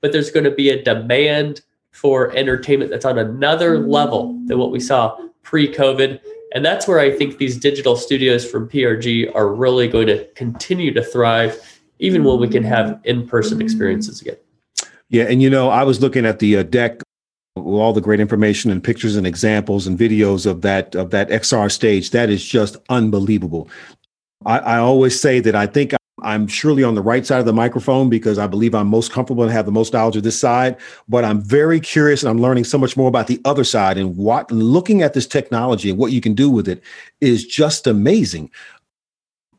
But 0.00 0.12
there's 0.12 0.30
going 0.30 0.44
to 0.44 0.50
be 0.50 0.70
a 0.70 0.82
demand 0.82 1.62
for 1.90 2.34
entertainment 2.36 2.90
that's 2.90 3.04
on 3.04 3.18
another 3.18 3.78
level 3.78 4.38
than 4.46 4.58
what 4.58 4.70
we 4.70 4.80
saw 4.80 5.18
pre 5.42 5.72
COVID. 5.72 6.20
And 6.56 6.64
that's 6.64 6.88
where 6.88 6.98
I 6.98 7.10
think 7.10 7.36
these 7.36 7.58
digital 7.58 7.96
studios 7.96 8.50
from 8.50 8.66
PRG 8.66 9.30
are 9.34 9.52
really 9.52 9.88
going 9.88 10.06
to 10.06 10.24
continue 10.28 10.90
to 10.94 11.04
thrive, 11.04 11.78
even 11.98 12.24
when 12.24 12.40
we 12.40 12.48
can 12.48 12.64
have 12.64 12.98
in 13.04 13.28
person 13.28 13.60
experiences 13.60 14.22
again. 14.22 14.38
Yeah. 15.10 15.24
And, 15.24 15.42
you 15.42 15.50
know, 15.50 15.68
I 15.68 15.82
was 15.82 16.00
looking 16.00 16.24
at 16.24 16.38
the 16.38 16.56
uh, 16.56 16.62
deck 16.62 17.02
all 17.56 17.92
the 17.92 18.00
great 18.00 18.20
information 18.20 18.70
and 18.70 18.82
pictures 18.82 19.16
and 19.16 19.26
examples 19.26 19.86
and 19.86 19.98
videos 19.98 20.46
of 20.46 20.62
that 20.62 20.94
of 20.94 21.10
that 21.10 21.28
XR 21.28 21.70
stage. 21.70 22.10
That 22.12 22.30
is 22.30 22.42
just 22.42 22.78
unbelievable. 22.88 23.68
I, 24.46 24.58
I 24.58 24.78
always 24.78 25.20
say 25.20 25.40
that 25.40 25.54
I 25.54 25.66
think 25.66 25.92
I'm 26.22 26.46
surely 26.46 26.82
on 26.82 26.94
the 26.94 27.02
right 27.02 27.26
side 27.26 27.40
of 27.40 27.46
the 27.46 27.52
microphone 27.52 28.08
because 28.08 28.38
I 28.38 28.46
believe 28.46 28.74
I'm 28.74 28.86
most 28.86 29.12
comfortable 29.12 29.42
and 29.42 29.52
have 29.52 29.66
the 29.66 29.72
most 29.72 29.92
knowledge 29.92 30.16
of 30.16 30.22
this 30.22 30.38
side. 30.38 30.76
But 31.08 31.24
I'm 31.24 31.42
very 31.42 31.78
curious 31.78 32.22
and 32.22 32.30
I'm 32.30 32.40
learning 32.40 32.64
so 32.64 32.78
much 32.78 32.96
more 32.96 33.08
about 33.08 33.26
the 33.26 33.40
other 33.44 33.64
side. 33.64 33.98
And 33.98 34.16
what 34.16 34.50
looking 34.50 35.02
at 35.02 35.12
this 35.12 35.26
technology 35.26 35.90
and 35.90 35.98
what 35.98 36.12
you 36.12 36.22
can 36.22 36.34
do 36.34 36.50
with 36.50 36.68
it 36.68 36.82
is 37.20 37.44
just 37.44 37.86
amazing 37.86 38.50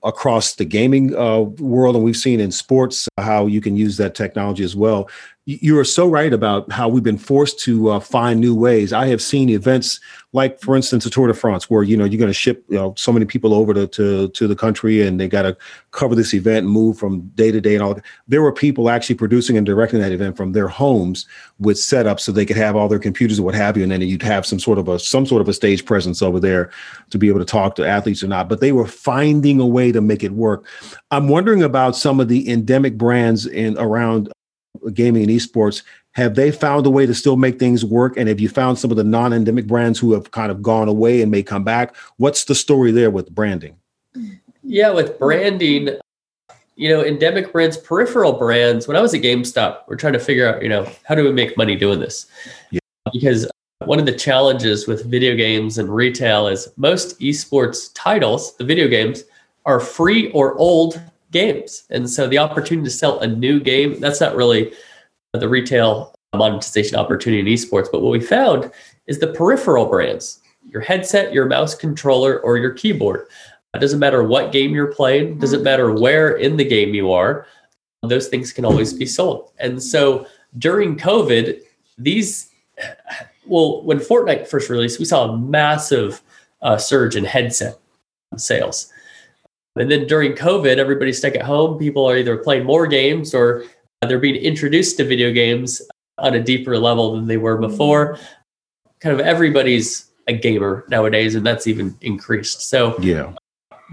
across 0.04 0.56
the 0.56 0.66
gaming 0.66 1.16
uh, 1.16 1.42
world. 1.42 1.96
And 1.96 2.04
we've 2.04 2.18
seen 2.18 2.40
in 2.40 2.52
sports 2.52 3.08
how 3.20 3.46
you 3.46 3.62
can 3.62 3.78
use 3.78 3.98
that 3.98 4.16
technology 4.16 4.64
as 4.64 4.76
well 4.76 5.10
you 5.48 5.80
are 5.80 5.86
so 5.86 6.10
right 6.10 6.34
about 6.34 6.70
how 6.70 6.90
we've 6.90 7.04
been 7.04 7.18
forced 7.18 7.58
to 7.62 7.92
uh, 7.92 8.00
find 8.02 8.42
new 8.42 8.54
ways. 8.54 8.92
I 8.92 9.08
have 9.08 9.22
seen 9.22 9.48
events 9.50 10.02
like, 10.38 10.62
for 10.62 10.76
instance, 10.76 11.04
the 11.04 11.10
Tour 11.10 11.28
de 11.28 11.34
France, 11.34 11.70
where 11.70 11.84
you 11.84 11.98
know 11.98 12.06
you're 12.06 12.20
going 12.20 12.30
to 12.30 12.34
ship 12.34 12.64
you 12.70 12.78
know 12.78 12.94
so 12.96 13.12
many 13.12 13.26
people 13.26 13.54
over 13.54 13.74
to 13.74 13.88
to, 13.88 14.30
to 14.30 14.48
the 14.48 14.56
country, 14.56 15.02
and 15.02 15.20
they 15.20 15.28
got 15.28 15.42
to 15.42 15.58
cover 15.92 16.16
this 16.16 16.34
event 16.34 16.64
and 16.66 16.70
move 16.70 16.98
from 16.98 17.22
day 17.36 17.52
to 17.52 17.60
day 17.60 17.74
and 17.74 17.84
all. 17.84 18.00
There 18.28 18.42
were 18.42 18.54
people 18.54 18.90
actually 18.90 19.16
producing 19.16 19.58
and 19.58 19.66
directing 19.66 20.00
that 20.00 20.12
event 20.12 20.38
from 20.38 20.54
their 20.54 20.68
homes 20.68 21.26
with 21.60 21.78
setups 21.78 22.22
so 22.22 22.32
they 22.32 22.46
could 22.46 22.56
have 22.56 22.76
all 22.76 22.88
their 22.88 23.00
computers 23.00 23.40
and 23.40 23.46
what 23.46 23.56
have 23.56 23.76
you, 23.76 23.84
and 23.84 23.92
then 23.92 24.02
you'd 24.02 24.22
have 24.22 24.46
some 24.46 24.60
sort 24.60 24.78
of 24.78 24.88
a 24.88 25.00
some 25.00 25.26
sort 25.26 25.42
of 25.42 25.50
a 25.50 25.54
stage 25.54 25.84
presence 25.84 26.22
over 26.22 26.40
there 26.40 26.70
to 27.10 27.18
be 27.18 27.28
able 27.28 27.40
to 27.40 27.46
talk 27.46 27.76
to 27.76 27.88
athletes 27.88 28.24
or 28.24 28.28
not. 28.28 28.48
But 28.48 28.62
they 28.62 28.72
were 28.72 28.88
finding 28.88 29.60
a 29.60 29.66
way 29.66 29.92
to 29.92 30.02
make 30.02 30.24
it 30.24 30.32
work. 30.32 30.66
I'm 31.12 31.28
wondering 31.28 31.64
about 31.64 31.96
some 31.96 32.20
of 32.20 32.28
the 32.28 32.50
endemic 32.50 32.98
brands 32.98 33.48
in 33.48 33.78
around 33.78 34.30
uh, 34.86 34.92
gaming 34.92 35.24
and 35.24 35.32
esports 35.32 35.82
have 36.18 36.34
they 36.34 36.52
found 36.52 36.86
a 36.88 36.90
way 36.90 37.06
to 37.06 37.14
still 37.14 37.38
make 37.38 37.60
things 37.60 37.86
work 37.86 38.18
and 38.18 38.28
have 38.28 38.40
you 38.40 38.50
found 38.50 38.78
some 38.78 38.90
of 38.90 38.98
the 38.98 39.04
non-endemic 39.04 39.68
brands 39.68 40.00
who 40.00 40.14
have 40.14 40.32
kind 40.32 40.52
of 40.52 40.64
gone 40.64 40.88
away 40.88 41.22
and 41.22 41.32
may 41.32 41.44
come 41.44 41.64
back 41.64 41.96
what's 42.18 42.44
the 42.46 42.56
story 42.56 42.92
there 42.92 43.12
with 43.12 43.30
branding 43.34 43.78
yeah 44.64 44.90
with 44.90 45.18
branding 45.20 45.90
you 46.76 46.90
know 46.90 47.04
endemic 47.04 47.52
brands 47.54 47.78
peripheral 47.78 48.34
brands 48.34 48.88
when 48.88 48.98
i 48.98 49.02
was 49.02 49.14
at 49.14 49.22
gamestop 49.22 49.82
we're 49.88 49.96
trying 49.96 50.14
to 50.14 50.20
figure 50.20 50.48
out 50.54 50.62
you 50.62 50.70
know 50.70 50.90
how 51.04 51.16
do 51.16 51.24
we 51.24 51.32
make 51.32 51.56
money 51.56 51.76
doing 51.76 52.00
this 52.00 52.26
yeah. 52.72 52.80
because 53.14 53.48
one 53.86 54.00
of 54.00 54.08
the 54.08 54.12
challenges 54.12 54.88
with 54.88 55.06
video 55.06 55.36
games 55.36 55.78
and 55.78 55.88
retail 55.88 56.48
is 56.48 56.68
most 56.78 57.20
esports 57.20 57.92
titles 57.94 58.58
the 58.58 58.64
video 58.64 58.88
games 58.88 59.24
are 59.68 59.80
free 59.80 60.32
or 60.32 60.58
old 60.58 61.00
games. 61.32 61.84
And 61.90 62.10
so 62.10 62.28
the 62.28 62.38
opportunity 62.38 62.86
to 62.86 62.96
sell 62.96 63.20
a 63.20 63.28
new 63.28 63.60
game, 63.60 64.00
that's 64.00 64.22
not 64.22 64.36
really 64.36 64.74
the 65.40 65.50
retail 65.50 66.16
monetization 66.36 66.98
opportunity 66.98 67.40
in 67.40 67.58
esports. 67.58 67.88
But 67.92 68.02
what 68.02 68.12
we 68.12 68.20
found 68.20 68.72
is 69.08 69.20
the 69.20 69.28
peripheral 69.28 69.86
brands, 69.86 70.40
your 70.70 70.82
headset, 70.82 71.34
your 71.34 71.46
mouse 71.46 71.74
controller, 71.76 72.40
or 72.40 72.58
your 72.58 72.72
keyboard. 72.72 73.28
It 73.74 73.80
doesn't 73.80 74.00
matter 74.00 74.24
what 74.24 74.52
game 74.52 74.74
you're 74.74 74.94
playing, 74.94 75.40
doesn't 75.40 75.64
matter 75.64 75.94
where 75.94 76.38
in 76.38 76.58
the 76.58 76.66
game 76.66 76.94
you 76.94 77.12
are, 77.12 77.48
those 78.04 78.28
things 78.28 78.54
can 78.54 78.66
always 78.66 78.94
be 78.94 79.06
sold. 79.06 79.52
And 79.60 79.82
so 79.82 80.28
during 80.58 80.98
COVID, 80.98 81.62
these, 81.98 82.50
well, 83.46 83.84
when 83.84 84.00
Fortnite 84.00 84.48
first 84.48 84.70
released, 84.70 85.00
we 85.00 85.06
saw 85.06 85.30
a 85.30 85.38
massive 85.38 86.22
uh, 86.62 86.78
surge 86.78 87.16
in 87.16 87.26
headset 87.26 87.78
sales. 88.38 88.92
And 89.76 89.92
then 89.92 90.08
during 90.08 90.34
COVID, 90.34 90.78
everybody's 90.78 91.20
stuck 91.20 91.36
at 91.36 91.44
home. 91.44 91.78
People 91.78 92.10
are 92.10 92.18
either 92.18 92.38
playing 92.38 92.66
more 92.66 92.88
games 92.88 93.34
or 93.34 93.64
they're 94.06 94.20
being 94.20 94.36
introduced 94.36 94.98
to 94.98 95.04
video 95.04 95.32
games 95.32 95.82
on 96.18 96.36
a 96.36 96.44
deeper 96.44 96.78
level 96.78 97.16
than 97.16 97.28
they 97.28 97.38
were 97.38 97.58
before. 97.58 98.14
Mm-hmm. 98.14 98.24
Kind 99.00 99.20
of 99.20 99.26
everybody's 99.26 100.12
a 100.28 100.34
gamer 100.34 100.86
nowadays, 100.90 101.36
and 101.36 101.46
that's 101.46 101.68
even 101.68 101.96
increased. 102.02 102.62
So 102.70 102.98
yeah, 103.00 103.34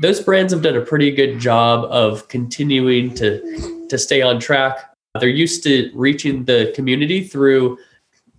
those 0.00 0.20
brands 0.20 0.52
have 0.52 0.62
done 0.62 0.76
a 0.76 0.80
pretty 0.80 1.10
good 1.10 1.38
job 1.38 1.84
of 1.90 2.28
continuing 2.28 3.14
to 3.14 3.86
to 3.88 3.98
stay 3.98 4.22
on 4.22 4.40
track. 4.40 4.90
They're 5.20 5.28
used 5.28 5.62
to 5.64 5.90
reaching 5.94 6.44
the 6.44 6.72
community 6.74 7.22
through 7.22 7.78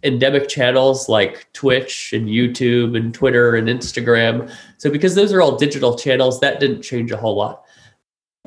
endemic 0.04 0.48
channels 0.48 1.08
like 1.08 1.52
Twitch 1.54 2.14
and 2.14 2.28
YouTube 2.28 2.98
and 2.98 3.14
Twitter 3.14 3.56
and 3.56 3.68
Instagram. 3.68 4.52
So 4.78 4.92
because 4.92 5.16
those 5.16 5.32
are 5.32 5.42
all 5.42 5.58
digital 5.58 5.98
channels, 5.98 6.40
that 6.42 6.60
didn't 6.60 6.82
change 6.82 7.12
a 7.12 7.18
whole 7.18 7.36
lot. 7.36 7.64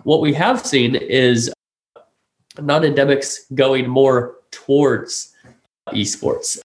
What 0.04 0.20
we 0.20 0.32
have 0.34 0.64
seen 0.64 0.94
is 0.94 1.52
non-endemics 2.60 3.54
going 3.54 3.88
more 3.88 4.36
towards 4.50 5.34
esports. 5.88 6.58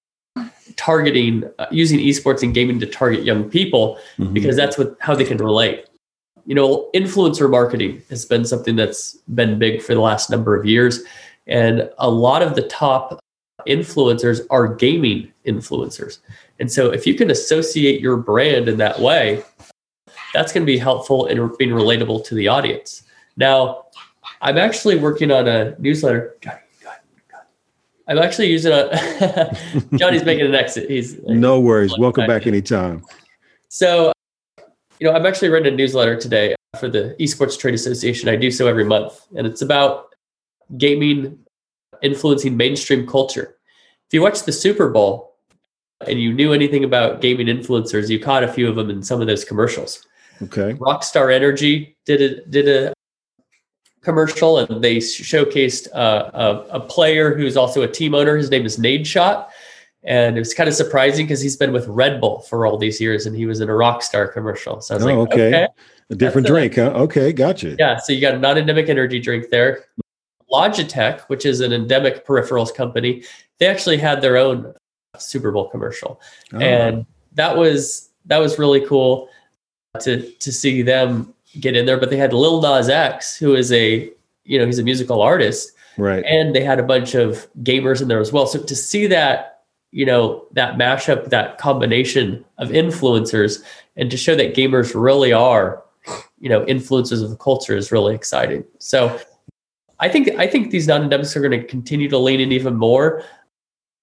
Targeting 0.76 1.44
uh, 1.60 1.68
using 1.72 2.00
esports 2.00 2.42
and 2.42 2.54
gaming 2.54 2.80
to 2.80 2.86
target 2.86 3.24
young 3.24 3.50
people 3.50 4.00
mm-hmm. 4.18 4.34
because 4.34 4.56
that's 4.56 4.78
what 4.78 4.96
how 5.00 5.14
they 5.14 5.26
can 5.26 5.38
relate. 5.38 5.86
You 6.46 6.56
know 6.56 6.90
influencer 6.96 7.50
marketing 7.50 8.02
has 8.10 8.26
been 8.26 8.46
something 8.46 8.76
that's 8.76 9.18
been 9.36 9.60
big 9.60 9.82
for 9.82 9.94
the 9.94 10.02
last 10.02 10.30
number 10.30 10.56
of 10.56 10.66
years 10.66 11.04
and 11.48 11.90
a 12.00 12.10
lot 12.10 12.42
of 12.42 12.56
the 12.56 12.64
top 12.64 13.20
influencers 13.68 14.42
are 14.50 14.68
gaming 14.68 15.32
influencers. 15.46 16.20
And 16.60 16.72
so 16.72 16.92
if 16.92 17.06
you 17.06 17.14
can 17.14 17.30
associate 17.30 18.02
your 18.02 18.18
brand 18.18 18.68
in 18.68 18.78
that 18.78 19.00
way 19.00 19.44
that's 20.34 20.52
going 20.52 20.64
to 20.64 20.72
be 20.72 20.78
helpful 20.78 21.28
in 21.28 21.38
being 21.58 21.70
relatable 21.70 22.26
to 22.26 22.36
the 22.36 22.48
audience. 22.48 23.04
Now 23.38 23.83
i'm 24.44 24.58
actually 24.58 24.98
working 24.98 25.32
on 25.32 25.48
a 25.48 25.76
newsletter 25.80 26.38
Johnny, 26.42 26.60
Johnny, 26.82 26.98
I'm 28.08 28.18
actually 28.20 28.52
using 28.52 28.74
a 28.74 29.58
Johnny's 29.96 30.26
making 30.26 30.46
an 30.46 30.56
exit. 30.56 30.90
He's 30.90 31.18
no 31.24 31.60
worries. 31.60 31.98
Welcome 31.98 32.28
back 32.28 32.46
anytime. 32.48 33.06
So, 33.70 34.12
you 35.00 35.08
know, 35.08 35.14
I'm 35.14 35.26
actually 35.26 35.50
writing 35.50 35.74
a 35.74 35.76
newsletter 35.76 36.20
today 36.20 36.56
for 36.80 36.90
the 36.90 37.16
Esports 37.20 37.58
Trade 37.58 37.74
Association. 37.74 38.30
I 38.30 38.36
do 38.36 38.52
so 38.52 38.68
every 38.68 38.84
month, 38.84 39.26
and 39.36 39.48
it's 39.48 39.62
about 39.62 40.14
gaming 40.78 41.40
influencing 42.02 42.58
mainstream 42.58 43.08
culture. 43.08 43.56
If 44.08 44.14
you 44.14 44.22
watch 44.22 44.44
the 44.44 44.52
Super 44.52 44.90
Bowl 44.90 45.36
and 46.06 46.20
you 46.20 46.34
knew 46.34 46.54
anything 46.54 46.84
about 46.84 47.22
gaming 47.22 47.48
influencers, 47.48 48.10
you 48.10 48.20
caught 48.20 48.44
a 48.44 48.52
few 48.52 48.68
of 48.68 48.76
them 48.76 48.90
in 48.90 49.02
some 49.02 49.22
of 49.22 49.28
those 49.28 49.46
commercials. 49.46 50.06
Okay. 50.42 50.74
Rockstar 50.74 51.34
Energy 51.34 51.96
did 52.06 52.22
a 52.22 52.46
did 52.46 52.68
a 52.68 52.94
commercial, 54.04 54.60
and 54.60 54.84
they 54.84 54.98
showcased 54.98 55.88
uh, 55.94 56.30
a, 56.34 56.78
a, 56.78 56.80
player 56.80 57.36
who's 57.36 57.58
also 57.58 57.82
a 57.82 57.88
team 57.88 58.14
owner. 58.14 58.38
His 58.38 58.52
name 58.52 58.66
is 58.66 58.78
Nadeshot. 58.78 59.48
And 60.06 60.36
it 60.36 60.40
was 60.40 60.54
kind 60.54 60.68
of 60.68 60.76
surprising 60.76 61.26
because 61.26 61.40
he's 61.40 61.56
been 61.56 61.72
with 61.72 61.88
Red 61.88 62.20
Bull 62.20 62.42
for 62.42 62.66
all 62.66 62.78
these 62.78 63.00
years 63.00 63.26
and 63.26 63.36
he 63.36 63.46
was 63.46 63.62
in 63.62 63.70
a 63.70 63.72
Rockstar 63.72 64.32
commercial. 64.32 64.82
So 64.82 64.94
I 64.94 64.98
was 64.98 65.06
oh, 65.06 65.08
like, 65.08 65.32
okay. 65.32 65.48
okay. 65.48 65.68
A 66.10 66.16
different 66.16 66.46
drink, 66.46 66.76
huh? 66.76 66.92
Okay, 66.94 67.32
gotcha. 67.32 67.78
Yeah. 67.80 67.98
So 67.98 68.12
you 68.12 68.20
got 68.20 68.36
a 68.36 68.38
non 68.38 68.58
endemic 68.58 68.90
energy 68.90 69.20
drink 69.22 69.50
there. 69.50 69.86
Logitech, 70.52 71.22
which 71.22 71.46
is 71.46 71.62
an 71.62 71.72
endemic 71.72 72.28
peripherals 72.28 72.76
company, 72.76 73.24
they 73.60 73.68
actually 73.68 73.98
had 73.98 74.22
their 74.22 74.36
own 74.36 74.74
Super 75.18 75.52
Bowl 75.52 75.70
commercial. 75.70 76.20
Oh. 76.54 76.60
And 76.60 77.06
that 77.34 77.56
was 77.56 78.10
that 78.26 78.38
was 78.40 78.60
really 78.60 78.86
cool 78.86 79.30
to 80.02 80.30
to 80.32 80.52
see 80.52 80.82
them 80.82 81.33
get 81.60 81.76
in 81.76 81.86
there, 81.86 82.00
but 82.00 82.10
they 82.10 82.18
had 82.18 82.34
Lil 82.34 82.62
Nas 82.62 82.90
X, 82.90 83.38
who 83.38 83.56
is 83.56 83.72
a 83.72 84.10
you 84.46 84.60
know 84.60 84.66
he's 84.66 84.80
a 84.80 84.84
musical 84.84 85.22
artist, 85.22 85.74
right? 85.98 86.24
And 86.26 86.56
they 86.56 86.64
had 86.64 86.80
a 86.80 86.84
bunch 86.84 87.16
of 87.16 87.48
gamers 87.64 88.02
in 88.02 88.08
there 88.08 88.20
as 88.20 88.32
well. 88.32 88.48
So 88.48 88.62
to 88.62 88.76
see 88.76 89.08
that 89.08 89.64
you 89.92 90.06
know 90.06 90.46
that 90.52 90.76
mashup, 90.76 91.30
that 91.30 91.58
combination 91.58 92.44
of 92.58 92.70
influencers, 92.70 93.64
and 93.96 94.10
to 94.12 94.18
show 94.18 94.36
that 94.36 94.56
gamers 94.56 95.00
really 95.00 95.34
are 95.34 95.84
you 96.40 96.50
know 96.50 96.66
influencers 96.66 97.24
of 97.24 97.30
the 97.30 97.38
culture 97.38 97.76
is 97.76 97.92
really 97.92 98.16
exciting. 98.16 98.64
So 98.80 99.20
I 100.00 100.10
think 100.10 100.30
I 100.38 100.48
think 100.48 100.72
these 100.72 100.88
non-endemics 100.88 101.36
are 101.36 101.42
going 101.42 101.60
to 101.60 101.64
continue 101.66 102.10
to 102.10 102.18
lean 102.18 102.40
in 102.40 102.52
even 102.52 102.76
more. 102.76 103.24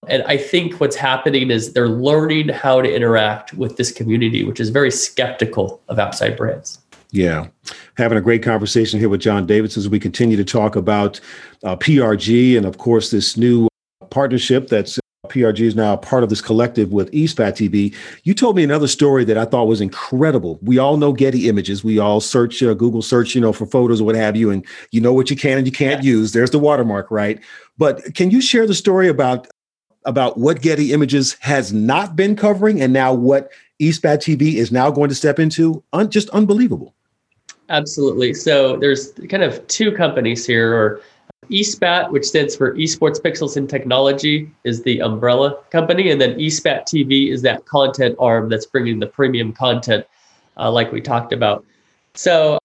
And 0.08 0.22
I 0.22 0.38
think 0.38 0.80
what's 0.80 0.96
happening 0.96 1.50
is 1.50 1.74
they're 1.74 1.88
learning 1.88 2.48
how 2.48 2.80
to 2.80 2.90
interact 2.90 3.52
with 3.52 3.76
this 3.76 3.92
community, 3.92 4.44
which 4.44 4.58
is 4.58 4.70
very 4.70 4.90
skeptical 4.90 5.82
of 5.88 5.98
outside 5.98 6.38
brands. 6.38 6.79
Yeah. 7.12 7.48
Having 7.96 8.18
a 8.18 8.22
great 8.22 8.42
conversation 8.42 8.98
here 8.98 9.08
with 9.08 9.20
John 9.20 9.46
Davidson 9.46 9.80
as 9.80 9.88
we 9.88 9.98
continue 9.98 10.36
to 10.36 10.44
talk 10.44 10.76
about 10.76 11.20
uh, 11.64 11.76
PRG 11.76 12.56
and, 12.56 12.66
of 12.66 12.78
course, 12.78 13.10
this 13.10 13.36
new 13.36 13.68
partnership 14.10 14.68
that's 14.68 14.98
uh, 14.98 15.28
PRG 15.28 15.60
is 15.60 15.74
now 15.74 15.96
part 15.96 16.22
of 16.22 16.30
this 16.30 16.40
collective 16.40 16.92
with 16.92 17.10
eSpat 17.12 17.52
TV. 17.52 17.94
You 18.24 18.34
told 18.34 18.56
me 18.56 18.62
another 18.62 18.86
story 18.86 19.24
that 19.24 19.36
I 19.36 19.44
thought 19.44 19.66
was 19.66 19.80
incredible. 19.80 20.58
We 20.62 20.78
all 20.78 20.96
know 20.96 21.12
Getty 21.12 21.48
Images. 21.48 21.82
We 21.82 21.98
all 21.98 22.20
search 22.20 22.62
uh, 22.62 22.74
Google 22.74 23.02
search, 23.02 23.34
you 23.34 23.40
know, 23.40 23.52
for 23.52 23.66
photos 23.66 24.00
or 24.00 24.04
what 24.04 24.14
have 24.14 24.36
you, 24.36 24.50
and 24.50 24.64
you 24.92 25.00
know 25.00 25.12
what 25.12 25.30
you 25.30 25.36
can 25.36 25.58
and 25.58 25.66
you 25.66 25.72
can't 25.72 26.02
yeah. 26.02 26.10
use. 26.10 26.32
There's 26.32 26.50
the 26.50 26.58
watermark, 26.58 27.10
right? 27.10 27.40
But 27.78 28.14
can 28.14 28.30
you 28.30 28.40
share 28.40 28.66
the 28.66 28.74
story 28.74 29.08
about 29.08 29.48
about 30.06 30.38
what 30.38 30.62
Getty 30.62 30.92
Images 30.92 31.36
has 31.40 31.72
not 31.72 32.16
been 32.16 32.34
covering 32.34 32.80
and 32.80 32.92
now 32.92 33.12
what 33.12 33.50
eSpat 33.80 34.18
TV 34.18 34.54
is 34.54 34.72
now 34.72 34.90
going 34.90 35.10
to 35.10 35.14
step 35.14 35.38
into? 35.38 35.82
Un- 35.92 36.10
just 36.10 36.30
unbelievable. 36.30 36.94
Absolutely. 37.70 38.34
So 38.34 38.76
there's 38.76 39.12
kind 39.28 39.44
of 39.44 39.64
two 39.68 39.92
companies 39.92 40.44
here, 40.44 40.74
or 40.74 41.00
eSpat, 41.50 42.10
which 42.10 42.24
stands 42.24 42.56
for 42.56 42.74
Esports 42.74 43.20
Pixels 43.20 43.56
and 43.56 43.70
Technology, 43.70 44.50
is 44.64 44.82
the 44.82 45.00
umbrella 45.00 45.56
company, 45.70 46.10
and 46.10 46.20
then 46.20 46.34
eSpat 46.34 46.82
TV 46.82 47.30
is 47.30 47.42
that 47.42 47.64
content 47.66 48.16
arm 48.18 48.48
that's 48.48 48.66
bringing 48.66 48.98
the 48.98 49.06
premium 49.06 49.52
content, 49.52 50.04
uh, 50.56 50.70
like 50.70 50.90
we 50.90 51.00
talked 51.00 51.32
about. 51.32 51.64
So 52.14 52.58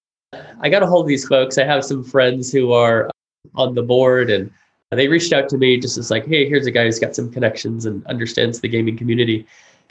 I 0.60 0.70
got 0.70 0.82
a 0.82 0.88
hold 0.88 1.06
of 1.06 1.08
these 1.08 1.28
folks. 1.28 1.60
I 1.60 1.66
have 1.66 1.86
some 1.86 2.04
friends 2.04 2.52
who 2.52 2.72
are 2.72 3.10
on 3.54 3.76
the 3.76 3.84
board, 3.84 4.32
and 4.32 4.50
they 4.90 5.08
reached 5.08 5.34
out 5.34 5.50
to 5.50 5.58
me 5.58 5.80
just 5.80 6.00
as 6.00 6.10
like, 6.10 6.26
hey, 6.26 6.50
here's 6.50 6.66
a 6.66 6.72
guy 6.72 6.86
who's 6.86 6.98
got 6.98 7.16
some 7.16 7.32
connections 7.32 7.86
and 7.86 8.04
understands 8.08 8.60
the 8.60 8.68
gaming 8.68 8.98
community, 8.98 9.46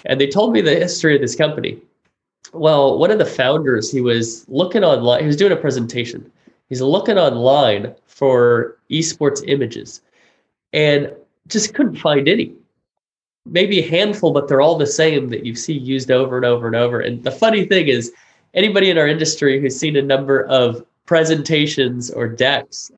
and 0.07 0.21
they 0.21 0.27
told 0.27 0.53
me 0.53 0.61
the 0.61 0.75
history 0.75 1.15
of 1.15 1.21
this 1.21 1.37
company 1.37 1.81
well, 2.55 2.99
one 2.99 3.11
of 3.11 3.19
the 3.19 3.27
founders, 3.27 3.91
he 3.91 4.01
was 4.01 4.49
looking 4.49 4.85
online, 4.85 5.21
he 5.21 5.27
was 5.27 5.37
doing 5.37 5.53
a 5.53 5.57
presentation. 5.57 6.31
He's 6.69 6.81
looking 6.81 7.19
online 7.19 7.95
for 8.07 8.79
esports 8.91 9.43
images 9.47 10.01
and 10.73 11.13
just 11.49 11.75
couldn't 11.75 11.97
find 11.97 12.29
any. 12.29 12.53
Maybe 13.47 13.81
a 13.81 13.89
handful, 13.89 14.33
but 14.33 14.49
they're 14.49 14.63
all 14.63 14.79
the 14.79 14.87
same 14.87 15.29
that 15.29 15.45
you 15.45 15.55
see 15.55 15.75
used 15.75 16.11
over 16.11 16.37
and 16.37 16.47
over 16.47 16.67
and 16.67 16.77
over. 16.77 17.01
And 17.01 17.23
the 17.23 17.31
funny 17.31 17.67
thing 17.67 17.89
is, 17.89 18.13
anybody 18.55 18.89
in 18.89 18.97
our 18.97 19.07
industry 19.07 19.61
who's 19.61 19.79
seen 19.79 19.97
a 19.97 20.03
number 20.03 20.47
of 20.47 20.85
presentations 21.05 22.11
or 22.11 22.27
decks 22.27 22.91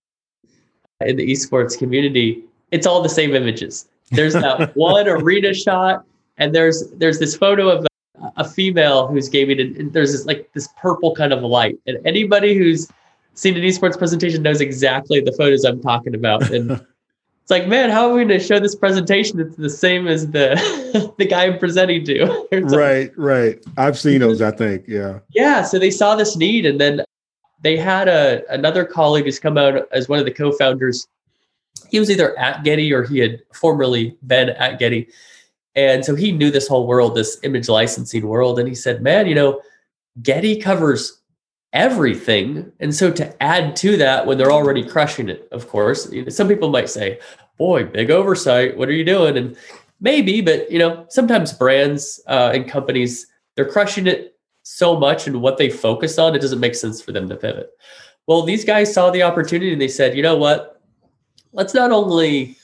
in 1.01 1.17
the 1.17 1.31
esports 1.31 1.77
community, 1.77 2.45
it's 2.71 2.87
all 2.87 3.03
the 3.03 3.09
same 3.09 3.35
images. 3.35 3.89
There's 4.13 4.35
that 4.35 4.77
one 4.77 5.09
arena 5.09 5.53
shot, 5.53 6.05
and 6.39 6.55
there's 6.55 6.89
there's 6.93 7.19
this 7.19 7.37
photo 7.37 7.69
of 7.69 7.87
a 8.37 8.49
female 8.49 9.07
who's 9.07 9.29
gaming 9.29 9.61
and 9.61 9.93
there's 9.93 10.13
this 10.13 10.27
like 10.27 10.51
this 10.53 10.69
purple 10.77 11.15
kind 11.15 11.33
of 11.33 11.43
light. 11.43 11.79
And 11.87 11.99
anybody 12.07 12.55
who's 12.55 12.89
seen 13.35 13.57
an 13.57 13.63
esports 13.63 13.99
presentation 13.99 14.43
knows 14.43 14.61
exactly 14.61 15.21
the 15.21 15.33
photos 15.33 15.65
i'm 15.65 15.81
talking 15.81 16.15
about. 16.15 16.51
And 16.51 16.71
it's 17.43 17.51
like 17.51 17.67
man 17.69 17.91
how 17.91 18.09
are 18.09 18.15
we 18.15 18.25
going 18.25 18.39
to 18.39 18.41
show 18.41 18.59
this 18.59 18.75
presentation 18.75 19.41
it's 19.41 19.57
the 19.57 19.71
same 19.71 20.07
as 20.07 20.31
the 20.31 21.13
the 21.19 21.27
guy 21.27 21.47
i'm 21.47 21.59
presenting 21.59 22.05
to? 22.07 22.47
Right 22.53 23.11
right. 23.17 23.63
I've 23.77 23.99
seen 23.99 24.21
those 24.21 24.43
i 24.43 24.51
think 24.51 24.85
yeah. 24.87 25.21
Yeah 25.31 25.63
so 25.63 25.79
they 25.79 25.91
saw 25.91 26.17
this 26.17 26.37
need 26.37 26.67
and 26.67 26.81
then 26.81 27.03
they 27.63 27.77
had 27.77 28.09
a 28.09 28.43
another 28.53 28.85
colleague 28.85 29.25
who's 29.25 29.39
come 29.39 29.59
out 29.59 29.89
as 29.93 30.09
one 30.09 30.19
of 30.19 30.25
the 30.25 30.31
co-founders. 30.31 31.09
He 31.91 31.99
was 31.99 32.11
either 32.11 32.39
at 32.39 32.65
getty 32.65 32.93
or 32.93 33.03
he 33.05 33.19
had 33.19 33.43
formerly 33.53 34.17
been 34.27 34.51
at 34.51 34.79
getty 34.79 35.09
and 35.77 36.05
so 36.05 36.15
he 36.15 36.33
knew 36.33 36.51
this 36.51 36.67
whole 36.67 36.87
world, 36.87 37.15
this 37.15 37.39
image 37.43 37.69
licensing 37.69 38.27
world. 38.27 38.59
And 38.59 38.67
he 38.67 38.75
said, 38.75 39.03
man, 39.03 39.27
you 39.27 39.35
know, 39.35 39.61
Getty 40.23 40.57
covers 40.57 41.21
everything. 41.75 42.73
And 42.81 42.95
so 42.95 43.11
to 43.13 43.43
add 43.43 43.77
to 43.77 43.99
that 43.99 44.27
when 44.27 44.39
they're 44.39 44.51
already 44.51 44.83
crushing 44.83 45.29
it, 45.29 45.47
of 45.53 45.69
course, 45.69 46.11
some 46.31 46.49
people 46.49 46.71
might 46.71 46.89
say, 46.89 47.21
boy, 47.59 47.85
big 47.85 48.11
oversight. 48.11 48.77
What 48.77 48.89
are 48.89 48.95
you 48.95 49.05
doing? 49.05 49.37
And 49.37 49.55
maybe, 50.01 50.41
but 50.41 50.71
you 50.71 50.79
know, 50.79 51.05
sometimes 51.11 51.53
brands 51.53 52.21
uh, 52.27 52.53
and 52.55 52.67
companies, 52.67 53.27
they're 53.55 53.71
crushing 53.71 54.07
it 54.07 54.39
so 54.63 54.99
much 54.99 55.27
and 55.27 55.43
what 55.43 55.59
they 55.59 55.69
focus 55.69 56.19
on, 56.19 56.35
it 56.35 56.41
doesn't 56.41 56.61
make 56.61 56.75
sense 56.75 57.03
for 57.03 57.13
them 57.13 57.29
to 57.29 57.37
pivot. 57.37 57.71
Well, 58.27 58.43
these 58.43 58.65
guys 58.65 58.93
saw 58.93 59.11
the 59.11 59.23
opportunity 59.23 59.73
and 59.73 59.81
they 59.81 59.89
said, 59.89 60.17
you 60.17 60.23
know 60.23 60.37
what? 60.37 60.81
Let's 61.53 61.75
not 61.75 61.93
only 61.93 62.57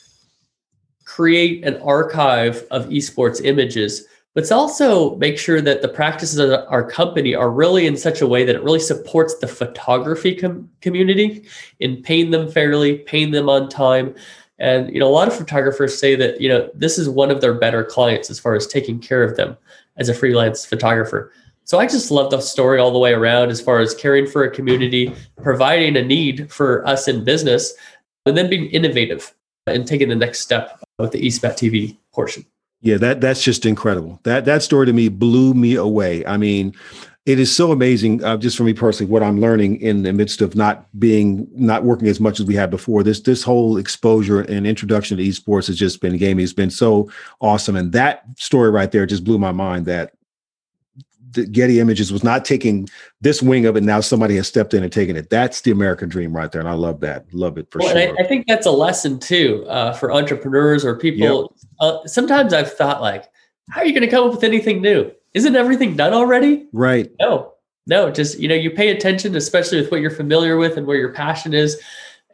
create 1.14 1.62
an 1.64 1.76
archive 1.82 2.64
of 2.70 2.86
esports 2.86 3.44
images, 3.44 4.06
but 4.34 4.50
also 4.50 5.14
make 5.16 5.38
sure 5.38 5.60
that 5.60 5.82
the 5.82 5.88
practices 5.88 6.38
of 6.38 6.64
our 6.68 6.88
company 6.88 7.34
are 7.34 7.50
really 7.50 7.86
in 7.86 7.98
such 7.98 8.22
a 8.22 8.26
way 8.26 8.44
that 8.46 8.54
it 8.54 8.62
really 8.62 8.80
supports 8.80 9.36
the 9.36 9.46
photography 9.46 10.34
com- 10.34 10.70
community 10.80 11.44
in 11.80 12.02
paying 12.02 12.30
them 12.30 12.50
fairly, 12.50 12.98
paying 13.00 13.30
them 13.30 13.50
on 13.50 13.68
time. 13.68 14.14
And 14.58 14.90
you 14.90 15.00
know, 15.00 15.08
a 15.08 15.12
lot 15.12 15.28
of 15.28 15.36
photographers 15.36 15.98
say 15.98 16.14
that 16.16 16.40
you 16.40 16.48
know 16.48 16.70
this 16.74 16.96
is 16.96 17.10
one 17.10 17.30
of 17.30 17.42
their 17.42 17.54
better 17.54 17.84
clients 17.84 18.30
as 18.30 18.40
far 18.40 18.54
as 18.54 18.66
taking 18.66 18.98
care 18.98 19.22
of 19.22 19.36
them 19.36 19.54
as 19.98 20.08
a 20.08 20.14
freelance 20.14 20.64
photographer. 20.64 21.30
So 21.64 21.78
I 21.78 21.86
just 21.86 22.10
love 22.10 22.30
the 22.30 22.40
story 22.40 22.78
all 22.78 22.90
the 22.90 22.98
way 22.98 23.12
around 23.12 23.50
as 23.50 23.60
far 23.60 23.80
as 23.80 23.94
caring 23.94 24.26
for 24.26 24.44
a 24.44 24.50
community, 24.50 25.14
providing 25.42 25.94
a 25.96 26.02
need 26.02 26.50
for 26.50 26.86
us 26.86 27.06
in 27.06 27.22
business, 27.22 27.74
and 28.24 28.34
then 28.34 28.48
being 28.48 28.66
innovative 28.70 29.34
and 29.66 29.86
taking 29.86 30.08
the 30.08 30.16
next 30.16 30.40
step 30.40 30.80
with 30.98 31.12
the 31.12 31.22
eSpat 31.22 31.52
TV 31.54 31.96
portion. 32.12 32.44
Yeah, 32.80 32.96
that 32.98 33.20
that's 33.20 33.42
just 33.42 33.64
incredible. 33.64 34.20
That 34.24 34.44
that 34.46 34.62
story 34.62 34.86
to 34.86 34.92
me 34.92 35.08
blew 35.08 35.54
me 35.54 35.76
away. 35.76 36.26
I 36.26 36.36
mean, 36.36 36.74
it 37.24 37.38
is 37.38 37.54
so 37.54 37.70
amazing, 37.70 38.24
uh, 38.24 38.36
just 38.36 38.56
for 38.56 38.64
me 38.64 38.72
personally, 38.74 39.10
what 39.10 39.22
I'm 39.22 39.40
learning 39.40 39.80
in 39.80 40.02
the 40.02 40.12
midst 40.12 40.42
of 40.42 40.56
not 40.56 40.86
being 40.98 41.46
not 41.52 41.84
working 41.84 42.08
as 42.08 42.18
much 42.18 42.40
as 42.40 42.46
we 42.46 42.56
had 42.56 42.70
before. 42.70 43.04
This 43.04 43.20
this 43.20 43.44
whole 43.44 43.76
exposure 43.76 44.40
and 44.40 44.66
introduction 44.66 45.16
to 45.16 45.22
esports 45.22 45.68
has 45.68 45.78
just 45.78 46.00
been 46.00 46.16
gaming 46.16 46.42
has 46.42 46.52
been 46.52 46.70
so 46.70 47.08
awesome, 47.40 47.76
and 47.76 47.92
that 47.92 48.24
story 48.36 48.70
right 48.70 48.90
there 48.90 49.06
just 49.06 49.22
blew 49.22 49.38
my 49.38 49.52
mind. 49.52 49.86
That 49.86 50.14
the 51.32 51.46
Getty 51.46 51.80
Images 51.80 52.12
was 52.12 52.22
not 52.22 52.44
taking 52.44 52.88
this 53.20 53.42
wing 53.42 53.66
of 53.66 53.76
it. 53.76 53.82
Now 53.82 54.00
somebody 54.00 54.36
has 54.36 54.46
stepped 54.46 54.74
in 54.74 54.82
and 54.82 54.92
taken 54.92 55.16
it. 55.16 55.30
That's 55.30 55.62
the 55.62 55.70
American 55.70 56.08
dream 56.08 56.34
right 56.34 56.50
there, 56.50 56.60
and 56.60 56.68
I 56.68 56.74
love 56.74 57.00
that. 57.00 57.32
Love 57.32 57.58
it 57.58 57.70
for 57.70 57.78
well, 57.78 57.90
sure. 57.90 57.98
I, 57.98 58.14
I, 58.22 58.26
think 58.26 58.46
that's 58.46 58.66
a 58.66 58.70
lesson 58.70 59.18
too 59.18 59.64
uh, 59.68 59.92
for 59.92 60.12
entrepreneurs 60.12 60.84
or 60.84 60.96
people. 60.96 61.54
Yep. 61.54 61.70
Uh, 61.80 62.06
sometimes 62.06 62.52
I've 62.52 62.72
thought 62.72 63.00
like, 63.00 63.30
how 63.70 63.80
are 63.80 63.86
you 63.86 63.92
going 63.92 64.02
to 64.02 64.08
come 64.08 64.26
up 64.26 64.34
with 64.34 64.44
anything 64.44 64.82
new? 64.82 65.10
Isn't 65.34 65.56
everything 65.56 65.96
done 65.96 66.12
already? 66.12 66.66
Right. 66.72 67.10
No, 67.20 67.54
no. 67.86 68.10
Just 68.10 68.38
you 68.38 68.48
know, 68.48 68.54
you 68.54 68.70
pay 68.70 68.90
attention, 68.90 69.34
especially 69.34 69.80
with 69.80 69.90
what 69.90 70.00
you're 70.00 70.10
familiar 70.10 70.56
with 70.56 70.76
and 70.76 70.86
where 70.86 70.98
your 70.98 71.12
passion 71.12 71.54
is. 71.54 71.80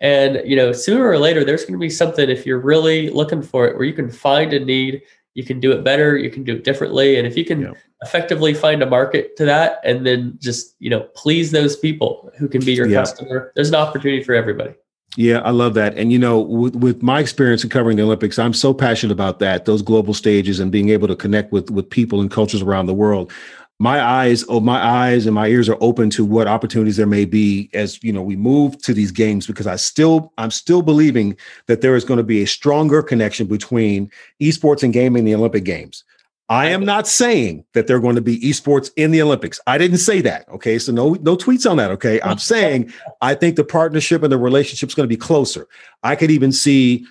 And 0.01 0.43
you 0.45 0.57
know, 0.57 0.73
sooner 0.73 1.07
or 1.07 1.19
later, 1.19 1.45
there's 1.45 1.63
going 1.63 1.75
to 1.75 1.79
be 1.79 1.91
something 1.91 2.29
if 2.29 2.47
you're 2.47 2.61
really 2.61 3.11
looking 3.11 3.43
for 3.43 3.67
it, 3.67 3.77
where 3.77 3.85
you 3.85 3.93
can 3.93 4.11
find 4.11 4.53
a 4.53 4.65
need 4.65 5.03
you 5.39 5.45
can 5.45 5.61
do 5.61 5.71
it 5.71 5.85
better 5.85 6.17
you 6.17 6.31
can 6.31 6.43
do 6.43 6.57
it 6.57 6.65
differently 6.65 7.17
and 7.17 7.25
if 7.25 7.37
you 7.37 7.45
can 7.45 7.61
yeah. 7.61 7.73
effectively 8.03 8.53
find 8.53 8.83
a 8.83 8.87
market 8.87 9.37
to 9.37 9.45
that 9.45 9.81
and 9.85 10.05
then 10.05 10.37
just 10.41 10.75
you 10.81 10.91
know 10.91 11.03
please 11.15 11.53
those 11.53 11.77
people 11.77 12.29
who 12.37 12.49
can 12.49 12.61
be 12.65 12.73
your 12.73 12.89
yeah. 12.89 12.99
customer 12.99 13.53
there's 13.55 13.69
an 13.69 13.77
opportunity 13.77 14.23
for 14.23 14.35
everybody 14.35 14.75
yeah, 15.17 15.39
I 15.39 15.51
love 15.51 15.75
that. 15.75 15.97
And 15.97 16.13
you 16.13 16.19
know, 16.19 16.39
with, 16.39 16.77
with 16.77 17.03
my 17.03 17.19
experience 17.19 17.65
in 17.65 17.71
covering 17.71 17.97
the 17.97 18.03
Olympics, 18.03 18.39
I'm 18.39 18.53
so 18.53 18.75
passionate 18.75 19.13
about 19.13 19.39
that, 19.39 19.65
those 19.65 19.81
global 19.81 20.13
stages 20.13 20.61
and 20.61 20.71
being 20.71 20.91
able 20.91 21.09
to 21.09 21.17
connect 21.17 21.51
with 21.51 21.71
with 21.71 21.89
people 21.89 22.21
and 22.21 22.31
cultures 22.31 22.61
around 22.61 22.87
the 22.87 22.95
world 22.95 23.33
my 23.79 24.03
eyes 24.03 24.45
oh 24.49 24.61
my 24.61 24.85
eyes 24.85 25.27
and 25.27 25.35
my 25.35 25.47
ears 25.47 25.69
are 25.69 25.79
open 25.81 26.11
to 26.11 26.25
what 26.25 26.49
opportunities 26.49 26.97
there 26.97 27.07
may 27.07 27.25
be 27.25 27.71
as 27.75 28.03
you 28.03 28.13
know 28.13 28.23
we 28.23 28.37
move 28.37 28.81
to 28.83 28.93
these 28.93 29.13
games 29.13 29.47
because 29.47 29.67
i 29.67 29.77
still 29.77 30.33
i'm 30.39 30.51
still 30.51 30.83
believing 30.83 31.37
that 31.67 31.81
there 31.81 31.95
is 31.95 32.05
going 32.05 32.19
to 32.19 32.25
be 32.25 32.43
a 32.43 32.47
stronger 32.47 33.03
connection 33.03 33.47
between 33.47 34.11
esports 34.41 34.83
and 34.83 34.93
gaming 34.93 35.21
in 35.21 35.25
the 35.25 35.35
olympic 35.35 35.65
games. 35.65 36.05
I 36.51 36.69
am 36.69 36.83
not 36.83 37.07
saying 37.07 37.67
that 37.75 37.87
they're 37.87 38.01
going 38.01 38.15
to 38.15 38.23
be 38.23 38.41
esports 38.41 38.91
in 38.97 39.11
the 39.11 39.21
olympics. 39.21 39.61
I 39.67 39.77
didn't 39.77 39.99
say 39.99 40.23
that 40.23 40.49
okay? 40.49 40.79
So 40.79 40.93
no 40.93 41.15
no 41.21 41.37
tweets 41.37 41.71
on 41.71 41.77
that 41.77 41.91
okay? 41.93 42.21
I'm 42.23 42.39
saying 42.39 42.93
i 43.21 43.35
think 43.35 43.57
the 43.57 43.65
partnership 43.65 44.23
and 44.23 44.33
the 44.33 44.39
relationship 44.39 44.89
is 44.89 44.95
going 44.95 45.09
to 45.09 45.15
be 45.15 45.19
closer. 45.19 45.69
I 46.03 46.17
could 46.17 46.31
even 46.31 46.51
see 46.51 47.07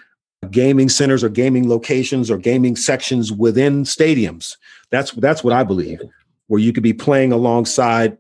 gaming 0.52 0.90
centers 0.90 1.24
or 1.24 1.30
gaming 1.30 1.70
locations 1.70 2.30
or 2.30 2.38
gaming 2.38 2.76
sections 2.76 3.32
within 3.32 3.84
stadiums. 3.84 4.58
That's 4.90 5.12
that's 5.12 5.44
what 5.44 5.54
i 5.54 5.64
believe 5.64 6.02
where 6.48 6.60
you 6.60 6.74
could 6.74 6.84
be 6.84 6.94
playing 6.94 7.32
alongside 7.32 8.18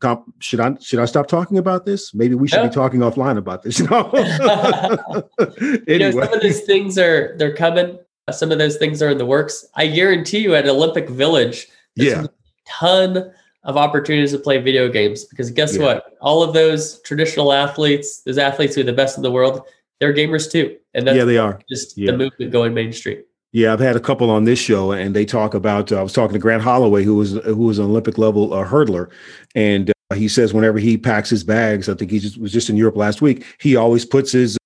comp- 0.00 0.32
should 0.38 0.60
I 0.60 0.76
should 0.80 0.98
I 0.98 1.04
stop 1.04 1.26
talking 1.26 1.58
about 1.58 1.84
this? 1.84 2.14
Maybe 2.14 2.34
we 2.34 2.48
should 2.48 2.62
be 2.62 2.68
talking 2.68 3.00
offline 3.00 3.36
about 3.36 3.62
this. 3.62 3.78
You 3.78 3.86
know, 3.88 4.10
anyway. 4.10 5.82
you 5.86 5.98
know, 5.98 6.10
some 6.10 6.32
of 6.32 6.40
these 6.40 6.62
things 6.62 6.98
are 6.98 7.34
they're 7.38 7.54
coming. 7.54 7.98
Uh, 8.26 8.32
some 8.32 8.52
of 8.52 8.58
those 8.58 8.76
things 8.76 9.02
are 9.02 9.10
in 9.10 9.18
the 9.18 9.26
works. 9.26 9.66
I 9.74 9.86
guarantee 9.86 10.40
you, 10.40 10.54
at 10.54 10.66
Olympic 10.66 11.08
Village, 11.08 11.68
yeah, 11.96 12.24
a 12.24 12.28
ton 12.66 13.32
of 13.64 13.76
opportunities 13.76 14.32
to 14.32 14.38
play 14.38 14.58
video 14.58 14.88
games. 14.88 15.24
Because 15.24 15.50
guess 15.50 15.76
yeah. 15.76 15.84
what? 15.84 16.16
All 16.20 16.42
of 16.42 16.54
those 16.54 17.00
traditional 17.02 17.52
athletes, 17.52 18.22
those 18.22 18.38
athletes 18.38 18.74
who 18.74 18.82
are 18.82 18.84
the 18.84 18.92
best 18.92 19.16
in 19.16 19.22
the 19.22 19.30
world, 19.30 19.62
they're 20.00 20.14
gamers 20.14 20.50
too. 20.50 20.76
And 20.94 21.06
that's 21.06 21.16
yeah, 21.16 21.24
they 21.24 21.38
are. 21.38 21.60
Just 21.68 21.96
yeah. 21.96 22.10
the 22.10 22.16
movement 22.16 22.52
going 22.52 22.74
mainstream. 22.74 23.22
Yeah, 23.52 23.72
I've 23.72 23.80
had 23.80 23.96
a 23.96 24.00
couple 24.00 24.30
on 24.30 24.44
this 24.44 24.58
show, 24.58 24.92
and 24.92 25.16
they 25.16 25.24
talk 25.24 25.54
about. 25.54 25.90
Uh, 25.90 26.00
I 26.00 26.02
was 26.02 26.12
talking 26.12 26.34
to 26.34 26.38
Grant 26.38 26.62
Holloway, 26.62 27.02
who 27.02 27.16
was 27.16 27.32
who 27.44 27.56
was 27.56 27.78
an 27.78 27.86
Olympic 27.86 28.18
level 28.18 28.52
uh, 28.52 28.64
hurdler, 28.66 29.10
and 29.54 29.90
uh, 30.10 30.16
he 30.16 30.28
says 30.28 30.52
whenever 30.52 30.78
he 30.78 30.98
packs 30.98 31.30
his 31.30 31.44
bags, 31.44 31.88
I 31.88 31.94
think 31.94 32.10
he 32.10 32.18
just 32.18 32.38
was 32.38 32.52
just 32.52 32.68
in 32.68 32.76
Europe 32.76 32.96
last 32.96 33.22
week. 33.22 33.46
He 33.58 33.74
always 33.74 34.04
puts 34.04 34.32
his, 34.32 34.58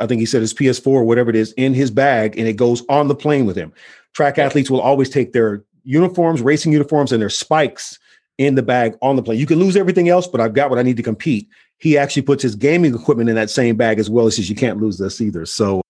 I 0.00 0.06
think 0.06 0.18
he 0.18 0.26
said 0.26 0.40
his 0.40 0.52
PS4 0.52 0.86
or 0.88 1.04
whatever 1.04 1.30
it 1.30 1.36
is 1.36 1.52
in 1.52 1.74
his 1.74 1.92
bag, 1.92 2.36
and 2.36 2.48
it 2.48 2.54
goes 2.54 2.82
on 2.88 3.06
the 3.06 3.14
plane 3.14 3.46
with 3.46 3.56
him. 3.56 3.72
Track 4.14 4.36
athletes 4.38 4.68
will 4.68 4.80
always 4.80 5.10
take 5.10 5.32
their 5.32 5.62
uniforms, 5.84 6.42
racing 6.42 6.72
uniforms, 6.72 7.12
and 7.12 7.22
their 7.22 7.30
spikes 7.30 8.00
in 8.38 8.56
the 8.56 8.62
bag 8.64 8.96
on 9.00 9.14
the 9.14 9.22
plane. 9.22 9.38
You 9.38 9.46
can 9.46 9.60
lose 9.60 9.76
everything 9.76 10.08
else, 10.08 10.26
but 10.26 10.40
I've 10.40 10.54
got 10.54 10.70
what 10.70 10.78
I 10.80 10.82
need 10.82 10.96
to 10.96 11.02
compete. 11.04 11.48
He 11.78 11.96
actually 11.96 12.22
puts 12.22 12.42
his 12.42 12.56
gaming 12.56 12.96
equipment 12.96 13.28
in 13.28 13.36
that 13.36 13.50
same 13.50 13.76
bag 13.76 14.00
as 14.00 14.10
well. 14.10 14.24
He 14.24 14.32
says 14.32 14.50
you 14.50 14.56
can't 14.56 14.80
lose 14.80 14.98
this 14.98 15.20
either. 15.20 15.46
So 15.46 15.82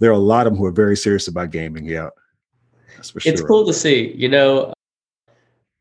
there 0.00 0.10
are 0.10 0.14
a 0.14 0.18
lot 0.18 0.46
of 0.46 0.52
them 0.52 0.58
who 0.58 0.66
are 0.66 0.72
very 0.72 0.96
serious 0.96 1.28
about 1.28 1.50
gaming. 1.50 1.84
Yeah, 1.84 2.10
that's 2.96 3.10
for 3.10 3.20
sure. 3.20 3.32
It's 3.32 3.42
cool 3.42 3.66
to 3.66 3.72
see. 3.72 4.12
You 4.12 4.28
know, 4.28 4.72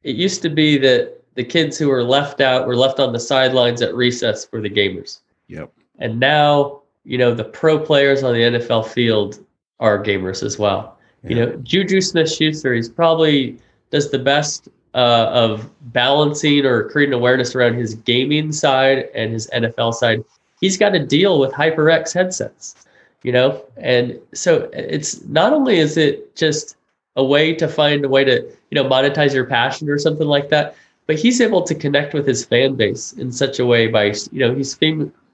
it 0.04 0.16
used 0.16 0.42
to 0.44 0.50
be 0.50 0.78
that 0.80 1.24
the 1.36 1.44
kids 1.44 1.78
who 1.78 1.90
were 1.90 2.04
left 2.04 2.42
out 2.42 2.68
were 2.68 2.76
left 2.76 3.00
on 3.00 3.14
the 3.14 3.20
sidelines 3.20 3.82
at 3.82 3.96
recess 3.96 4.46
for 4.46 4.62
the 4.62 4.70
gamers. 4.70 5.20
Yep. 5.48 5.72
And 6.00 6.20
now, 6.20 6.82
you 7.04 7.18
know, 7.18 7.34
the 7.34 7.44
pro 7.44 7.80
players 7.80 8.24
on 8.24 8.34
the 8.34 8.42
NFL 8.42 8.88
field 8.88 9.44
are 9.80 10.02
gamers 10.02 10.44
as 10.44 10.60
well. 10.60 10.98
Yeah. 11.24 11.30
You 11.30 11.36
know, 11.36 11.56
Juju 11.58 12.02
Smith 12.02 12.32
Schuster, 12.32 12.74
he's 12.74 12.90
probably 12.90 13.58
does 13.92 14.12
the 14.12 14.20
best 14.20 14.70
uh, 14.94 15.30
of 15.32 15.70
balancing 15.94 16.66
or 16.66 16.90
creating 16.90 17.14
awareness 17.14 17.56
around 17.56 17.76
his 17.76 17.96
gaming 17.96 18.52
side 18.52 19.10
and 19.16 19.32
his 19.34 19.50
NFL 19.54 19.94
side. 19.94 20.24
He's 20.60 20.78
got 20.78 20.92
to 20.92 21.06
deal 21.06 21.40
with 21.40 21.52
HyperX 21.52 22.14
headsets 22.14 22.83
you 23.24 23.32
know 23.32 23.66
and 23.78 24.20
so 24.34 24.66
uh, 24.66 24.70
it's 24.74 25.24
not 25.26 25.54
only 25.54 25.80
is 25.80 25.98
it 25.98 26.36
just 26.36 26.76
a 27.16 27.24
way 27.24 27.54
to 27.54 27.68
find 27.68 28.06
a 28.06 28.10
way 28.10 28.24
to 28.24 28.42
you 28.70 28.76
know 28.76 28.84
monetize 28.84 29.34
your 29.34 29.46
passion 29.46 29.90
or 29.90 29.98
something 29.98 30.28
like 30.28 30.50
that 30.50 30.76
but 31.08 31.18
he's 31.18 31.42
able 31.42 31.62
to 31.62 31.76
connect 31.76 32.14
with 32.14 32.26
his 32.28 32.46
fan 32.46 32.76
base 32.76 33.14
in 33.14 33.32
such 33.32 33.60
a 33.60 33.66
way 33.66 33.88
by 33.88 34.14
you 34.32 34.40
know 34.40 34.54
he's 34.54 34.72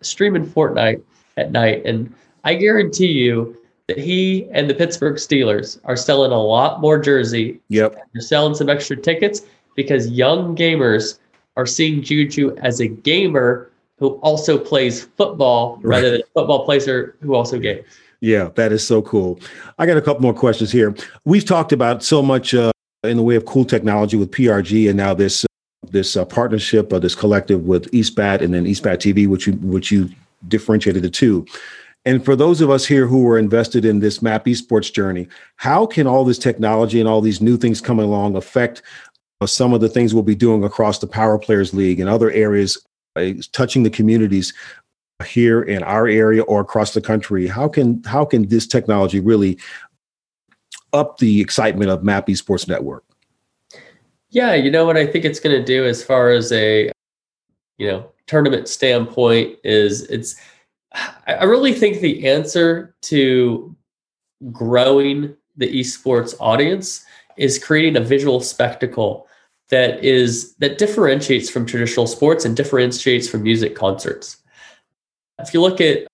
streaming 0.01 0.45
Fortnite 0.45 1.01
at 1.37 1.51
night 1.51 1.85
and 1.85 2.13
I 2.43 2.55
guarantee 2.55 3.11
you 3.11 3.57
that 3.87 3.97
he 3.97 4.47
and 4.51 4.69
the 4.69 4.73
Pittsburgh 4.73 5.15
Steelers 5.15 5.79
are 5.83 5.97
selling 5.97 6.31
a 6.31 6.41
lot 6.41 6.79
more 6.79 6.99
jersey. 6.99 7.59
Yep. 7.69 7.95
They're 8.13 8.21
selling 8.21 8.53
some 8.53 8.69
extra 8.69 8.95
tickets 8.95 9.41
because 9.75 10.09
young 10.09 10.55
gamers 10.55 11.19
are 11.57 11.65
seeing 11.65 12.03
Juju 12.03 12.55
as 12.57 12.79
a 12.79 12.87
gamer 12.87 13.68
who 13.99 14.11
also 14.21 14.57
plays 14.57 15.03
football 15.03 15.75
right. 15.77 15.97
rather 15.97 16.11
than 16.11 16.21
a 16.21 16.25
football 16.33 16.65
player 16.65 17.15
who 17.21 17.35
also 17.35 17.59
games. 17.59 17.85
Yeah, 18.21 18.49
that 18.55 18.71
is 18.71 18.85
so 18.85 19.01
cool. 19.01 19.39
I 19.77 19.85
got 19.85 19.97
a 19.97 20.01
couple 20.01 20.21
more 20.21 20.33
questions 20.33 20.71
here. 20.71 20.95
We've 21.25 21.45
talked 21.45 21.71
about 21.71 22.03
so 22.03 22.21
much 22.21 22.53
uh, 22.53 22.71
in 23.03 23.17
the 23.17 23.23
way 23.23 23.35
of 23.35 23.45
cool 23.45 23.65
technology 23.65 24.17
with 24.17 24.31
PRG, 24.31 24.89
and 24.89 24.97
now 24.97 25.13
this 25.13 25.45
uh, 25.45 25.47
this 25.89 26.17
uh, 26.17 26.25
partnership, 26.25 26.91
uh, 26.91 26.99
this 26.99 27.15
collective 27.15 27.63
with 27.65 27.89
eSpat, 27.91 28.41
and 28.41 28.53
then 28.53 28.65
eSpat 28.65 28.97
TV, 28.97 29.27
which 29.27 29.47
you 29.47 29.53
which 29.53 29.91
you 29.91 30.09
differentiated 30.47 31.01
the 31.01 31.09
two. 31.09 31.45
And 32.05 32.23
for 32.23 32.35
those 32.35 32.61
of 32.61 32.69
us 32.69 32.85
here 32.85 33.07
who 33.07 33.27
are 33.27 33.37
invested 33.37 33.83
in 33.83 33.99
this 33.99 34.21
MAP 34.21 34.45
esports 34.45 34.91
journey, 34.91 35.27
how 35.57 35.85
can 35.85 36.07
all 36.07 36.23
this 36.23 36.39
technology 36.39 36.99
and 36.99 37.09
all 37.09 37.21
these 37.21 37.41
new 37.41 37.57
things 37.57 37.81
coming 37.81 38.05
along 38.05 38.35
affect 38.35 38.81
uh, 39.41 39.45
some 39.45 39.73
of 39.73 39.81
the 39.81 39.89
things 39.89 40.13
we'll 40.13 40.23
be 40.23 40.35
doing 40.35 40.63
across 40.63 40.99
the 40.99 41.07
Power 41.07 41.37
Players 41.37 41.73
League 41.73 41.99
and 41.99 42.09
other 42.09 42.31
areas 42.31 42.77
touching 43.51 43.83
the 43.83 43.89
communities 43.89 44.53
here 45.25 45.61
in 45.61 45.83
our 45.83 46.07
area 46.07 46.41
or 46.43 46.61
across 46.61 46.93
the 46.93 47.01
country 47.01 47.47
how 47.47 47.67
can 47.67 48.01
how 48.03 48.23
can 48.23 48.47
this 48.47 48.65
technology 48.65 49.19
really 49.19 49.57
up 50.93 51.17
the 51.17 51.41
excitement 51.41 51.91
of 51.91 52.03
map 52.03 52.27
esports 52.27 52.67
network? 52.67 53.03
Yeah 54.29 54.53
you 54.53 54.71
know 54.71 54.85
what 54.85 54.97
i 54.97 55.05
think 55.05 55.25
it's 55.25 55.39
going 55.39 55.57
to 55.57 55.63
do 55.63 55.85
as 55.85 56.03
far 56.03 56.29
as 56.31 56.51
a 56.51 56.91
you 57.77 57.87
know 57.87 58.11
tournament 58.27 58.67
standpoint 58.67 59.57
is 59.63 60.03
it's 60.03 60.35
i 61.27 61.43
really 61.43 61.73
think 61.73 61.99
the 61.99 62.27
answer 62.27 62.95
to 63.01 63.75
growing 64.51 65.35
the 65.57 65.79
esports 65.79 66.35
audience 66.39 67.05
is 67.37 67.57
creating 67.57 67.97
a 67.97 68.01
visual 68.01 68.39
spectacle 68.39 69.27
that 69.69 70.03
is 70.03 70.55
that 70.55 70.77
differentiates 70.77 71.49
from 71.49 71.65
traditional 71.65 72.07
sports 72.07 72.45
and 72.45 72.55
differentiates 72.55 73.29
from 73.29 73.43
music 73.43 73.75
concerts. 73.75 74.37
If 75.39 75.53
you 75.53 75.61
look 75.61 75.79
at 75.79 76.07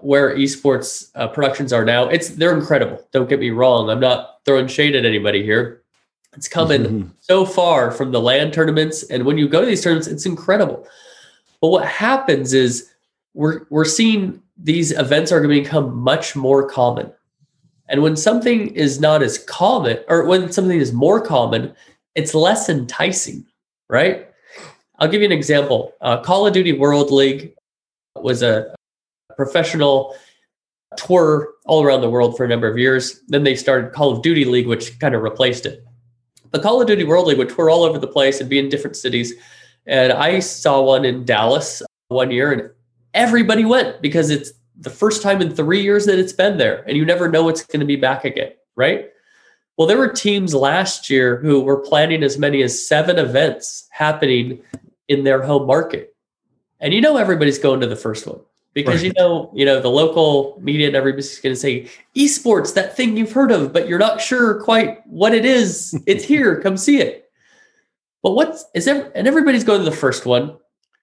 where 0.00 0.36
esports 0.36 1.10
uh, 1.14 1.28
productions 1.28 1.72
are 1.72 1.84
now, 1.84 2.08
it's 2.08 2.30
they're 2.30 2.56
incredible. 2.56 3.06
Don't 3.12 3.28
get 3.28 3.40
me 3.40 3.50
wrong. 3.50 3.90
I'm 3.90 4.00
not 4.00 4.40
throwing 4.44 4.66
shade 4.66 4.96
at 4.96 5.04
anybody 5.04 5.42
here. 5.42 5.82
It's 6.36 6.48
coming 6.48 6.82
mm-hmm. 6.82 7.08
so 7.20 7.44
far 7.44 7.90
from 7.92 8.10
the 8.10 8.20
LAN 8.20 8.50
tournaments, 8.50 9.04
and 9.04 9.24
when 9.24 9.38
you 9.38 9.48
go 9.48 9.60
to 9.60 9.66
these 9.66 9.82
tournaments, 9.82 10.08
it's 10.08 10.26
incredible. 10.26 10.86
But 11.60 11.68
what 11.68 11.86
happens 11.86 12.52
is 12.52 12.90
we're 13.34 13.66
we're 13.70 13.84
seeing 13.84 14.42
these 14.56 14.92
events 14.92 15.30
are 15.30 15.40
going 15.40 15.54
to 15.54 15.62
become 15.62 15.96
much 15.96 16.34
more 16.34 16.68
common. 16.68 17.12
And 17.88 18.02
when 18.02 18.16
something 18.16 18.68
is 18.74 18.98
not 18.98 19.22
as 19.22 19.38
common, 19.38 19.98
or 20.08 20.24
when 20.24 20.50
something 20.50 20.80
is 20.80 20.92
more 20.92 21.20
common, 21.20 21.74
it's 22.14 22.34
less 22.34 22.68
enticing 22.68 23.46
right? 23.88 24.28
I'll 24.98 25.08
give 25.08 25.20
you 25.20 25.26
an 25.26 25.32
example. 25.32 25.92
Uh, 26.00 26.20
Call 26.20 26.46
of 26.46 26.52
Duty 26.52 26.72
World 26.72 27.10
League 27.10 27.54
was 28.16 28.42
a 28.42 28.74
professional 29.36 30.16
tour 30.96 31.50
all 31.66 31.82
around 31.82 32.00
the 32.00 32.10
world 32.10 32.36
for 32.36 32.44
a 32.44 32.48
number 32.48 32.68
of 32.68 32.78
years. 32.78 33.20
Then 33.28 33.42
they 33.42 33.56
started 33.56 33.92
Call 33.92 34.12
of 34.12 34.22
Duty 34.22 34.44
League, 34.44 34.68
which 34.68 34.98
kind 35.00 35.14
of 35.14 35.22
replaced 35.22 35.66
it. 35.66 35.84
The 36.52 36.60
Call 36.60 36.80
of 36.80 36.86
Duty 36.86 37.04
World 37.04 37.26
League 37.26 37.38
would 37.38 37.48
tour 37.48 37.68
all 37.68 37.82
over 37.82 37.98
the 37.98 38.06
place 38.06 38.40
and 38.40 38.48
be 38.48 38.58
in 38.58 38.68
different 38.68 38.96
cities. 38.96 39.32
And 39.86 40.12
I 40.12 40.38
saw 40.38 40.82
one 40.82 41.04
in 41.04 41.24
Dallas 41.24 41.82
one 42.08 42.30
year, 42.30 42.52
and 42.52 42.70
everybody 43.12 43.64
went 43.64 44.00
because 44.00 44.30
it's 44.30 44.52
the 44.76 44.90
first 44.90 45.22
time 45.22 45.42
in 45.42 45.54
three 45.54 45.82
years 45.82 46.06
that 46.06 46.18
it's 46.18 46.32
been 46.32 46.58
there, 46.58 46.84
and 46.86 46.96
you 46.96 47.04
never 47.04 47.28
know 47.28 47.48
it's 47.48 47.64
going 47.66 47.80
to 47.80 47.86
be 47.86 47.96
back 47.96 48.24
again, 48.24 48.52
right? 48.76 49.10
Well, 49.76 49.88
there 49.88 49.98
were 49.98 50.08
teams 50.08 50.54
last 50.54 51.10
year 51.10 51.36
who 51.38 51.60
were 51.60 51.78
planning 51.78 52.22
as 52.22 52.38
many 52.38 52.62
as 52.62 52.86
seven 52.86 53.18
events 53.18 53.88
happening 53.90 54.62
in 55.08 55.24
their 55.24 55.42
home 55.42 55.66
market. 55.66 56.14
And 56.80 56.94
you 56.94 57.00
know 57.00 57.16
everybody's 57.16 57.58
going 57.58 57.80
to 57.80 57.86
the 57.86 57.96
first 57.96 58.26
one 58.26 58.40
because 58.72 58.96
right. 58.96 59.04
you 59.04 59.12
know, 59.16 59.50
you 59.54 59.64
know, 59.64 59.80
the 59.80 59.88
local 59.90 60.58
media 60.60 60.88
and 60.88 60.96
everybody's 60.96 61.40
going 61.40 61.54
to 61.54 61.60
say 61.60 61.88
esports, 62.16 62.74
that 62.74 62.96
thing 62.96 63.16
you've 63.16 63.32
heard 63.32 63.50
of, 63.50 63.72
but 63.72 63.88
you're 63.88 63.98
not 63.98 64.20
sure 64.20 64.62
quite 64.62 65.04
what 65.06 65.34
it 65.34 65.44
is. 65.44 65.98
It's 66.06 66.24
here, 66.32 66.60
come 66.60 66.76
see 66.76 67.00
it. 67.00 67.30
But 68.22 68.32
what's 68.32 68.64
is 68.74 68.84
there 68.84 69.12
and 69.14 69.28
everybody's 69.28 69.64
going 69.64 69.80
to 69.80 69.90
the 69.90 69.96
first 69.96 70.24
one. 70.26 70.56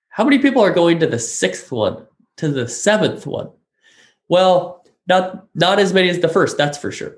How 0.09 0.23
many 0.23 0.39
people 0.39 0.61
are 0.61 0.73
going 0.73 0.99
to 0.99 1.07
the 1.07 1.19
sixth 1.19 1.71
one, 1.71 2.05
to 2.37 2.49
the 2.49 2.67
seventh 2.67 3.25
one? 3.25 3.49
Well, 4.27 4.83
not 5.07 5.47
not 5.55 5.79
as 5.79 5.93
many 5.93 6.09
as 6.09 6.19
the 6.19 6.27
first, 6.27 6.57
that's 6.57 6.77
for 6.77 6.91
sure. 6.91 7.15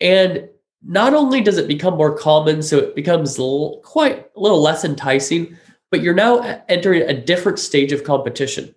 And 0.00 0.48
not 0.82 1.14
only 1.14 1.40
does 1.40 1.58
it 1.58 1.68
become 1.68 1.96
more 1.96 2.16
common, 2.16 2.62
so 2.62 2.78
it 2.78 2.94
becomes 2.94 3.38
little, 3.38 3.80
quite 3.84 4.30
a 4.36 4.40
little 4.40 4.62
less 4.62 4.84
enticing, 4.84 5.56
but 5.90 6.02
you're 6.02 6.14
now 6.14 6.62
entering 6.68 7.02
a 7.02 7.20
different 7.20 7.58
stage 7.58 7.92
of 7.92 8.04
competition. 8.04 8.74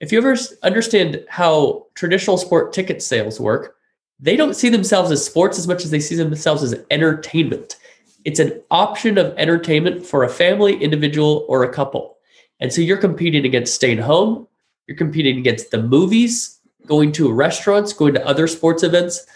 If 0.00 0.10
you 0.10 0.18
ever 0.18 0.36
understand 0.62 1.24
how 1.28 1.86
traditional 1.94 2.36
sport 2.36 2.72
ticket 2.72 3.02
sales 3.02 3.38
work, 3.38 3.76
they 4.18 4.36
don't 4.36 4.54
see 4.54 4.68
themselves 4.68 5.10
as 5.10 5.24
sports 5.24 5.58
as 5.58 5.68
much 5.68 5.84
as 5.84 5.90
they 5.90 6.00
see 6.00 6.16
themselves 6.16 6.62
as 6.62 6.74
entertainment. 6.90 7.76
It's 8.24 8.40
an 8.40 8.60
option 8.70 9.18
of 9.18 9.34
entertainment 9.36 10.04
for 10.04 10.24
a 10.24 10.28
family, 10.28 10.76
individual, 10.76 11.44
or 11.48 11.64
a 11.64 11.72
couple. 11.72 12.18
And 12.60 12.72
so 12.72 12.80
you're 12.80 12.96
competing 12.96 13.44
against 13.44 13.74
staying 13.74 13.98
home, 13.98 14.46
you're 14.86 14.96
competing 14.96 15.38
against 15.38 15.70
the 15.70 15.82
movies, 15.82 16.60
going 16.86 17.12
to 17.12 17.32
restaurants, 17.32 17.92
going 17.92 18.14
to 18.14 18.26
other 18.26 18.46
sports 18.46 18.82
events. 18.82 19.26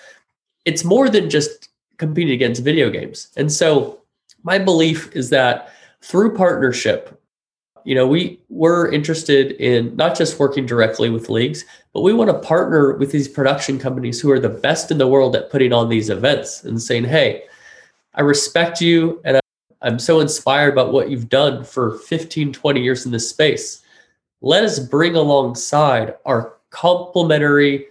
It's 0.64 0.84
more 0.84 1.09
than 1.09 1.30
just 1.30 1.68
competing 1.99 2.35
against 2.35 2.63
video 2.63 2.91
games. 2.91 3.29
And 3.37 3.51
so 3.51 4.01
my 4.43 4.59
belief 4.59 5.15
is 5.15 5.31
that 5.31 5.73
through 6.03 6.37
partnership, 6.37 7.21
you 7.85 7.95
know, 7.95 8.07
we 8.07 8.41
we're 8.49 8.91
interested 8.91 9.53
in 9.53 9.95
not 9.97 10.17
just 10.17 10.39
working 10.39 10.67
directly 10.67 11.09
with 11.09 11.31
leagues, 11.31 11.65
but 11.93 12.03
we 12.03 12.13
want 12.13 12.31
to 12.31 12.39
partner 12.39 12.95
with 12.95 13.13
these 13.13 13.29
production 13.29 13.79
companies 13.79 14.21
who 14.21 14.31
are 14.31 14.41
the 14.41 14.49
best 14.49 14.91
in 14.91 14.99
the 14.99 15.07
world 15.07 15.37
at 15.37 15.51
putting 15.51 15.73
on 15.73 15.89
these 15.89 16.11
events 16.11 16.65
and 16.65 16.83
saying, 16.83 17.05
"Hey, 17.05 17.45
I 18.15 18.23
respect 18.23 18.81
you 18.81 19.21
and 19.25 19.41
I'm 19.83 19.99
so 19.99 20.21
inspired 20.21 20.73
about 20.73 20.93
what 20.93 21.11
you've 21.11 21.29
done 21.29 21.63
for 21.63 21.99
15, 21.99 22.53
20 22.53 22.81
years 22.81 23.07
in 23.07 23.13
this 23.13 23.31
space. 23.31 23.83
Let 24.41 24.65
us 24.65 24.79
bring 24.79 25.15
alongside 25.15 26.15
our 26.25 26.55
complementary 26.71 27.87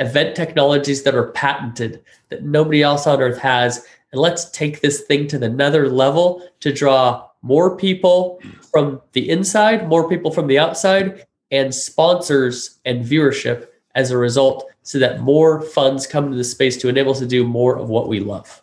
event 0.00 0.34
technologies 0.34 1.02
that 1.04 1.14
are 1.14 1.30
patented 1.32 2.02
that 2.30 2.42
nobody 2.42 2.82
else 2.82 3.06
on 3.06 3.20
earth 3.20 3.38
has. 3.38 3.84
And 4.12 4.20
let's 4.20 4.50
take 4.50 4.80
this 4.80 5.02
thing 5.02 5.28
to 5.28 5.38
the 5.38 5.46
another 5.46 5.88
level 5.88 6.42
to 6.60 6.72
draw 6.72 7.28
more 7.42 7.76
people 7.76 8.40
from 8.70 9.00
the 9.12 9.30
inside 9.30 9.88
more 9.88 10.08
people 10.08 10.30
from 10.30 10.46
the 10.46 10.58
outside 10.58 11.26
and 11.50 11.74
sponsors 11.74 12.78
and 12.84 13.04
viewership 13.04 13.68
as 13.94 14.10
a 14.10 14.16
result 14.18 14.70
so 14.82 14.98
that 14.98 15.20
more 15.20 15.62
funds 15.62 16.06
come 16.06 16.30
to 16.30 16.36
the 16.36 16.44
space 16.44 16.76
to 16.76 16.88
enable 16.88 17.12
us 17.12 17.18
to 17.18 17.26
do 17.26 17.46
more 17.46 17.76
of 17.76 17.88
what 17.88 18.08
we 18.08 18.20
love. 18.20 18.62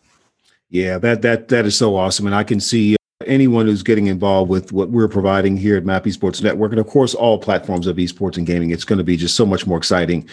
Yeah 0.69 0.97
that 0.99 1.21
that 1.21 1.47
that 1.49 1.65
is 1.65 1.75
so 1.75 1.95
awesome. 1.95 2.25
And 2.25 2.35
i 2.35 2.43
can 2.43 2.59
see 2.59 2.95
uh, 2.95 3.25
anyone 3.25 3.65
who's 3.65 3.83
getting 3.83 4.07
involved 4.07 4.49
with 4.49 4.71
what 4.71 4.89
we're 4.89 5.07
providing 5.07 5.57
here 5.57 5.77
at 5.77 5.85
map 5.85 6.05
esports 6.05 6.41
network 6.41 6.71
and 6.71 6.79
of 6.79 6.87
course 6.87 7.13
all 7.13 7.37
platforms 7.37 7.87
of 7.87 7.97
esports 7.97 8.37
and 8.37 8.47
gaming. 8.47 8.71
It's 8.71 8.85
going 8.85 8.97
to 8.97 9.03
be 9.03 9.17
just 9.17 9.35
so 9.35 9.45
much 9.45 9.65
more 9.65 9.77
exciting 9.77 10.27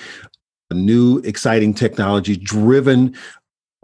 new 0.72 1.18
exciting 1.18 1.74
technology 1.74 2.36
driven 2.36 3.14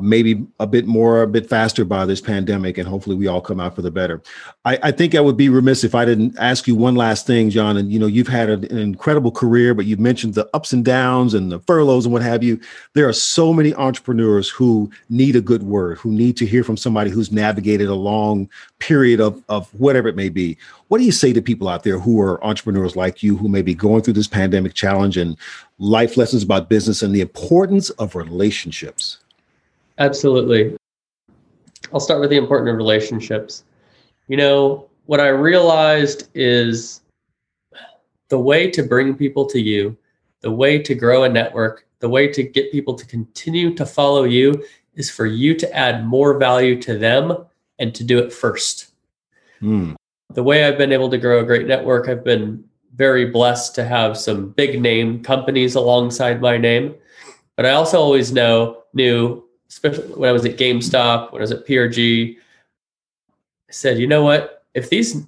maybe 0.02 0.46
a 0.58 0.66
bit 0.66 0.86
more, 0.86 1.22
a 1.22 1.26
bit 1.26 1.48
faster 1.48 1.84
by 1.84 2.04
this 2.06 2.20
pandemic, 2.20 2.78
and 2.78 2.88
hopefully 2.88 3.16
we 3.16 3.26
all 3.26 3.40
come 3.40 3.60
out 3.60 3.74
for 3.74 3.82
the 3.82 3.90
better. 3.90 4.22
I, 4.64 4.78
I, 4.82 4.90
think 4.90 5.14
I 5.14 5.20
would 5.20 5.36
be 5.36 5.48
remiss 5.48 5.84
if 5.84 5.94
I 5.94 6.04
didn't 6.04 6.38
ask 6.38 6.66
you 6.66 6.74
one 6.74 6.94
last 6.94 7.26
thing, 7.26 7.50
John. 7.50 7.76
And 7.76 7.92
you 7.92 7.98
know, 7.98 8.06
you've 8.06 8.28
had 8.28 8.50
an, 8.50 8.64
incredible 8.78 9.30
career, 9.30 9.74
but 9.74 9.86
you've 9.86 10.00
mentioned 10.00 10.34
the 10.34 10.48
ups 10.54 10.72
and 10.72 10.84
downs 10.84 11.34
and 11.34 11.50
the 11.50 11.60
furloughs 11.60 12.04
and 12.04 12.12
what 12.12 12.22
have 12.22 12.42
you. 12.42 12.60
There 12.94 13.08
are 13.08 13.12
so 13.12 13.52
many 13.52 13.74
entrepreneurs 13.74 14.48
who 14.48 14.90
need 15.08 15.36
a 15.36 15.40
good 15.40 15.62
word, 15.62 15.98
who 15.98 16.10
need 16.10 16.36
to 16.38 16.46
hear 16.46 16.64
from 16.64 16.76
somebody 16.76 17.10
who's 17.10 17.32
navigated 17.32 17.88
a 17.88 17.94
long 17.94 18.48
period 18.78 19.20
of, 19.20 19.42
of 19.48 19.72
whatever 19.74 20.08
it 20.08 20.16
may 20.16 20.28
be. 20.28 20.58
What 20.88 20.98
do 20.98 21.04
you 21.04 21.12
say 21.12 21.32
to 21.32 21.40
people 21.40 21.68
out 21.68 21.84
there 21.84 21.98
who 21.98 22.20
are 22.20 22.42
entrepreneurs 22.44 22.96
like 22.96 23.22
you, 23.22 23.36
who 23.36 23.48
may 23.48 23.62
be 23.62 23.74
going 23.74 24.02
through 24.02 24.14
this 24.14 24.26
pandemic 24.26 24.74
challenge 24.74 25.16
and 25.16 25.36
life 25.78 26.16
lessons 26.16 26.42
about 26.42 26.68
business 26.68 27.02
and 27.02 27.14
the 27.14 27.20
importance 27.20 27.90
of 27.90 28.16
relationships? 28.16 29.18
Absolutely. 30.00 30.74
I'll 31.92 32.00
start 32.00 32.20
with 32.20 32.30
the 32.30 32.36
importance 32.36 32.70
of 32.70 32.76
relationships. 32.76 33.64
You 34.28 34.38
know, 34.38 34.88
what 35.04 35.20
I 35.20 35.28
realized 35.28 36.28
is 36.34 37.02
the 38.30 38.38
way 38.38 38.70
to 38.70 38.82
bring 38.82 39.14
people 39.14 39.44
to 39.46 39.60
you, 39.60 39.96
the 40.40 40.50
way 40.50 40.78
to 40.78 40.94
grow 40.94 41.24
a 41.24 41.28
network, 41.28 41.86
the 41.98 42.08
way 42.08 42.28
to 42.28 42.42
get 42.42 42.72
people 42.72 42.94
to 42.94 43.04
continue 43.04 43.74
to 43.74 43.84
follow 43.84 44.24
you 44.24 44.64
is 44.94 45.10
for 45.10 45.26
you 45.26 45.54
to 45.54 45.76
add 45.76 46.06
more 46.06 46.38
value 46.38 46.80
to 46.82 46.96
them 46.96 47.44
and 47.78 47.94
to 47.94 48.02
do 48.02 48.18
it 48.18 48.32
first. 48.32 48.92
Mm. 49.60 49.96
The 50.32 50.42
way 50.42 50.64
I've 50.64 50.78
been 50.78 50.92
able 50.92 51.10
to 51.10 51.18
grow 51.18 51.40
a 51.40 51.44
great 51.44 51.66
network, 51.66 52.08
I've 52.08 52.24
been 52.24 52.64
very 52.94 53.26
blessed 53.26 53.74
to 53.74 53.84
have 53.84 54.16
some 54.16 54.50
big 54.50 54.80
name 54.80 55.22
companies 55.22 55.74
alongside 55.74 56.40
my 56.40 56.56
name. 56.56 56.94
But 57.56 57.66
I 57.66 57.72
also 57.72 57.98
always 58.00 58.32
know 58.32 58.84
knew 58.94 59.44
especially 59.70 60.08
when 60.08 60.28
I 60.28 60.32
was 60.32 60.44
at 60.44 60.56
GameStop, 60.56 61.32
when 61.32 61.40
I 61.40 61.44
was 61.44 61.52
at 61.52 61.66
PRG, 61.66 62.36
I 62.36 63.72
said, 63.72 63.98
you 63.98 64.06
know 64.06 64.24
what? 64.24 64.64
If 64.74 64.90
these 64.90 65.24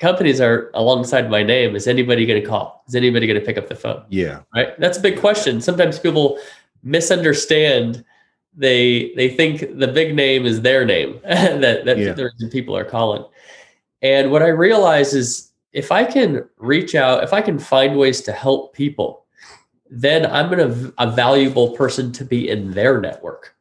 companies 0.00 0.40
are 0.40 0.70
alongside 0.74 1.30
my 1.30 1.44
name, 1.44 1.76
is 1.76 1.86
anybody 1.86 2.26
going 2.26 2.42
to 2.42 2.46
call? 2.46 2.84
Is 2.88 2.96
anybody 2.96 3.26
going 3.26 3.38
to 3.38 3.46
pick 3.46 3.56
up 3.56 3.68
the 3.68 3.76
phone? 3.76 4.04
Yeah. 4.08 4.40
Right. 4.54 4.78
That's 4.80 4.98
a 4.98 5.00
big 5.00 5.18
question. 5.20 5.60
Sometimes 5.60 5.98
people 5.98 6.38
misunderstand. 6.82 8.04
They 8.56 9.12
they 9.16 9.30
think 9.30 9.78
the 9.78 9.88
big 9.88 10.14
name 10.14 10.46
is 10.46 10.60
their 10.60 10.84
name 10.84 11.20
that 11.24 11.84
that 11.84 11.98
yeah. 11.98 12.12
The 12.12 12.24
reason 12.24 12.50
people 12.50 12.76
are 12.76 12.84
calling. 12.84 13.24
And 14.02 14.30
what 14.30 14.42
I 14.42 14.48
realize 14.48 15.14
is 15.14 15.50
if 15.72 15.90
I 15.90 16.04
can 16.04 16.44
reach 16.58 16.94
out, 16.94 17.24
if 17.24 17.32
I 17.32 17.40
can 17.40 17.58
find 17.58 17.96
ways 17.96 18.20
to 18.22 18.32
help 18.32 18.74
people, 18.74 19.24
then 19.90 20.26
I'm 20.26 20.52
an, 20.52 20.92
a 20.98 21.10
valuable 21.10 21.70
person 21.70 22.12
to 22.12 22.24
be 22.24 22.48
in 22.48 22.72
their 22.72 23.00
network 23.00 23.54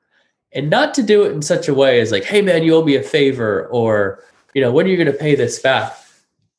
and 0.56 0.70
not 0.70 0.94
to 0.96 1.04
do 1.04 1.24
it 1.24 1.32
in 1.32 1.42
such 1.42 1.68
a 1.68 1.74
way 1.74 2.00
as 2.00 2.12
like, 2.12 2.24
hey 2.24 2.42
man, 2.42 2.64
you 2.64 2.76
owe 2.76 2.84
me 2.84 2.96
a 2.96 3.04
favor, 3.04 3.68
or 3.68 4.24
you 4.54 4.62
know, 4.62 4.72
when 4.72 4.86
are 4.86 4.90
you 4.90 4.98
going 4.98 5.12
to 5.12 5.18
pay 5.18 5.36
this 5.36 5.60
back? 5.60 5.98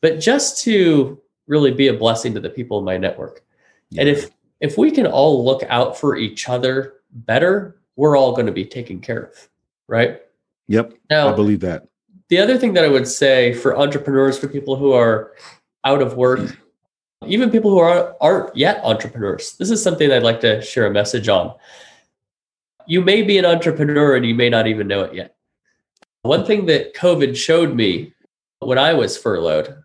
But 0.01 0.21
just 0.21 0.63
to 0.65 1.21
really 1.47 1.71
be 1.71 1.89
a 1.89 1.95
blessing 1.95 2.35
to 2.35 2.41
the 2.41 2.51
people 2.51 2.79
in 2.79 2.85
my 2.85 2.97
network. 2.97 3.43
Yeah. 3.91 4.03
And 4.03 4.09
if 4.11 4.31
if 4.61 4.79
we 4.79 4.91
can 4.91 5.07
all 5.07 5.45
look 5.45 5.63
out 5.69 5.99
for 5.99 6.17
each 6.17 6.49
other 6.49 6.95
better, 7.13 7.81
we're 7.97 8.17
all 8.17 8.33
going 8.33 8.47
to 8.47 8.53
be 8.53 8.65
taken 8.65 9.01
care 9.01 9.25
of, 9.25 9.49
right? 9.89 10.21
Yep. 10.69 10.95
Now, 11.11 11.33
I 11.33 11.37
believe 11.37 11.61
that. 11.61 11.87
The 12.29 12.39
other 12.39 12.57
thing 12.57 12.73
that 12.75 12.85
I 12.85 12.89
would 12.89 13.07
say 13.07 13.53
for 13.53 13.77
entrepreneurs, 13.77 14.39
for 14.39 14.49
people 14.49 14.77
who 14.77 14.93
are 14.93 15.33
out 15.85 16.01
of 16.01 16.17
work, 16.17 16.57
even 17.27 17.51
people 17.51 17.71
who 17.71 17.79
are, 17.79 18.17
aren't 18.21 18.57
yet 18.57 18.81
entrepreneurs, 18.83 19.57
this 19.59 19.71
is 19.71 19.83
something 19.83 20.11
I'd 20.11 20.23
like 20.23 20.41
to 20.41 20.63
share 20.63 20.87
a 20.87 20.91
message 20.91 21.29
on 21.29 21.55
you 22.87 23.01
may 23.01 23.23
be 23.23 23.39
an 23.39 23.45
entrepreneur 23.45 24.17
and 24.17 24.27
you 24.27 24.35
may 24.35 24.49
not 24.49 24.67
even 24.67 24.89
know 24.89 25.03
it 25.03 25.15
yet. 25.15 25.37
One 26.23 26.45
thing 26.45 26.67
that 26.67 26.95
COVID 26.95 27.37
showed 27.37 27.75
me 27.75 28.13
when 28.61 28.79
I 28.79 28.95
was 28.95 29.17
furloughed, 29.17 29.77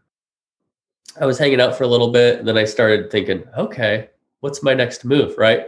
I 1.19 1.25
was 1.25 1.37
hanging 1.37 1.59
out 1.59 1.75
for 1.75 1.83
a 1.83 1.87
little 1.87 2.11
bit 2.11 2.39
and 2.39 2.47
then 2.47 2.57
I 2.57 2.63
started 2.63 3.11
thinking, 3.11 3.43
okay, 3.57 4.09
what's 4.39 4.63
my 4.63 4.73
next 4.73 5.03
move, 5.03 5.37
right? 5.37 5.67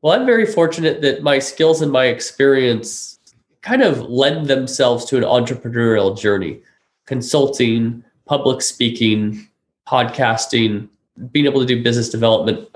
Well, 0.00 0.18
I'm 0.18 0.26
very 0.26 0.46
fortunate 0.46 1.00
that 1.02 1.22
my 1.22 1.38
skills 1.38 1.82
and 1.82 1.92
my 1.92 2.06
experience 2.06 3.20
kind 3.60 3.82
of 3.82 4.00
lend 4.00 4.48
themselves 4.48 5.04
to 5.06 5.16
an 5.16 5.22
entrepreneurial 5.22 6.18
journey 6.18 6.60
consulting, 7.06 8.02
public 8.26 8.62
speaking, 8.62 9.48
podcasting, 9.86 10.88
being 11.30 11.46
able 11.46 11.60
to 11.60 11.66
do 11.66 11.82
business 11.82 12.08
development 12.08 12.68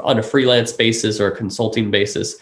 on 0.00 0.18
a 0.18 0.22
freelance 0.22 0.72
basis 0.72 1.20
or 1.20 1.28
a 1.28 1.36
consulting 1.36 1.90
basis. 1.90 2.36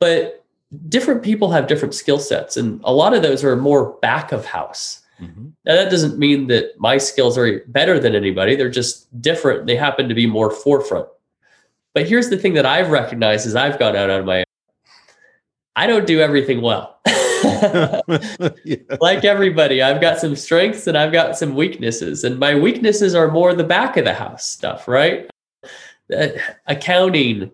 But 0.00 0.44
different 0.88 1.22
people 1.22 1.50
have 1.50 1.66
different 1.66 1.94
skill 1.94 2.18
sets, 2.18 2.56
and 2.56 2.80
a 2.84 2.92
lot 2.92 3.14
of 3.14 3.22
those 3.22 3.44
are 3.44 3.56
more 3.56 3.92
back 4.00 4.32
of 4.32 4.44
house. 4.44 5.02
Mm-hmm. 5.20 5.48
Now, 5.64 5.74
that 5.76 5.90
doesn't 5.90 6.18
mean 6.18 6.48
that 6.48 6.78
my 6.78 6.98
skills 6.98 7.38
are 7.38 7.60
better 7.68 7.98
than 7.98 8.14
anybody. 8.14 8.54
They're 8.54 8.68
just 8.68 9.20
different. 9.22 9.66
They 9.66 9.76
happen 9.76 10.08
to 10.08 10.14
be 10.14 10.26
more 10.26 10.50
forefront. 10.50 11.08
But 11.94 12.06
here's 12.06 12.28
the 12.28 12.36
thing 12.36 12.52
that 12.54 12.66
I've 12.66 12.90
recognized 12.90 13.46
as 13.46 13.56
I've 13.56 13.78
gone 13.78 13.96
out 13.96 14.10
on 14.10 14.26
my 14.26 14.40
own 14.40 14.44
I 15.76 15.86
don't 15.86 16.06
do 16.06 16.20
everything 16.20 16.62
well. 16.62 16.98
yeah. 17.06 18.00
Like 19.00 19.24
everybody, 19.24 19.82
I've 19.82 20.00
got 20.00 20.18
some 20.18 20.34
strengths 20.34 20.86
and 20.86 20.96
I've 20.96 21.12
got 21.12 21.36
some 21.36 21.54
weaknesses. 21.54 22.24
And 22.24 22.38
my 22.38 22.54
weaknesses 22.54 23.14
are 23.14 23.30
more 23.30 23.54
the 23.54 23.62
back 23.62 23.96
of 23.96 24.04
the 24.04 24.14
house 24.14 24.48
stuff, 24.48 24.88
right? 24.88 25.30
Uh, 26.14 26.28
accounting. 26.66 27.50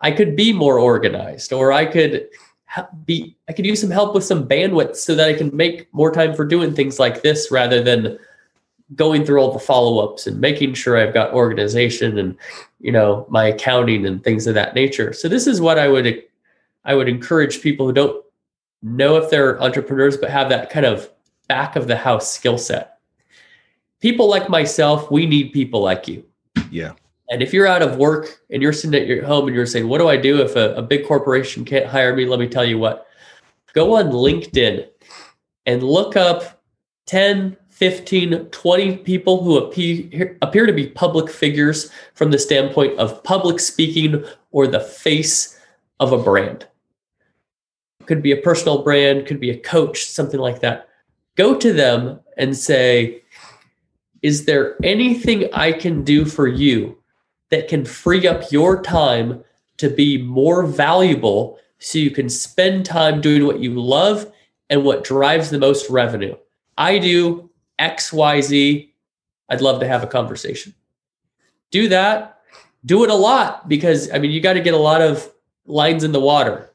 I 0.00 0.10
could 0.10 0.36
be 0.36 0.52
more 0.52 0.78
organized 0.78 1.52
or 1.52 1.72
I 1.72 1.86
could 1.86 2.28
be 3.04 3.36
I 3.48 3.52
could 3.52 3.66
use 3.66 3.80
some 3.80 3.90
help 3.90 4.14
with 4.14 4.24
some 4.24 4.46
bandwidth 4.46 4.96
so 4.96 5.14
that 5.14 5.28
I 5.28 5.34
can 5.34 5.54
make 5.56 5.92
more 5.94 6.12
time 6.12 6.34
for 6.34 6.44
doing 6.44 6.74
things 6.74 6.98
like 6.98 7.22
this 7.22 7.50
rather 7.50 7.82
than 7.82 8.18
going 8.94 9.24
through 9.24 9.40
all 9.40 9.52
the 9.52 9.58
follow-ups 9.58 10.26
and 10.26 10.40
making 10.40 10.74
sure 10.74 10.96
I've 10.96 11.14
got 11.14 11.32
organization 11.32 12.18
and 12.18 12.36
you 12.80 12.92
know 12.92 13.26
my 13.28 13.46
accounting 13.46 14.06
and 14.06 14.22
things 14.22 14.46
of 14.46 14.54
that 14.54 14.74
nature. 14.74 15.12
So 15.12 15.28
this 15.28 15.46
is 15.46 15.60
what 15.60 15.78
I 15.78 15.88
would 15.88 16.22
I 16.84 16.94
would 16.94 17.08
encourage 17.08 17.62
people 17.62 17.86
who 17.86 17.92
don't 17.92 18.24
know 18.82 19.16
if 19.16 19.30
they're 19.30 19.60
entrepreneurs 19.62 20.16
but 20.16 20.30
have 20.30 20.48
that 20.50 20.70
kind 20.70 20.86
of 20.86 21.10
back 21.48 21.76
of 21.76 21.86
the 21.86 21.96
house 21.96 22.32
skill 22.32 22.58
set. 22.58 22.98
People 24.00 24.28
like 24.28 24.48
myself, 24.48 25.10
we 25.10 25.26
need 25.26 25.52
people 25.52 25.80
like 25.80 26.06
you. 26.06 26.24
Yeah. 26.70 26.92
And 27.28 27.42
if 27.42 27.52
you're 27.52 27.66
out 27.66 27.82
of 27.82 27.96
work 27.96 28.40
and 28.50 28.62
you're 28.62 28.72
sitting 28.72 29.00
at 29.00 29.06
your 29.06 29.24
home 29.24 29.46
and 29.46 29.56
you're 29.56 29.66
saying, 29.66 29.88
What 29.88 29.98
do 29.98 30.08
I 30.08 30.16
do 30.16 30.40
if 30.40 30.56
a, 30.56 30.74
a 30.74 30.82
big 30.82 31.06
corporation 31.06 31.64
can't 31.64 31.86
hire 31.86 32.14
me? 32.14 32.26
Let 32.26 32.40
me 32.40 32.48
tell 32.48 32.64
you 32.64 32.78
what. 32.78 33.06
Go 33.72 33.96
on 33.96 34.10
LinkedIn 34.10 34.86
and 35.66 35.82
look 35.82 36.16
up 36.16 36.62
10, 37.06 37.56
15, 37.70 38.46
20 38.46 38.96
people 38.98 39.42
who 39.42 39.58
appear, 39.58 40.38
appear 40.40 40.66
to 40.66 40.72
be 40.72 40.88
public 40.88 41.30
figures 41.30 41.90
from 42.14 42.30
the 42.30 42.38
standpoint 42.38 42.98
of 42.98 43.22
public 43.22 43.60
speaking 43.60 44.24
or 44.52 44.66
the 44.66 44.80
face 44.80 45.60
of 46.00 46.12
a 46.12 46.18
brand. 46.18 46.66
Could 48.06 48.22
be 48.22 48.32
a 48.32 48.36
personal 48.36 48.82
brand, 48.82 49.26
could 49.26 49.40
be 49.40 49.50
a 49.50 49.58
coach, 49.58 50.06
something 50.06 50.40
like 50.40 50.60
that. 50.60 50.88
Go 51.34 51.56
to 51.56 51.72
them 51.72 52.20
and 52.38 52.56
say, 52.56 53.22
Is 54.22 54.44
there 54.44 54.76
anything 54.84 55.52
I 55.52 55.72
can 55.72 56.04
do 56.04 56.24
for 56.24 56.46
you 56.46 56.96
that 57.50 57.68
can 57.68 57.84
free 57.84 58.26
up 58.26 58.50
your 58.50 58.82
time 58.82 59.42
to 59.78 59.88
be 59.88 60.20
more 60.20 60.64
valuable 60.64 61.58
so 61.78 61.98
you 61.98 62.10
can 62.10 62.28
spend 62.28 62.86
time 62.86 63.20
doing 63.20 63.46
what 63.46 63.60
you 63.60 63.80
love 63.80 64.32
and 64.70 64.84
what 64.84 65.04
drives 65.04 65.50
the 65.50 65.58
most 65.58 65.88
revenue. 65.90 66.34
I 66.78 66.98
do 66.98 67.50
XYZ. 67.78 68.90
I'd 69.48 69.60
love 69.60 69.80
to 69.80 69.86
have 69.86 70.02
a 70.02 70.06
conversation. 70.06 70.74
Do 71.70 71.88
that. 71.88 72.40
Do 72.84 73.04
it 73.04 73.10
a 73.10 73.14
lot 73.14 73.68
because, 73.68 74.10
I 74.10 74.18
mean, 74.18 74.30
you 74.30 74.40
got 74.40 74.54
to 74.54 74.60
get 74.60 74.74
a 74.74 74.78
lot 74.78 75.02
of 75.02 75.30
lines 75.66 76.04
in 76.04 76.12
the 76.12 76.20
water. 76.20 76.70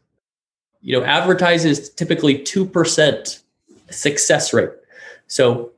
You 0.81 0.99
know, 0.99 1.05
advertising 1.05 1.71
is 1.71 1.89
typically 1.89 2.39
2% 2.39 3.41
success 3.89 4.53
rate. 4.53 4.69
So 5.27 5.71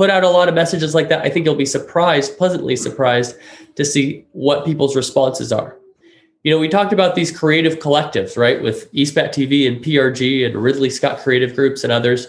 put 0.00 0.08
out 0.08 0.24
a 0.24 0.30
lot 0.30 0.48
of 0.48 0.54
messages 0.54 0.94
like 0.94 1.10
that. 1.10 1.20
I 1.20 1.28
think 1.28 1.44
you'll 1.44 1.54
be 1.54 1.66
surprised, 1.66 2.38
pleasantly 2.38 2.74
surprised, 2.74 3.36
to 3.74 3.84
see 3.84 4.24
what 4.32 4.64
people's 4.64 4.96
responses 4.96 5.52
are. 5.52 5.76
You 6.42 6.50
know, 6.50 6.58
we 6.58 6.70
talked 6.70 6.94
about 6.94 7.16
these 7.16 7.30
creative 7.30 7.80
collectives, 7.80 8.34
right, 8.38 8.62
with 8.62 8.90
eSpat 8.94 9.28
TV 9.28 9.68
and 9.68 9.84
PRG 9.84 10.46
and 10.46 10.54
Ridley 10.54 10.88
Scott 10.88 11.18
Creative 11.18 11.54
Groups 11.54 11.84
and 11.84 11.92
others. 11.92 12.28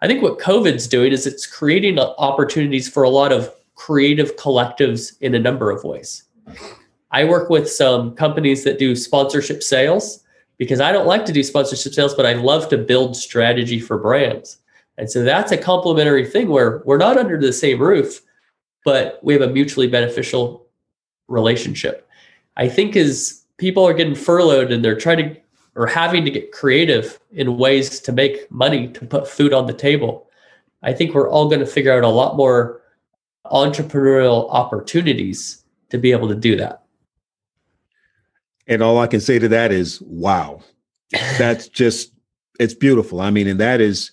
I 0.00 0.06
think 0.06 0.22
what 0.22 0.38
COVID's 0.38 0.88
doing 0.88 1.12
is 1.12 1.26
it's 1.26 1.46
creating 1.46 1.98
opportunities 1.98 2.88
for 2.88 3.02
a 3.02 3.10
lot 3.10 3.30
of 3.30 3.52
creative 3.74 4.34
collectives 4.36 5.12
in 5.20 5.34
a 5.34 5.38
number 5.38 5.70
of 5.70 5.84
ways. 5.84 6.22
I 7.10 7.24
work 7.24 7.50
with 7.50 7.70
some 7.70 8.14
companies 8.14 8.64
that 8.64 8.78
do 8.78 8.96
sponsorship 8.96 9.62
sales 9.62 10.24
because 10.56 10.80
I 10.80 10.92
don't 10.92 11.06
like 11.06 11.26
to 11.26 11.32
do 11.34 11.42
sponsorship 11.42 11.92
sales, 11.92 12.14
but 12.14 12.24
I 12.24 12.32
love 12.32 12.70
to 12.70 12.78
build 12.78 13.18
strategy 13.18 13.80
for 13.80 13.98
brands. 13.98 14.61
And 14.98 15.10
so 15.10 15.22
that's 15.22 15.52
a 15.52 15.56
complementary 15.56 16.26
thing 16.26 16.48
where 16.48 16.82
we're 16.84 16.98
not 16.98 17.16
under 17.16 17.40
the 17.40 17.52
same 17.52 17.80
roof, 17.80 18.20
but 18.84 19.18
we 19.22 19.32
have 19.32 19.42
a 19.42 19.48
mutually 19.48 19.88
beneficial 19.88 20.66
relationship. 21.28 22.08
I 22.56 22.68
think 22.68 22.96
as 22.96 23.44
people 23.56 23.86
are 23.86 23.94
getting 23.94 24.14
furloughed 24.14 24.70
and 24.70 24.84
they're 24.84 24.98
trying 24.98 25.18
to 25.18 25.40
or 25.74 25.86
having 25.86 26.22
to 26.24 26.30
get 26.30 26.52
creative 26.52 27.18
in 27.30 27.56
ways 27.56 27.98
to 28.00 28.12
make 28.12 28.50
money 28.50 28.88
to 28.88 29.06
put 29.06 29.26
food 29.26 29.54
on 29.54 29.66
the 29.66 29.72
table, 29.72 30.28
I 30.82 30.92
think 30.92 31.14
we're 31.14 31.30
all 31.30 31.48
going 31.48 31.60
to 31.60 31.66
figure 31.66 31.92
out 31.96 32.04
a 32.04 32.08
lot 32.08 32.36
more 32.36 32.82
entrepreneurial 33.46 34.50
opportunities 34.50 35.64
to 35.88 35.96
be 35.96 36.12
able 36.12 36.28
to 36.28 36.34
do 36.34 36.56
that. 36.56 36.82
And 38.66 38.82
all 38.82 38.98
I 38.98 39.06
can 39.06 39.20
say 39.20 39.38
to 39.38 39.48
that 39.48 39.72
is, 39.72 40.00
wow, 40.02 40.60
that's 41.38 41.68
just, 41.68 42.12
it's 42.60 42.74
beautiful. 42.74 43.22
I 43.22 43.30
mean, 43.30 43.48
and 43.48 43.60
that 43.60 43.80
is, 43.80 44.10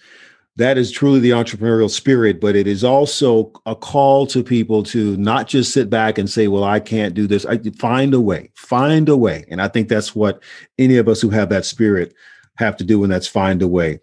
that 0.60 0.78
is 0.78 0.92
truly 0.92 1.20
the 1.20 1.30
entrepreneurial 1.30 1.90
spirit, 1.90 2.42
but 2.42 2.54
it 2.54 2.68
is 2.68 2.84
also 2.84 3.52
a 3.66 3.76
call 3.76 4.28
to 4.28 4.44
people 4.44 4.84
to 4.84 5.16
not 5.16 5.48
just 5.48 5.74
sit 5.74 5.90
back 5.90 6.18
and 6.18 6.30
say, 6.30 6.50
well, 6.50 6.66
I 6.66 6.82
can't 6.82 7.14
do 7.14 7.28
this. 7.28 7.46
I 7.46 7.58
find 7.78 8.14
a 8.14 8.20
way, 8.20 8.52
find 8.56 9.08
a 9.08 9.16
way. 9.16 9.46
And 9.48 9.62
I 9.62 9.70
think 9.70 9.88
that's 9.88 10.14
what 10.14 10.44
any 10.78 10.98
of 10.98 11.08
us 11.08 11.22
who 11.22 11.30
have 11.30 11.48
that 11.50 11.64
spirit 11.64 12.14
have 12.58 12.76
to 12.76 12.84
do, 12.84 13.02
and 13.04 13.12
that's 13.12 13.26
find 13.26 13.62
a 13.62 13.70
way. 13.70 14.02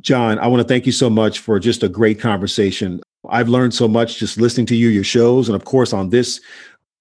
John, 0.00 0.38
I 0.38 0.48
want 0.48 0.60
to 0.60 0.68
thank 0.68 0.84
you 0.84 0.92
so 0.92 1.08
much 1.08 1.38
for 1.38 1.58
just 1.58 1.82
a 1.82 1.88
great 1.88 2.20
conversation. 2.20 3.00
I've 3.30 3.48
learned 3.48 3.72
so 3.72 3.88
much 3.88 4.18
just 4.18 4.38
listening 4.38 4.66
to 4.66 4.76
you, 4.76 4.88
your 4.88 5.04
shows, 5.04 5.48
and 5.48 5.56
of 5.56 5.64
course 5.64 5.94
on 5.94 6.10
this 6.10 6.42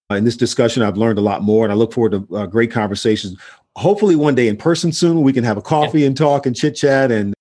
uh, 0.09 0.15
in 0.15 0.23
this 0.23 0.37
discussion, 0.37 0.83
I've 0.83 0.97
learned 0.97 1.19
a 1.19 1.21
lot 1.21 1.43
more, 1.43 1.65
and 1.65 1.71
I 1.71 1.75
look 1.75 1.91
forward 1.91 2.11
to 2.11 2.35
uh, 2.35 2.45
great 2.45 2.71
conversations. 2.71 3.37
Hopefully, 3.75 4.15
one 4.15 4.35
day 4.35 4.47
in 4.47 4.55
person 4.55 4.93
soon, 4.93 5.21
we 5.21 5.33
can 5.33 5.43
have 5.43 5.57
a 5.57 5.61
coffee 5.61 6.01
yeah. 6.01 6.07
and 6.07 6.15
talk 6.15 6.45
and 6.45 6.55
chit 6.55 6.75
chat 6.75 7.11
and 7.11 7.33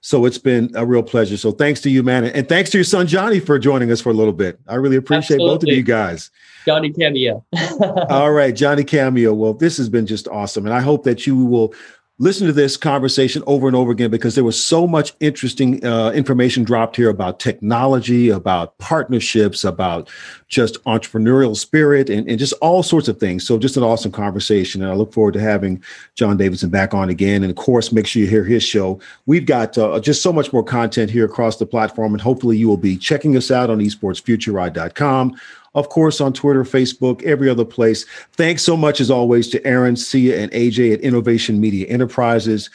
so 0.00 0.24
it's 0.24 0.38
been 0.38 0.70
a 0.74 0.86
real 0.86 1.02
pleasure. 1.02 1.36
So 1.36 1.52
thanks 1.52 1.80
to 1.82 1.90
you, 1.90 2.02
man. 2.02 2.24
And 2.24 2.48
thanks 2.48 2.70
to 2.70 2.78
your 2.78 2.84
son, 2.84 3.06
Johnny, 3.06 3.38
for 3.38 3.58
joining 3.58 3.92
us 3.92 4.00
for 4.00 4.10
a 4.10 4.14
little 4.14 4.32
bit. 4.32 4.58
I 4.66 4.76
really 4.76 4.96
appreciate 4.96 5.36
Absolutely. 5.36 5.54
both 5.54 5.62
of 5.64 5.68
you 5.76 5.82
guys. 5.82 6.30
Johnny 6.66 6.90
Cameo. 6.90 7.44
All 8.08 8.32
right, 8.32 8.54
Johnny 8.54 8.84
Cameo. 8.84 9.34
Well, 9.34 9.54
this 9.54 9.76
has 9.76 9.88
been 9.88 10.06
just 10.06 10.26
awesome. 10.28 10.64
And 10.66 10.74
I 10.74 10.80
hope 10.80 11.04
that 11.04 11.26
you 11.26 11.44
will 11.44 11.74
listen 12.20 12.46
to 12.46 12.52
this 12.52 12.76
conversation 12.76 13.42
over 13.46 13.66
and 13.66 13.74
over 13.74 13.90
again 13.90 14.10
because 14.10 14.34
there 14.34 14.44
was 14.44 14.62
so 14.62 14.86
much 14.86 15.14
interesting 15.20 15.82
uh, 15.84 16.10
information 16.10 16.62
dropped 16.62 16.94
here 16.94 17.08
about 17.08 17.40
technology, 17.40 18.28
about 18.28 18.76
partnerships, 18.76 19.64
about 19.64 20.08
just 20.46 20.82
entrepreneurial 20.84 21.56
spirit, 21.56 22.10
and, 22.10 22.28
and 22.28 22.38
just 22.38 22.52
all 22.60 22.82
sorts 22.82 23.08
of 23.08 23.18
things. 23.18 23.46
So, 23.46 23.58
just 23.58 23.78
an 23.78 23.82
awesome 23.82 24.12
conversation. 24.12 24.82
And 24.82 24.90
I 24.90 24.94
look 24.94 25.14
forward 25.14 25.32
to 25.32 25.40
having 25.40 25.82
John 26.14 26.36
Davidson 26.36 26.68
back 26.68 26.92
on 26.92 27.08
again. 27.08 27.42
And 27.42 27.50
of 27.50 27.56
course, 27.56 27.90
make 27.90 28.06
sure 28.06 28.20
you 28.20 28.28
hear 28.28 28.44
his 28.44 28.62
show. 28.62 29.00
We've 29.24 29.46
got 29.46 29.76
uh, 29.78 29.98
just 29.98 30.22
so 30.22 30.32
much 30.32 30.52
more 30.52 30.62
content 30.62 31.10
here 31.10 31.24
across 31.24 31.56
the 31.56 31.66
platform, 31.66 32.12
and 32.12 32.20
hopefully, 32.20 32.58
you 32.58 32.68
will 32.68 32.76
be 32.76 32.98
checking 32.98 33.34
us 33.36 33.50
out 33.50 33.70
on 33.70 33.78
esportsfutureride.com 33.78 35.36
of 35.74 35.88
course, 35.88 36.20
on 36.20 36.32
Twitter, 36.32 36.64
Facebook, 36.64 37.22
every 37.22 37.48
other 37.48 37.64
place. 37.64 38.04
Thanks 38.32 38.62
so 38.62 38.76
much, 38.76 39.00
as 39.00 39.10
always, 39.10 39.48
to 39.48 39.64
Aaron, 39.66 39.96
Sia, 39.96 40.40
and 40.40 40.50
AJ 40.52 40.94
at 40.94 41.00
Innovation 41.00 41.60
Media 41.60 41.86
Enterprises. 41.86 42.70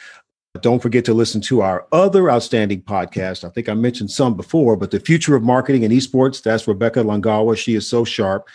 Don't 0.62 0.80
forget 0.80 1.04
to 1.04 1.14
listen 1.14 1.40
to 1.42 1.60
our 1.60 1.86
other 1.92 2.30
outstanding 2.30 2.82
podcast. 2.82 3.44
I 3.44 3.50
think 3.50 3.68
I 3.68 3.74
mentioned 3.74 4.10
some 4.10 4.34
before, 4.34 4.76
but 4.76 4.90
the 4.90 5.00
future 5.00 5.36
of 5.36 5.42
marketing 5.42 5.84
and 5.84 5.92
esports. 5.92 6.42
That's 6.42 6.66
Rebecca 6.66 7.00
Langawa. 7.00 7.56
She 7.56 7.74
is 7.74 7.86
so 7.86 8.04
sharp. 8.04 8.48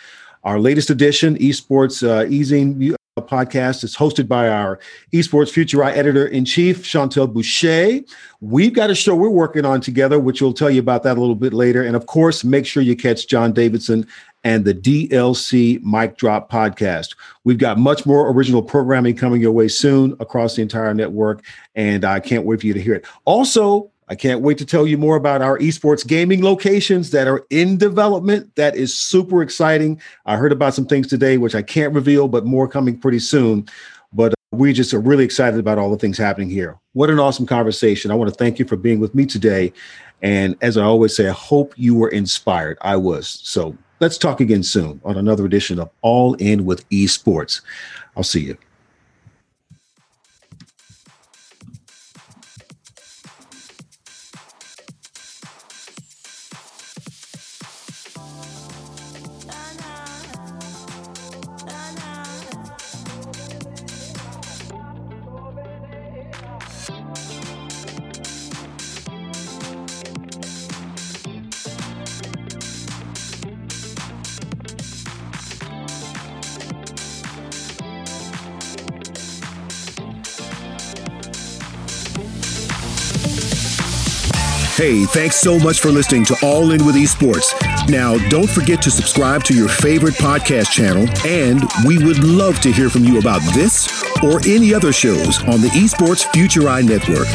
Our 0.44 0.58
latest 0.58 0.90
edition, 0.90 1.36
Esports 1.36 2.02
uh, 2.06 2.28
Easing 2.28 2.94
uh, 3.16 3.20
podcast, 3.22 3.84
is 3.84 3.96
hosted 3.96 4.26
by 4.26 4.48
our 4.48 4.80
Esports 5.12 5.50
Future 5.50 5.84
Eye 5.84 5.92
editor 5.92 6.26
in 6.26 6.44
chief, 6.44 6.82
Chantel 6.82 7.32
Boucher. 7.32 8.00
We've 8.40 8.72
got 8.72 8.90
a 8.90 8.94
show 8.96 9.14
we're 9.14 9.28
working 9.28 9.64
on 9.64 9.80
together, 9.80 10.18
which 10.18 10.42
we'll 10.42 10.52
tell 10.52 10.70
you 10.70 10.80
about 10.80 11.04
that 11.04 11.16
a 11.16 11.20
little 11.20 11.36
bit 11.36 11.52
later. 11.52 11.84
And 11.84 11.94
of 11.94 12.06
course, 12.06 12.42
make 12.42 12.66
sure 12.66 12.82
you 12.82 12.96
catch 12.96 13.28
John 13.28 13.52
Davidson 13.52 14.06
and 14.44 14.64
the 14.64 14.74
DLC 14.74 15.82
Mic 15.82 16.16
Drop 16.16 16.50
podcast. 16.50 17.14
We've 17.44 17.58
got 17.58 17.78
much 17.78 18.04
more 18.06 18.30
original 18.30 18.62
programming 18.62 19.16
coming 19.16 19.40
your 19.40 19.52
way 19.52 19.68
soon 19.68 20.16
across 20.20 20.56
the 20.56 20.62
entire 20.62 20.94
network, 20.94 21.44
and 21.74 22.04
I 22.04 22.20
can't 22.20 22.44
wait 22.44 22.60
for 22.60 22.66
you 22.66 22.74
to 22.74 22.80
hear 22.80 22.94
it. 22.94 23.06
Also, 23.24 23.90
I 24.08 24.14
can't 24.14 24.42
wait 24.42 24.58
to 24.58 24.66
tell 24.66 24.86
you 24.86 24.98
more 24.98 25.16
about 25.16 25.42
our 25.42 25.58
esports 25.58 26.06
gaming 26.06 26.42
locations 26.42 27.12
that 27.12 27.28
are 27.28 27.46
in 27.50 27.78
development. 27.78 28.54
That 28.56 28.76
is 28.76 28.94
super 28.94 29.42
exciting. 29.42 30.00
I 30.26 30.36
heard 30.36 30.52
about 30.52 30.74
some 30.74 30.86
things 30.86 31.06
today, 31.06 31.38
which 31.38 31.54
I 31.54 31.62
can't 31.62 31.94
reveal, 31.94 32.28
but 32.28 32.44
more 32.44 32.68
coming 32.68 32.98
pretty 32.98 33.20
soon. 33.20 33.66
But 34.12 34.32
uh, 34.32 34.34
we 34.50 34.72
just 34.74 34.92
are 34.92 35.00
really 35.00 35.24
excited 35.24 35.58
about 35.58 35.78
all 35.78 35.90
the 35.90 35.96
things 35.96 36.18
happening 36.18 36.50
here. 36.50 36.78
What 36.92 37.08
an 37.08 37.18
awesome 37.18 37.46
conversation. 37.46 38.10
I 38.10 38.14
want 38.14 38.28
to 38.28 38.36
thank 38.36 38.58
you 38.58 38.66
for 38.66 38.76
being 38.76 39.00
with 39.00 39.14
me 39.14 39.24
today. 39.24 39.72
And 40.20 40.56
as 40.60 40.76
I 40.76 40.84
always 40.84 41.16
say, 41.16 41.28
I 41.28 41.32
hope 41.32 41.72
you 41.76 41.94
were 41.94 42.10
inspired. 42.10 42.76
I 42.82 42.96
was. 42.96 43.40
So 43.42 43.76
Let's 44.02 44.18
talk 44.18 44.40
again 44.40 44.64
soon 44.64 45.00
on 45.04 45.16
another 45.16 45.46
edition 45.46 45.78
of 45.78 45.88
All 46.00 46.34
In 46.34 46.64
with 46.64 46.88
Esports. 46.88 47.60
I'll 48.16 48.24
see 48.24 48.40
you. 48.40 48.58
Hey, 84.82 85.04
thanks 85.04 85.36
so 85.36 85.60
much 85.60 85.78
for 85.78 85.90
listening 85.90 86.24
to 86.24 86.36
All 86.42 86.72
In 86.72 86.84
with 86.84 86.96
Esports. 86.96 87.54
Now, 87.88 88.16
don't 88.30 88.50
forget 88.50 88.82
to 88.82 88.90
subscribe 88.90 89.44
to 89.44 89.54
your 89.54 89.68
favorite 89.68 90.14
podcast 90.14 90.72
channel, 90.72 91.08
and 91.24 91.62
we 91.86 92.04
would 92.04 92.24
love 92.24 92.58
to 92.62 92.72
hear 92.72 92.90
from 92.90 93.04
you 93.04 93.20
about 93.20 93.42
this 93.54 94.02
or 94.24 94.40
any 94.44 94.74
other 94.74 94.92
shows 94.92 95.40
on 95.44 95.60
the 95.60 95.68
Esports 95.68 96.28
Future 96.32 96.68
Eye 96.68 96.82
Network. 96.82 97.28